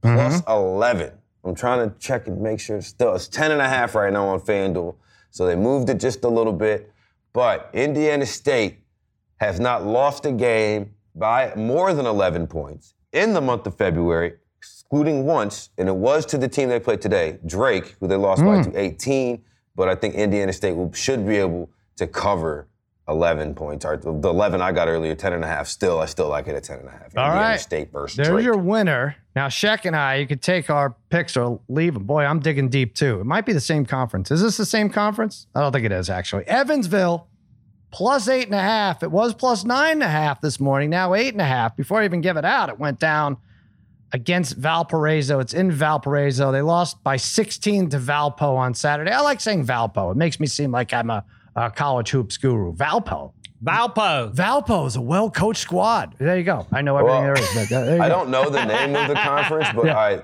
[0.00, 0.50] plus mm-hmm.
[0.50, 1.12] 11.
[1.44, 4.12] I'm trying to check and make sure it's still it's 10 and a half right
[4.12, 4.96] now on FanDuel.
[5.30, 6.90] So they moved it just a little bit.
[7.34, 8.78] But Indiana State
[9.36, 14.34] has not lost a game by more than 11 points in the month of February,
[14.64, 18.44] excluding once, and it was to the team they played today, Drake, who they lost
[18.44, 18.70] by hmm.
[18.70, 19.42] to 18.
[19.76, 22.68] But I think Indiana State will, should be able to cover
[23.08, 23.84] 11 points.
[23.84, 25.66] Or the 11 I got earlier, 10 and a half.
[25.66, 27.16] Still, I still like it at 10 and a half.
[27.16, 27.60] All Indiana right.
[27.60, 28.44] State versus There's Drake.
[28.44, 29.16] your winner.
[29.34, 32.04] Now, Sheck and I, you could take our picks or leave them.
[32.04, 33.20] Boy, I'm digging deep too.
[33.20, 34.30] It might be the same conference.
[34.30, 35.48] Is this the same conference?
[35.54, 36.46] I don't think it is, actually.
[36.46, 37.26] Evansville,
[37.90, 39.02] plus eight and a half.
[39.02, 41.76] It was plus nine and a half this morning, now eight and a half.
[41.76, 43.38] Before I even give it out, it went down
[44.14, 45.40] against Valparaiso.
[45.40, 46.52] It's in Valparaiso.
[46.52, 49.10] They lost by 16 to Valpo on Saturday.
[49.10, 50.12] I like saying Valpo.
[50.12, 51.24] It makes me seem like I'm a,
[51.56, 52.72] a college hoops guru.
[52.76, 53.32] Valpo.
[53.64, 54.32] Valpo.
[54.32, 56.14] Valpo is a well coached squad.
[56.18, 56.66] There you go.
[56.70, 57.54] I know everything Well, there is.
[57.70, 58.14] But uh, there you I go.
[58.14, 60.22] don't know the name of the conference, but I,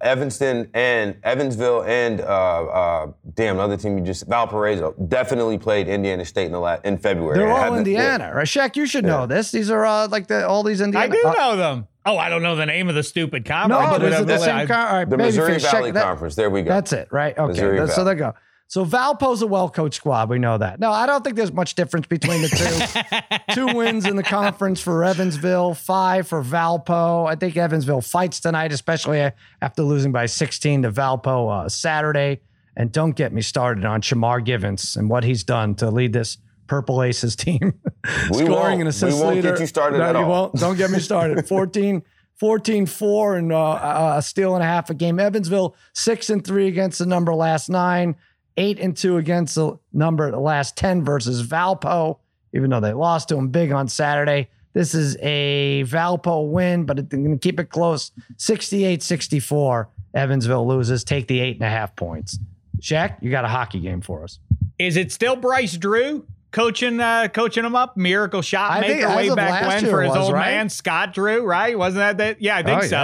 [0.00, 6.24] Evanston and Evansville and uh, uh, damn, another team you just Valparaiso definitely played Indiana
[6.24, 7.38] State in the la- in February.
[7.38, 8.46] They're all haven't- Indiana, right?
[8.46, 9.50] Shaq, you should know this.
[9.50, 11.06] These are uh, like the all these Indiana.
[11.06, 11.88] I do uh, know them.
[12.08, 13.82] Oh, I don't know the name of the stupid conference.
[13.92, 14.66] No, but is it the I- same?
[14.66, 16.34] Con- all right, The babyface, Missouri check Valley that- Conference.
[16.36, 16.70] There we go.
[16.70, 17.36] That's it, right?
[17.36, 18.16] Okay, Missouri that's- so Valley.
[18.16, 18.38] there you go.
[18.70, 20.28] So Valpo's a well-coached squad.
[20.28, 20.78] We know that.
[20.78, 23.54] No, I don't think there's much difference between the two.
[23.54, 27.26] two wins in the conference for Evansville, five for Valpo.
[27.26, 29.30] I think Evansville fights tonight, especially
[29.62, 32.40] after losing by 16 to Valpo uh, Saturday.
[32.76, 36.36] And don't get me started on Shamar Givens and what he's done to lead this
[36.68, 37.74] Purple Aces team.
[38.30, 39.60] We Scoring won't- and we assist won't get leader.
[39.60, 40.28] you started no, at you all.
[40.30, 40.54] won't.
[40.54, 41.46] Don't get me started.
[41.48, 42.02] 14,
[42.36, 45.18] 14 4 and uh, a steal and a half a game.
[45.18, 48.14] Evansville, 6 and 3 against the number last nine,
[48.56, 52.18] 8 and 2 against the number the last 10 versus Valpo,
[52.54, 54.48] even though they lost to them big on Saturday.
[54.72, 59.88] This is a Valpo win, but they're going to keep it close 68 64.
[60.14, 61.04] Evansville loses.
[61.04, 62.38] Take the eight and a half points.
[62.80, 64.38] Shaq, you got a hockey game for us.
[64.78, 67.96] Is it still Bryce Drew coaching uh, coaching him up?
[67.96, 70.52] Miracle shot maker way back when for his was, old right?
[70.52, 71.76] man Scott Drew, right?
[71.78, 72.42] Wasn't that that?
[72.42, 72.96] Yeah, I think Oh, so.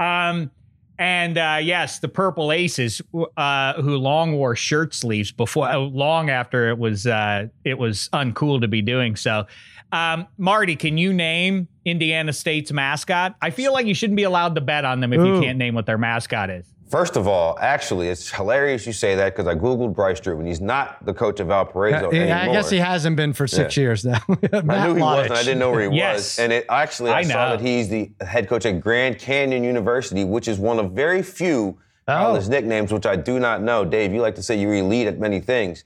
[0.00, 0.28] yeah.
[0.30, 0.50] Um,
[0.98, 3.00] And uh, yes, the Purple Aces,
[3.36, 8.08] uh, who long wore shirt sleeves before, uh, long after it was uh, it was
[8.12, 9.46] uncool to be doing so.
[9.90, 13.34] Um, Marty, can you name Indiana State's mascot?
[13.42, 15.34] I feel like you shouldn't be allowed to bet on them if Ooh.
[15.36, 16.66] you can't name what their mascot is.
[16.92, 20.46] First of all, actually, it's hilarious you say that because I googled Bryce Drew and
[20.46, 22.50] he's not the coach of Valparaiso Yeah, anymore.
[22.50, 23.80] I guess he hasn't been for six Yeah.
[23.82, 24.20] years now.
[24.28, 26.16] I knew he was, and I didn't know where he Yes.
[26.18, 26.38] was.
[26.40, 27.56] And it actually, I, I saw know.
[27.56, 31.78] that he's the head coach at Grand Canyon University, which is one of very few
[32.08, 32.12] Oh.
[32.12, 33.86] college nicknames, which I do not know.
[33.86, 35.84] Dave, you like to say you're elite at many things.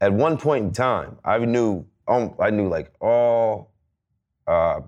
[0.00, 3.72] At one point in time, I knew, um, I knew like all,
[4.46, 4.82] uh,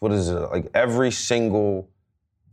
[0.00, 1.88] what is it, like every single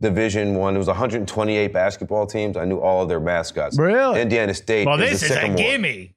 [0.00, 0.74] Division One.
[0.74, 2.56] There was 128 basketball teams.
[2.56, 3.78] I knew all of their mascots.
[3.78, 4.20] Really?
[4.20, 4.86] Indiana State.
[4.86, 5.56] Well, is this the is a Sycamore.
[5.56, 6.12] gimme.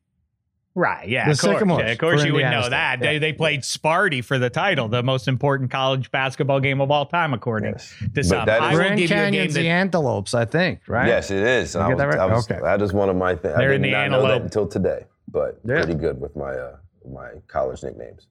[0.76, 3.00] Right, yeah, The of course, yeah, of course for you would Indiana know State, that.
[3.02, 3.10] yeah.
[3.14, 7.06] They, they played Sparty for the title, the most important college basketball game of all
[7.08, 7.94] time, according Yes.
[8.00, 8.46] to But some.
[8.46, 11.08] that is- I Grand give you a game Canyon's that the Antelopes, I think, right?
[11.08, 11.76] Yes, it is.
[11.76, 12.20] I was, that, right?
[12.20, 12.62] I was, okay.
[12.62, 13.56] that is one of my things.
[13.58, 15.84] I did in the not know that until today, but Yeah.
[15.84, 16.76] pretty good with my uh,
[17.12, 18.28] my college nicknames.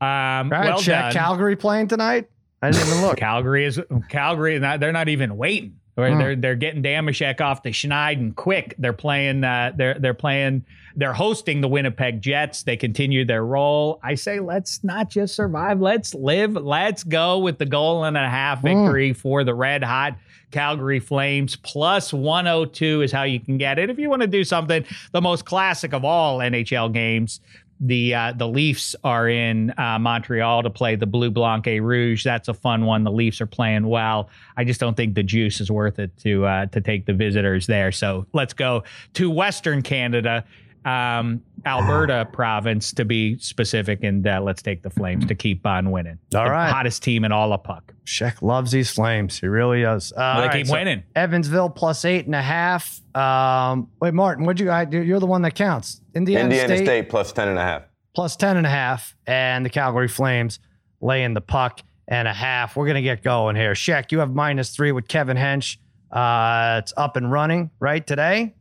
[0.00, 1.12] Um, All right, well check done.
[1.12, 2.28] Calgary playing tonight.
[2.64, 3.16] I didn't even look.
[3.18, 4.58] Calgary is Calgary.
[4.58, 5.78] They're not even waiting.
[5.96, 6.18] Hmm.
[6.18, 8.74] They're they're getting Dameshek off the Schneid and quick.
[8.78, 9.44] They're playing.
[9.44, 10.64] Uh, they're they're playing.
[10.96, 12.64] They're hosting the Winnipeg Jets.
[12.64, 14.00] They continue their role.
[14.02, 15.80] I say let's not just survive.
[15.80, 16.54] Let's live.
[16.54, 18.66] Let's go with the goal and a half Hmm.
[18.66, 20.16] victory for the red hot
[20.50, 21.54] Calgary Flames.
[21.56, 24.84] Plus 102 is how you can get it if you want to do something.
[25.12, 27.40] The most classic of all NHL games
[27.80, 32.24] the uh, the Leafs are in uh, Montreal to play the Blue Blanc et Rouge.
[32.24, 33.04] That's a fun one.
[33.04, 34.30] The Leafs are playing well.
[34.56, 37.66] I just don't think the juice is worth it to uh, to take the visitors
[37.66, 37.92] there.
[37.92, 38.84] So let's go
[39.14, 40.44] to Western Canada,
[40.84, 45.90] um, Alberta province to be specific, and uh, let's take the Flames to keep on
[45.90, 46.18] winning.
[46.34, 46.70] All the right.
[46.70, 47.94] hottest team in all of puck.
[48.04, 49.40] Sheck loves these Flames.
[49.40, 50.12] He really does.
[50.16, 51.02] Uh, all they right, keep so winning.
[51.16, 53.00] Evansville plus eight and a half.
[53.16, 54.70] Um, wait, Martin, what'd you?
[54.70, 56.02] I, you're the one that counts.
[56.14, 57.82] Indiana, Indiana State, State, plus 10 and a half.
[58.14, 60.58] plus 10 and and the Calgary Flames
[61.00, 62.76] laying the puck and a half.
[62.76, 63.72] We're gonna get going here.
[63.72, 65.78] Sheck, you have minus three with Kevin Hench.
[66.10, 68.54] Uh, it's up and running right today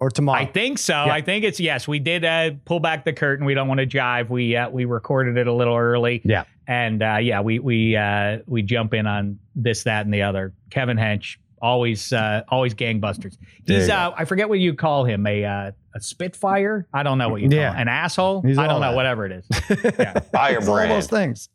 [0.00, 0.40] or tomorrow.
[0.40, 0.94] I think so.
[0.94, 1.88] I think it's yes.
[1.88, 3.44] We did uh, pull back the curtain.
[3.44, 4.28] We don't want to jive.
[4.30, 6.20] We uh, we recorded it a little early.
[6.24, 6.44] Yeah.
[6.66, 10.52] and uh, yeah, we we uh, we jump in on this, that, and the other.
[10.70, 13.36] Kevin Hench, always uh, always gangbusters.
[13.66, 16.86] He's uh, I forget what you call him a uh, a spitfire.
[16.92, 17.72] I don't know what you call Yeah.
[17.72, 17.80] him.
[17.82, 18.42] an asshole.
[18.42, 18.96] He's I don't know that.
[18.96, 19.46] whatever it is.
[19.98, 20.12] Yeah.
[20.16, 20.90] It's all Firebrand.
[20.90, 21.48] those things.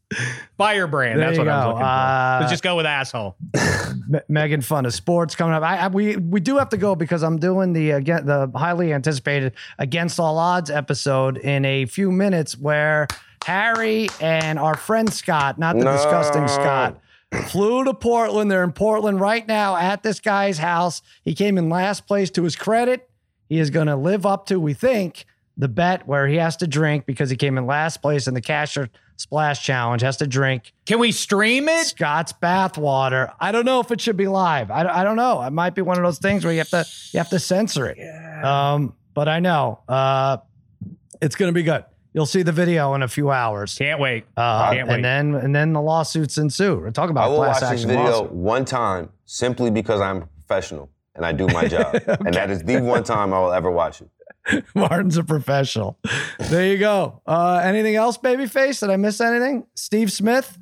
[0.58, 1.20] Firebrand.
[1.20, 1.68] There That's you what I was go.
[1.70, 1.86] looking for.
[1.86, 3.36] Uh, Let's just go with asshole.
[4.08, 5.64] Me- Megan Fun of Sports coming up.
[5.64, 8.94] I, I we we do have to go because I'm doing the again the highly
[8.94, 13.08] anticipated Against All Odds episode in a few minutes where
[13.46, 15.94] Harry and our friend Scott, not the No.
[15.94, 16.98] disgusting Scott,
[17.48, 18.50] flew to Portland.
[18.50, 21.02] They're in Portland right now at this guy's house.
[21.24, 23.10] He came in last place to his credit.
[23.50, 25.26] He is going to live up to, we think,
[25.58, 28.42] the bet where he has to drink because he came in last place in the
[28.42, 31.86] Casher Splash Challenge, has to drink Can we stream it?
[31.86, 33.32] Scott's bathwater.
[33.40, 34.72] I don't know if it should be live.
[34.72, 35.44] I, I don't know.
[35.44, 37.88] It might be one of those things where you have to you have to censor
[37.88, 38.00] it.
[38.44, 40.38] Um, but I know uh,
[41.22, 41.86] it's going to be good.
[42.14, 43.76] You'll see the video in a few hours.
[43.76, 44.26] Can't wait.
[44.38, 44.96] Uh, Can't wait.
[44.96, 46.76] and then and then the lawsuits ensue.
[46.80, 48.32] We're talking I about will class watch this action video lawsuit.
[48.32, 51.96] one time simply because I'm a professional and I do my job.
[52.08, 54.10] And that is the one time I will ever watch it.
[54.76, 55.98] Martin's a professional.
[56.50, 57.22] There you go.
[57.26, 58.82] Uh, anything else, babyface?
[58.82, 59.66] Did I miss anything?
[59.76, 60.58] Steve Smith.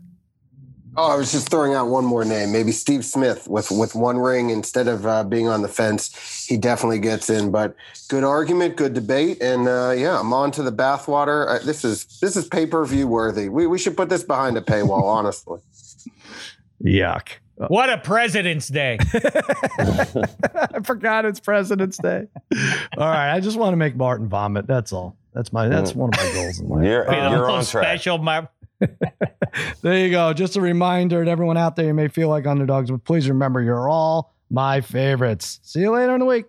[0.97, 2.51] Oh, I was just throwing out one more name.
[2.51, 6.45] Maybe Steve Smith with with one ring instead of uh, being on the fence.
[6.45, 7.49] He definitely gets in.
[7.49, 7.75] But
[8.09, 11.47] good argument, good debate, and uh, yeah, I'm on to the bathwater.
[11.47, 13.47] Uh, this is this is pay per view worthy.
[13.47, 15.03] We we should put this behind a paywall.
[15.11, 15.59] honestly.
[16.83, 17.29] Yuck.
[17.55, 18.97] What a President's Day.
[19.13, 22.27] I forgot it's President's Day.
[22.97, 24.65] All right, I just want to make Martin vomit.
[24.65, 25.15] That's all.
[25.33, 25.67] That's my.
[25.67, 26.85] That's one of my goals in life.
[26.85, 27.83] You're, Be you're on track.
[27.83, 28.17] special.
[28.17, 28.47] My,
[29.81, 30.33] There you go.
[30.33, 33.61] Just a reminder to everyone out there, you may feel like underdogs, but please remember
[33.61, 35.59] you're all my favorites.
[35.63, 36.45] See you later in the week.